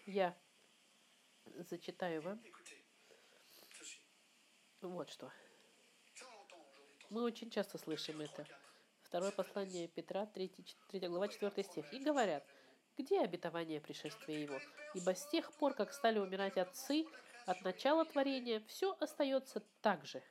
Я 0.05 0.37
зачитаю 1.45 2.21
вам 2.21 2.41
вот 4.81 5.09
что. 5.09 5.31
Мы 7.09 7.23
очень 7.23 7.49
часто 7.49 7.77
слышим 7.77 8.21
это. 8.21 8.45
Второе 9.01 9.31
послание 9.31 9.87
Петра, 9.87 10.25
3, 10.25 10.51
3 10.89 11.07
глава, 11.07 11.27
4 11.29 11.63
стих. 11.63 11.93
«И 11.93 11.99
говорят, 11.99 12.45
где 12.97 13.21
обетование 13.21 13.79
пришествия 13.79 14.39
его? 14.39 14.59
Ибо 14.93 15.13
с 15.15 15.27
тех 15.27 15.51
пор, 15.53 15.73
как 15.73 15.93
стали 15.93 16.19
умирать 16.19 16.57
отцы, 16.57 17.05
от 17.45 17.61
начала 17.61 18.05
творения, 18.05 18.61
все 18.67 18.95
остается 18.99 19.63
так 19.81 20.05
же». 20.05 20.21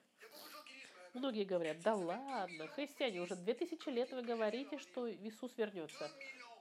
Многие 1.17 1.45
говорят, 1.45 1.81
да 1.81 1.95
ладно, 1.95 2.69
христиане, 2.69 3.23
уже 3.23 3.37
две 3.37 3.55
тысячи 3.55 3.89
лет 3.89 4.13
вы 4.13 4.21
говорите, 4.21 4.77
что 4.79 5.11
Иисус 5.11 5.57
вернется. 5.57 6.11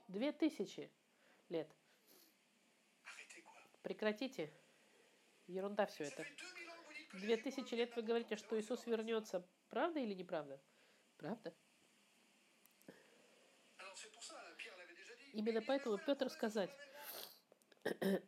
Две 0.08 0.32
тысячи 0.32 0.89
лет. 1.49 1.70
Прекратите. 3.82 4.49
Ерунда 5.47 5.86
все 5.88 6.06
это. 6.06 6.26
Две 7.14 7.36
тысячи 7.36 7.74
лет 7.74 7.93
вы 7.97 8.01
говорите, 8.01 8.38
что 8.38 8.58
Иисус 8.58 8.86
вернется. 8.86 9.45
Правда 9.70 9.99
или 9.99 10.14
неправда? 10.14 10.58
Правда. 11.18 11.53
Именно 15.36 15.61
поэтому 15.61 15.97
Петр 15.97 16.29
сказать, 16.29 16.69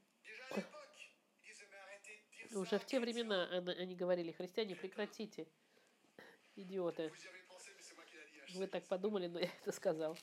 уже 2.51 2.77
в 2.79 2.85
те 2.85 2.99
времена 2.99 3.47
они 3.49 3.95
говорили, 3.95 4.33
христиане, 4.33 4.75
прекратите, 4.75 5.47
идиоты. 6.57 7.13
Вы 8.55 8.67
так 8.67 8.85
подумали, 8.87 9.27
но 9.27 9.39
я 9.39 9.49
это 9.61 9.71
сказал. 9.71 10.17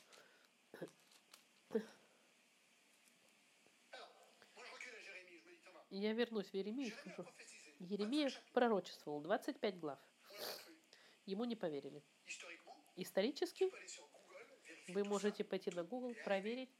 Я 5.89 6.12
вернусь 6.12 6.51
в 6.51 6.55
Еремию 6.55 6.89
и 6.89 6.91
скажу. 6.91 7.24
Еремия 7.78 8.30
пророчествовал 8.53 9.22
25 9.22 9.78
глав. 9.78 9.99
Ему 11.24 11.47
не 11.47 11.57
поверили. 11.57 12.05
Исторически 12.97 13.70
вы 14.89 15.05
можете 15.05 15.45
пойти 15.45 15.70
на 15.70 15.82
Google, 15.82 16.14
проверить. 16.24 16.70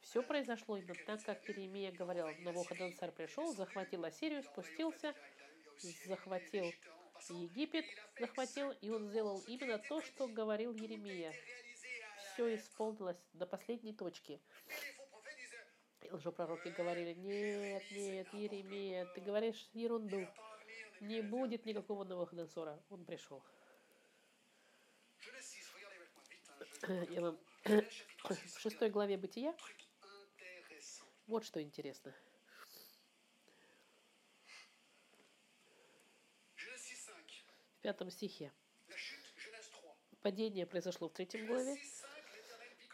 Все 0.00 0.22
произошло 0.22 0.76
именно 0.76 0.94
так, 1.06 1.22
как 1.24 1.48
Еремия 1.48 1.90
говорил. 1.90 2.26
Навуходонцар 2.40 3.10
пришел, 3.10 3.54
захватил 3.54 4.04
Ассирию, 4.04 4.42
спустился, 4.42 5.14
захватил 6.06 6.72
Египет, 7.30 7.86
захватил, 8.20 8.70
и 8.82 8.90
он 8.90 9.08
сделал 9.08 9.42
именно 9.46 9.78
то, 9.78 10.02
что 10.02 10.28
говорил 10.28 10.74
Еремия. 10.74 11.32
Все 12.32 12.54
исполнилось 12.54 13.16
до 13.32 13.46
последней 13.46 13.94
точки. 13.94 14.40
И 16.02 16.10
лжепророки 16.10 16.68
говорили, 16.68 17.14
нет, 17.14 17.82
нет, 17.92 18.34
Еремия, 18.34 19.06
ты 19.14 19.22
говоришь 19.22 19.68
ерунду. 19.72 20.26
Не 21.00 21.22
будет 21.22 21.64
никакого 21.64 22.04
Навуходонцора. 22.04 22.78
Он 22.90 23.04
пришел. 23.04 23.42
Я 27.08 27.20
вам 27.22 27.38
в 27.64 28.60
шестой 28.60 28.90
главе 28.90 29.16
Бытия 29.16 29.54
вот 31.26 31.44
что 31.44 31.62
интересно. 31.62 32.14
В 37.76 37.80
пятом 37.80 38.10
стихе. 38.10 38.52
Падение 40.20 40.66
произошло 40.66 41.08
в 41.08 41.12
третьем 41.12 41.46
главе. 41.46 41.76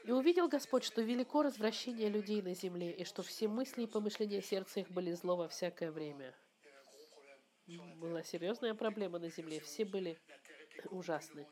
«И 0.04 0.12
увидел 0.12 0.48
Господь, 0.48 0.84
что 0.84 1.02
велико 1.02 1.42
развращение 1.42 2.08
людей 2.08 2.40
на 2.40 2.54
земле, 2.54 2.90
и 2.92 3.04
что 3.04 3.22
все 3.22 3.48
мысли 3.48 3.82
и 3.82 3.86
помышления 3.86 4.40
сердца 4.40 4.80
их 4.80 4.90
были 4.90 5.12
зло 5.12 5.36
во 5.36 5.48
всякое 5.48 5.90
время». 5.92 6.34
Была 7.66 8.24
серьезная 8.24 8.74
проблема 8.74 9.18
на 9.18 9.28
земле, 9.28 9.60
все 9.60 9.84
были 9.84 10.18
ужасны. 10.86 11.46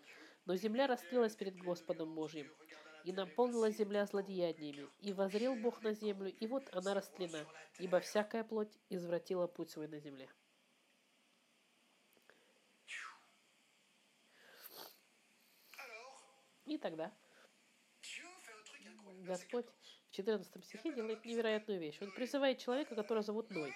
Но 0.46 0.56
земля 0.56 0.86
раскрылась 0.86 1.36
перед 1.36 1.56
Господом 1.58 2.14
Божьим, 2.14 2.50
и 3.08 3.12
наполнила 3.12 3.70
земля 3.70 4.04
злодеяниями. 4.04 4.86
И 5.00 5.14
возрел 5.14 5.54
Бог 5.54 5.80
на 5.80 5.94
землю, 5.94 6.30
и 6.30 6.46
вот 6.46 6.68
она 6.74 6.92
растлена, 6.92 7.46
ибо 7.78 8.00
всякая 8.00 8.44
плоть 8.44 8.78
извратила 8.90 9.46
путь 9.46 9.70
свой 9.70 9.88
на 9.88 9.98
земле. 9.98 10.28
И 16.66 16.76
тогда. 16.76 17.10
Господь 19.22 19.66
в 20.10 20.10
14 20.10 20.62
стихе 20.62 20.92
делает 20.92 21.24
невероятную 21.24 21.80
вещь. 21.80 21.96
Он 22.02 22.12
призывает 22.12 22.58
человека, 22.58 22.94
которого 22.94 23.22
зовут 23.22 23.48
Ной. 23.48 23.74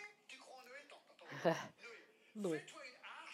Ной, 2.34 2.62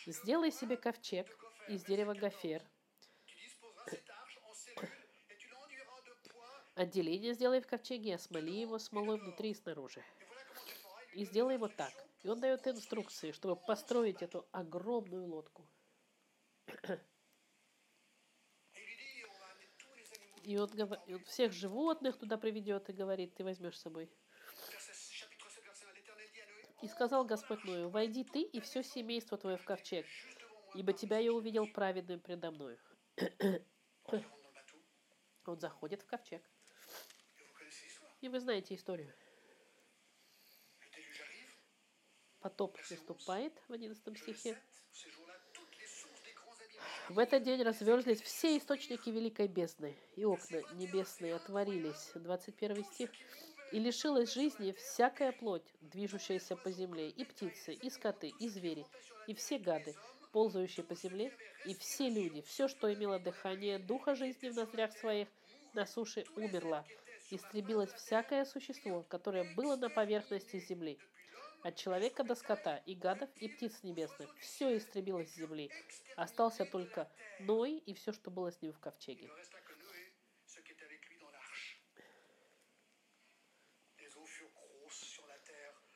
сделай 0.06 0.52
себе 0.52 0.76
ковчег 0.76 1.26
из 1.66 1.82
дерева 1.82 2.14
гофер, 2.14 2.62
отделение 6.78 7.34
сделай 7.34 7.60
в 7.60 7.66
ковчеге, 7.66 8.14
осмоли 8.14 8.60
его 8.60 8.78
смолой 8.78 9.18
внутри 9.18 9.50
и 9.50 9.54
снаружи. 9.54 10.02
И 11.14 11.24
сделай 11.24 11.58
вот 11.58 11.74
так. 11.76 11.92
И 12.22 12.28
он 12.28 12.40
дает 12.40 12.66
инструкции, 12.66 13.32
чтобы 13.32 13.56
построить 13.56 14.22
эту 14.22 14.46
огромную 14.52 15.26
лодку. 15.26 15.66
И 20.44 20.56
он, 20.56 20.70
и 21.06 21.14
он 21.14 21.24
всех 21.24 21.52
животных 21.52 22.16
туда 22.16 22.38
приведет 22.38 22.88
и 22.88 22.92
говорит, 22.92 23.34
ты 23.34 23.44
возьмешь 23.44 23.76
с 23.76 23.82
собой. 23.82 24.10
Verset, 24.70 24.94
chapitre 25.12 25.50
7, 25.50 25.62
verset 25.62 25.88
1. 25.88 25.94
L'Éternel 25.94 26.26
dit 26.32 26.40
à 26.40 26.46
Noé 26.46 26.64
И 26.82 26.88
сказал 26.88 27.24
Господь 27.26 27.64
Ною, 27.64 27.90
войди 27.90 28.24
ты 28.24 28.42
и 28.42 28.60
все 28.60 28.82
семейство 28.82 29.36
твое 29.36 29.58
в 29.58 29.64
ковчег, 29.64 30.06
ибо 30.74 30.94
тебя 30.94 31.18
я 31.18 31.32
увидел 31.34 31.66
праведным 31.66 32.20
предо 32.20 32.50
мною. 32.50 32.78
Он 35.44 35.60
заходит 35.60 36.02
в 36.02 36.06
ковчег. 36.06 36.42
И 38.20 38.28
вы 38.28 38.40
знаете 38.40 38.74
историю. 38.74 39.12
Потоп 42.40 42.76
наступает 42.90 43.52
в 43.68 43.72
11 43.72 44.06
Le 44.06 44.16
стихе. 44.16 44.54
7, 44.54 44.58
ces 44.92 45.10
jours-là, 45.10 45.34
toutes 45.52 45.76
les 45.78 45.86
sources 45.86 46.22
des 46.24 46.32
grands 46.32 46.52
abîmes 46.52 47.14
В 47.14 47.18
этот 47.18 47.42
день 47.42 47.62
разверзлись 47.62 48.20
все 48.22 48.56
источники 48.56 49.10
великой 49.10 49.48
бездны, 49.48 49.96
и 50.16 50.24
окна 50.24 50.62
небесные 50.74 51.34
отворились. 51.34 52.10
21 52.14 52.84
стих. 52.84 53.10
И 53.72 53.78
лишилась 53.78 54.32
жизни 54.32 54.72
всякая 54.72 55.32
плоть, 55.32 55.66
движущаяся 55.80 56.56
по 56.56 56.70
земле, 56.70 57.10
и 57.10 57.24
птицы, 57.24 57.74
и 57.74 57.90
скоты, 57.90 58.32
и 58.40 58.48
звери, 58.48 58.86
и 59.26 59.34
все 59.34 59.58
гады, 59.58 59.94
ползающие 60.32 60.84
по 60.84 60.94
земле, 60.94 61.32
и 61.66 61.74
все 61.74 62.08
люди, 62.08 62.40
все, 62.42 62.66
что 62.66 62.92
имело 62.92 63.18
дыхание 63.18 63.78
духа 63.78 64.14
жизни 64.14 64.48
в 64.48 64.54
ноздрях 64.54 64.96
своих, 64.96 65.28
на 65.74 65.86
суше 65.86 66.24
умерло. 66.36 66.84
Истребилось 67.30 67.92
всякое 67.92 68.44
существо, 68.46 69.02
которое 69.02 69.54
было 69.54 69.76
на 69.76 69.90
поверхности 69.90 70.58
земли. 70.58 70.98
От 71.62 71.76
человека 71.76 72.24
до 72.24 72.34
скота, 72.34 72.78
и 72.78 72.94
гадов, 72.94 73.28
и 73.36 73.48
птиц 73.48 73.82
небесных. 73.82 74.34
Все 74.38 74.76
истребилось 74.76 75.30
с 75.30 75.36
земли. 75.36 75.70
Остался 76.16 76.64
только 76.64 77.10
Ной 77.40 77.78
и 77.78 77.92
все, 77.94 78.12
что 78.12 78.30
было 78.30 78.50
с 78.50 78.62
ним 78.62 78.72
в 78.72 78.78
ковчеге. 78.78 79.30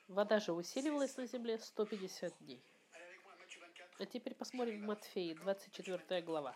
Вода 0.09 0.41
же 0.41 0.53
усиливалась 0.53 1.17
на 1.17 1.27
земле 1.27 1.59
150 1.59 2.39
дней. 2.41 2.63
Allez 2.93 3.05
avec 3.05 3.25
moi 3.25 3.33
à 3.33 3.37
Matthieu 3.37 3.61
24. 3.61 3.89
А 3.99 4.07
теперь 4.07 4.35
посмотрим 4.35 4.83
в 4.83 4.85
Матфеи, 4.85 5.33
24 5.33 6.21
глава. 6.21 6.55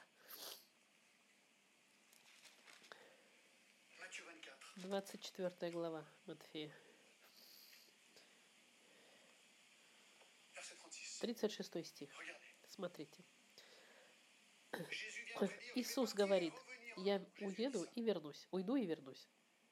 24. 4.76 5.50
24 5.50 5.72
глава 5.72 6.04
Матфея. 6.26 6.70
Verset 10.54 10.76
36. 10.82 11.20
36 11.20 11.86
стих. 11.86 12.10
Смотрите. 12.68 13.24
Иисус 15.74 16.12
говорит, 16.12 16.52
я 16.98 17.24
уеду 17.40 17.86
и 17.94 18.02
вернусь. 18.02 18.46
Уйду 18.50 18.76
и 18.76 18.84
вернусь. 18.84 19.26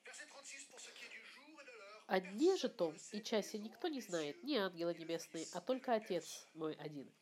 Verset 0.05 0.27
36, 0.29 0.71
pour 0.71 0.81
ce 0.81 0.91
qui 0.93 1.05
est 1.05 1.11
du 1.11 1.23
jour 1.23 1.61
et 1.61 1.67
de 1.67 1.73
l'heure, 1.73 2.05
О 2.07 2.21
дне 2.21 2.57
же 2.57 2.69
том 2.71 2.97
и 3.13 3.21
часе 3.21 3.59
никто 3.59 3.89
не 3.89 4.01
знает, 4.01 4.43
ни 4.43 4.57
ангелы 4.57 4.95
небесные, 4.95 5.47
а 5.53 5.61
только 5.61 5.95
Отец 5.95 6.47
мой 6.55 6.75
один. 6.77 7.13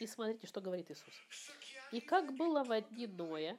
И 0.00 0.06
смотрите, 0.06 0.46
что 0.48 0.60
говорит 0.60 0.90
Иисус. 0.90 1.14
И 1.92 2.00
как 2.00 2.32
было 2.34 2.64
во 2.64 2.80
дни 2.80 3.06
Ноя, 3.06 3.58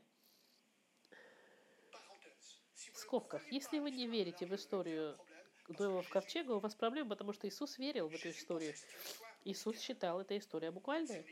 скобках, 3.10 3.42
если 3.52 3.80
вы 3.80 3.90
не 3.90 4.06
верите 4.06 4.46
в 4.46 4.54
историю 4.54 5.18
Ноева 5.68 6.04
в 6.04 6.10
ковчега, 6.10 6.52
у 6.52 6.60
вас 6.60 6.76
проблема, 6.76 7.10
потому 7.10 7.34
что 7.34 7.48
Иисус 7.48 7.80
верил 7.80 8.08
в 8.08 8.14
эту 8.14 8.30
историю. 8.30 8.76
Иисус 9.46 9.80
считал, 9.80 10.22
эта 10.22 10.38
история 10.38 10.70
буквальная. 10.70 11.26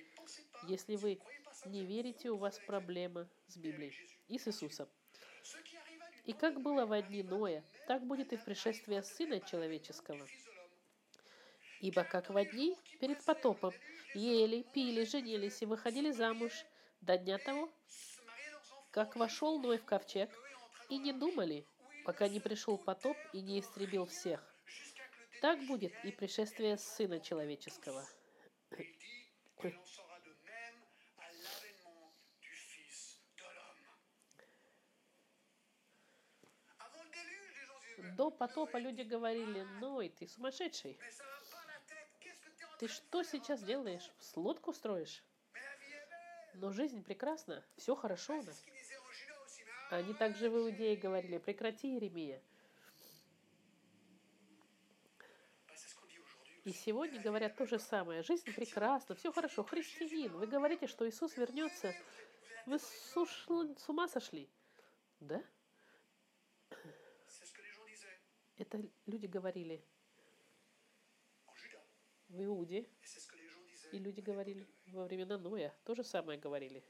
Если 0.68 0.96
вы 0.96 1.20
не 1.68 1.86
верите, 1.86 2.32
у 2.32 2.38
вас 2.38 2.60
проблема 2.66 3.30
с 3.46 3.58
Библией 3.58 3.94
и 4.28 4.40
с 4.40 4.48
Иисусом. 4.48 4.90
И 6.26 6.34
как 6.34 6.60
было 6.62 6.82
Noé 6.82 6.88
во 6.88 7.02
дни 7.04 7.22
arriva 7.22 7.30
Ноя, 7.30 7.64
так 7.88 8.04
будет 8.08 8.34
и 8.34 8.38
в 8.38 8.44
пришествии 8.44 9.00
Сына 9.02 9.40
Человеческого. 9.40 10.26
Ибо 11.80 12.04
как 12.04 12.32
во 12.32 12.44
дни 12.44 12.76
перед 13.00 13.24
потопом 13.24 13.72
ели, 14.16 14.64
пили, 14.74 15.04
женились 15.04 15.62
и 15.62 15.68
выходили 15.68 16.10
замуж 16.10 16.54
до 17.02 17.20
дня 17.20 17.38
того, 17.38 17.70
как 18.90 19.16
вошел 19.16 19.60
Ной 19.60 19.78
в 19.78 19.86
ковчег, 19.86 20.32
и 20.90 20.98
не 20.98 21.14
думали, 21.14 21.68
пока 22.06 22.28
не 22.28 22.40
пришел 22.40 22.78
потоп 22.78 23.18
и 23.34 23.42
не 23.42 23.60
истребил 23.60 24.06
всех. 24.06 24.42
Так 25.42 25.60
будет 25.66 25.94
и 26.04 26.12
пришествие 26.12 26.78
Сына 26.78 27.20
Человеческого. 27.20 28.08
До 38.16 38.32
потопа 38.32 38.78
люди 38.78 39.02
говорили, 39.02 39.62
Ной, 39.80 40.10
ты 40.10 40.28
сумасшедший. 40.28 40.98
Ты 42.80 42.88
что 42.88 43.24
сейчас 43.24 43.62
делаешь? 43.64 44.12
Лодку 44.36 44.74
строишь? 44.74 45.24
Но 46.56 46.72
жизнь 46.72 47.04
прекрасна, 47.04 47.64
все 47.76 47.96
хорошо 47.96 48.40
у 48.40 48.44
нас. 48.44 48.64
Они 49.90 50.14
также 50.14 50.50
в 50.50 50.58
Иудее 50.58 50.96
говорили, 50.98 51.38
прекрати, 51.38 51.96
aujourd'hui. 51.96 52.42
И 56.66 56.74
сегодня 56.74 57.22
говорят 57.22 57.56
то 57.56 57.66
же 57.66 57.80
самое. 57.80 58.22
Жизнь 58.24 58.54
прекрасна, 58.54 59.16
все 59.16 59.32
хорошо. 59.32 59.64
Христианин, 59.64 60.34
вы 60.34 60.48
говорите, 60.48 60.88
что 60.88 61.08
Иисус 61.08 61.38
вернется. 61.38 61.94
Вы 62.66 62.80
с 62.80 63.88
ума 63.88 64.10
сошли? 64.10 64.50
Да? 65.22 65.42
Это 68.58 68.82
люди 69.06 69.28
говорили 69.28 69.82
в 72.28 72.44
Иуде, 72.44 72.90
и 73.94 74.00
люди 74.00 74.20
говорили 74.20 74.68
во 74.88 75.06
времена 75.06 75.38
Ноя. 75.38 75.74
То 75.86 75.96
же 75.96 76.04
самое 76.04 76.38
говорили. 76.38 76.84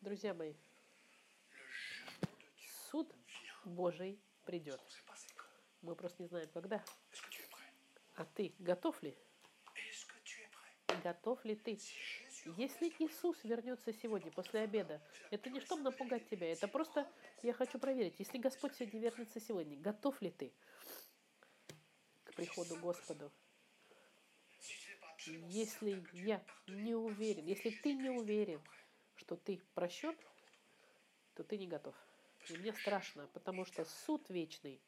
Друзья 0.00 0.34
мои, 0.34 0.54
суд. 2.94 3.12
Божий 3.64 4.20
придет. 4.44 4.80
Мы 5.82 5.96
просто 5.96 6.22
не 6.22 6.28
знаем, 6.28 6.48
когда. 6.54 6.84
А 8.14 8.24
ты 8.24 8.54
готов 8.60 9.02
ли? 9.02 9.16
Готов 11.02 11.44
ли 11.44 11.56
ты? 11.56 11.76
Если 12.56 12.88
Иисус 13.00 13.42
вернется 13.42 13.92
сегодня 13.92 14.30
после 14.30 14.60
обеда, 14.60 15.02
это 15.32 15.50
не 15.50 15.60
чтобы 15.60 15.82
напугать 15.82 16.28
тебя, 16.28 16.52
это 16.52 16.68
просто 16.68 17.10
я 17.42 17.52
хочу 17.52 17.80
проверить, 17.80 18.20
если 18.20 18.38
Господь 18.38 18.76
сегодня 18.76 19.00
вернется 19.00 19.40
сегодня, 19.40 19.76
готов 19.76 20.22
ли 20.22 20.30
ты 20.30 20.52
к 22.22 22.34
приходу 22.34 22.76
Господу? 22.76 23.32
Если 25.48 26.06
я 26.12 26.44
не 26.68 26.94
уверен, 26.94 27.44
если 27.46 27.70
ты 27.70 27.94
не 27.94 28.10
уверен, 28.10 28.60
что 29.16 29.36
ты 29.36 29.60
прощен, 29.74 30.16
то 31.34 31.42
ты 31.42 31.58
не 31.58 31.66
готов. 31.66 31.96
И 32.48 32.56
мне 32.58 32.72
страшно, 32.72 33.26
потому 33.28 33.64
что 33.64 33.84
суд 33.84 34.28
вечный 34.28 34.80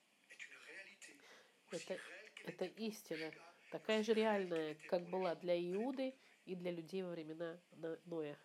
это, 1.71 1.99
это 2.45 2.65
истина, 2.65 3.33
такая 3.71 4.03
же 4.03 4.15
реальная, 4.15 4.75
как 4.89 5.09
была 5.09 5.35
для 5.35 5.59
Иуды 5.73 6.15
и 6.45 6.55
для 6.55 6.71
людей 6.71 7.03
во 7.03 7.11
времена 7.11 7.59
Но- 7.73 7.99
Ноя. 8.05 8.39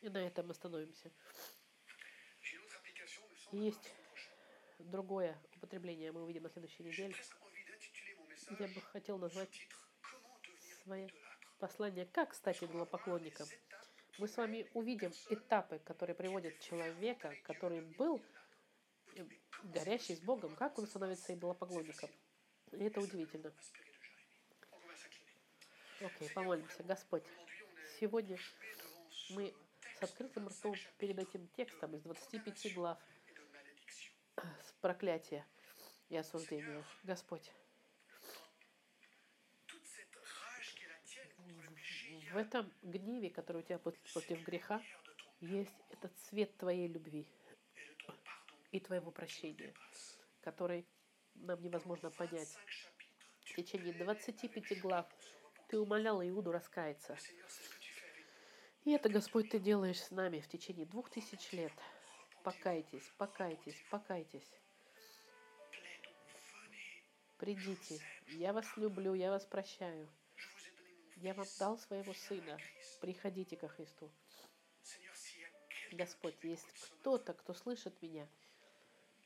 И 0.00 0.08
на 0.08 0.18
этом 0.18 0.50
остановимся. 0.50 1.10
Есть. 3.50 3.92
Другое 4.78 5.36
употребление 5.56 6.12
мы 6.12 6.22
увидим 6.22 6.44
на 6.44 6.50
следующей 6.50 6.84
неделе. 6.84 7.14
Я 8.58 8.68
бы 8.68 8.80
хотел 8.80 9.18
назвать 9.18 9.68
свое 10.84 11.08
послание 11.58 12.06
«Как 12.06 12.32
стать 12.32 12.62
идолопоклонником?». 12.62 13.48
Мы 14.18 14.26
с 14.26 14.36
вами 14.36 14.68
увидим 14.74 15.12
этапы, 15.30 15.78
которые 15.78 16.16
приводят 16.16 16.58
человека, 16.58 17.34
который 17.44 17.82
был 17.82 18.20
э, 19.14 19.24
горящий 19.62 20.16
с 20.16 20.20
Богом, 20.20 20.56
как 20.56 20.76
он 20.78 20.86
становится 20.88 21.34
идолопоклонником. 21.34 22.10
И 22.72 22.84
это 22.84 23.00
удивительно. 23.00 23.52
Окей, 26.00 26.30
помолимся. 26.30 26.82
Господь, 26.82 27.24
сегодня 28.00 28.38
мы 29.30 29.54
с 29.98 30.02
открытым 30.02 30.48
ртом 30.48 30.74
перед 30.98 31.18
этим 31.18 31.46
текстом 31.56 31.94
из 31.94 32.02
25 32.02 32.74
глав 32.74 32.98
malédiction. 33.52 34.52
с 34.64 34.72
проклятия 34.80 35.46
и 36.08 36.16
осуждения. 36.16 36.84
Господь, 37.04 37.52
в 42.32 42.36
этом 42.36 42.72
гневе, 42.82 43.30
который 43.30 43.58
у 43.58 43.62
тебя 43.62 43.78
против 43.78 44.00
против 44.12 44.42
греха, 44.42 44.82
есть 45.40 45.74
этот 45.90 46.16
цвет 46.18 46.56
твоей 46.56 46.88
любви 46.88 47.26
и 48.72 48.80
твоего 48.80 49.10
прощения, 49.10 49.72
который 50.40 50.86
нам 51.34 51.62
невозможно 51.62 52.10
понять. 52.10 52.56
В 53.44 53.54
течение 53.54 53.92
25 53.92 54.80
глав 54.80 55.06
ты 55.68 55.78
умолял 55.78 56.22
Иуду 56.22 56.52
раскаяться. 56.52 57.16
И 58.84 58.92
это, 58.92 59.08
Господь, 59.08 59.50
ты 59.50 59.58
делаешь 59.58 60.00
с 60.00 60.10
нами 60.10 60.40
в 60.40 60.48
течение 60.48 60.86
двух 60.86 61.10
тысяч 61.10 61.52
лет. 61.52 61.72
Покайтесь, 62.42 63.12
покайтесь, 63.18 63.84
покайтесь. 63.90 64.50
Придите. 67.36 68.00
Я 68.28 68.52
вас 68.52 68.66
люблю, 68.76 69.14
я 69.14 69.30
вас 69.30 69.44
прощаю. 69.44 70.08
Я 71.20 71.34
вам 71.34 71.46
дал 71.58 71.76
своего 71.78 72.14
Сына. 72.14 72.58
Приходите 73.00 73.56
ко 73.56 73.68
Христу. 73.68 74.10
Господь, 75.92 76.36
есть 76.44 76.66
кто-то, 76.80 77.34
кто 77.34 77.54
слышит 77.54 78.00
меня 78.00 78.28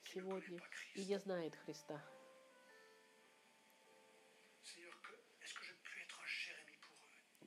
сегодня 0.05 0.61
и 0.95 1.05
не 1.05 1.19
знает 1.19 1.55
Христа. 1.57 2.03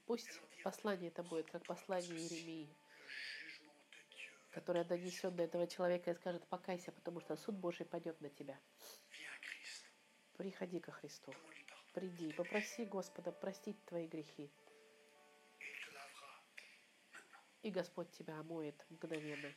Пусть 0.06 0.30
послание 0.64 1.10
это 1.10 1.24
будет, 1.24 1.50
как 1.50 1.66
послание 1.66 2.16
Иеремии, 2.16 2.70
которое 4.52 4.84
донесет 4.84 5.36
до 5.36 5.44
этого 5.44 5.66
человека 5.66 6.12
и 6.12 6.16
скажет, 6.16 6.48
покайся, 6.50 6.92
потому 6.92 7.20
что 7.22 7.36
суд 7.36 7.56
Божий 7.56 7.88
пойдет 7.88 8.22
на 8.22 8.30
тебя. 8.30 8.60
Приходи 10.38 10.80
ко 10.80 10.92
Христу. 10.92 11.34
Приди, 11.96 12.34
попроси 12.34 12.84
Господа 12.84 13.32
простить 13.32 13.82
твои 13.86 14.06
грехи. 14.06 14.52
И 17.62 17.72
Господь 17.72 18.12
тебя 18.12 18.38
омоет 18.38 18.76
мгновенно. 18.90 19.50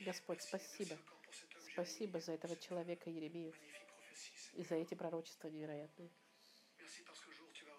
Господь, 0.00 0.42
спасибо. 0.42 0.98
Спасибо 1.72 2.20
за 2.20 2.32
этого 2.32 2.54
человека 2.56 3.08
Еремию 3.08 3.54
и 4.52 4.62
за 4.62 4.74
эти 4.74 4.94
пророчества 4.94 5.48
невероятные. 5.48 6.10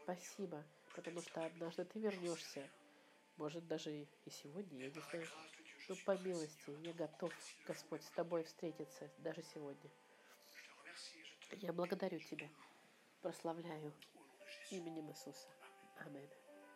Спасибо, 0.01 0.65
потому 0.95 1.21
что 1.21 1.45
однажды 1.45 1.85
ты 1.85 1.99
вернешься. 1.99 2.67
Может, 3.37 3.67
даже 3.67 3.91
и 3.95 4.29
сегодня, 4.31 4.79
я 4.79 4.89
не 4.89 4.99
знаю. 4.99 5.27
Но 5.89 5.95
по 6.05 6.17
милости 6.17 6.71
я 6.83 6.93
готов, 6.93 7.31
Господь, 7.67 8.03
с 8.03 8.09
тобой 8.09 8.45
встретиться 8.45 9.11
даже 9.19 9.43
сегодня. 9.43 9.91
Я 11.57 11.71
благодарю 11.71 12.17
тебя, 12.19 12.49
прославляю 13.21 13.93
именем 14.71 15.09
Иисуса. 15.09 15.47
Аминь. 16.05 16.29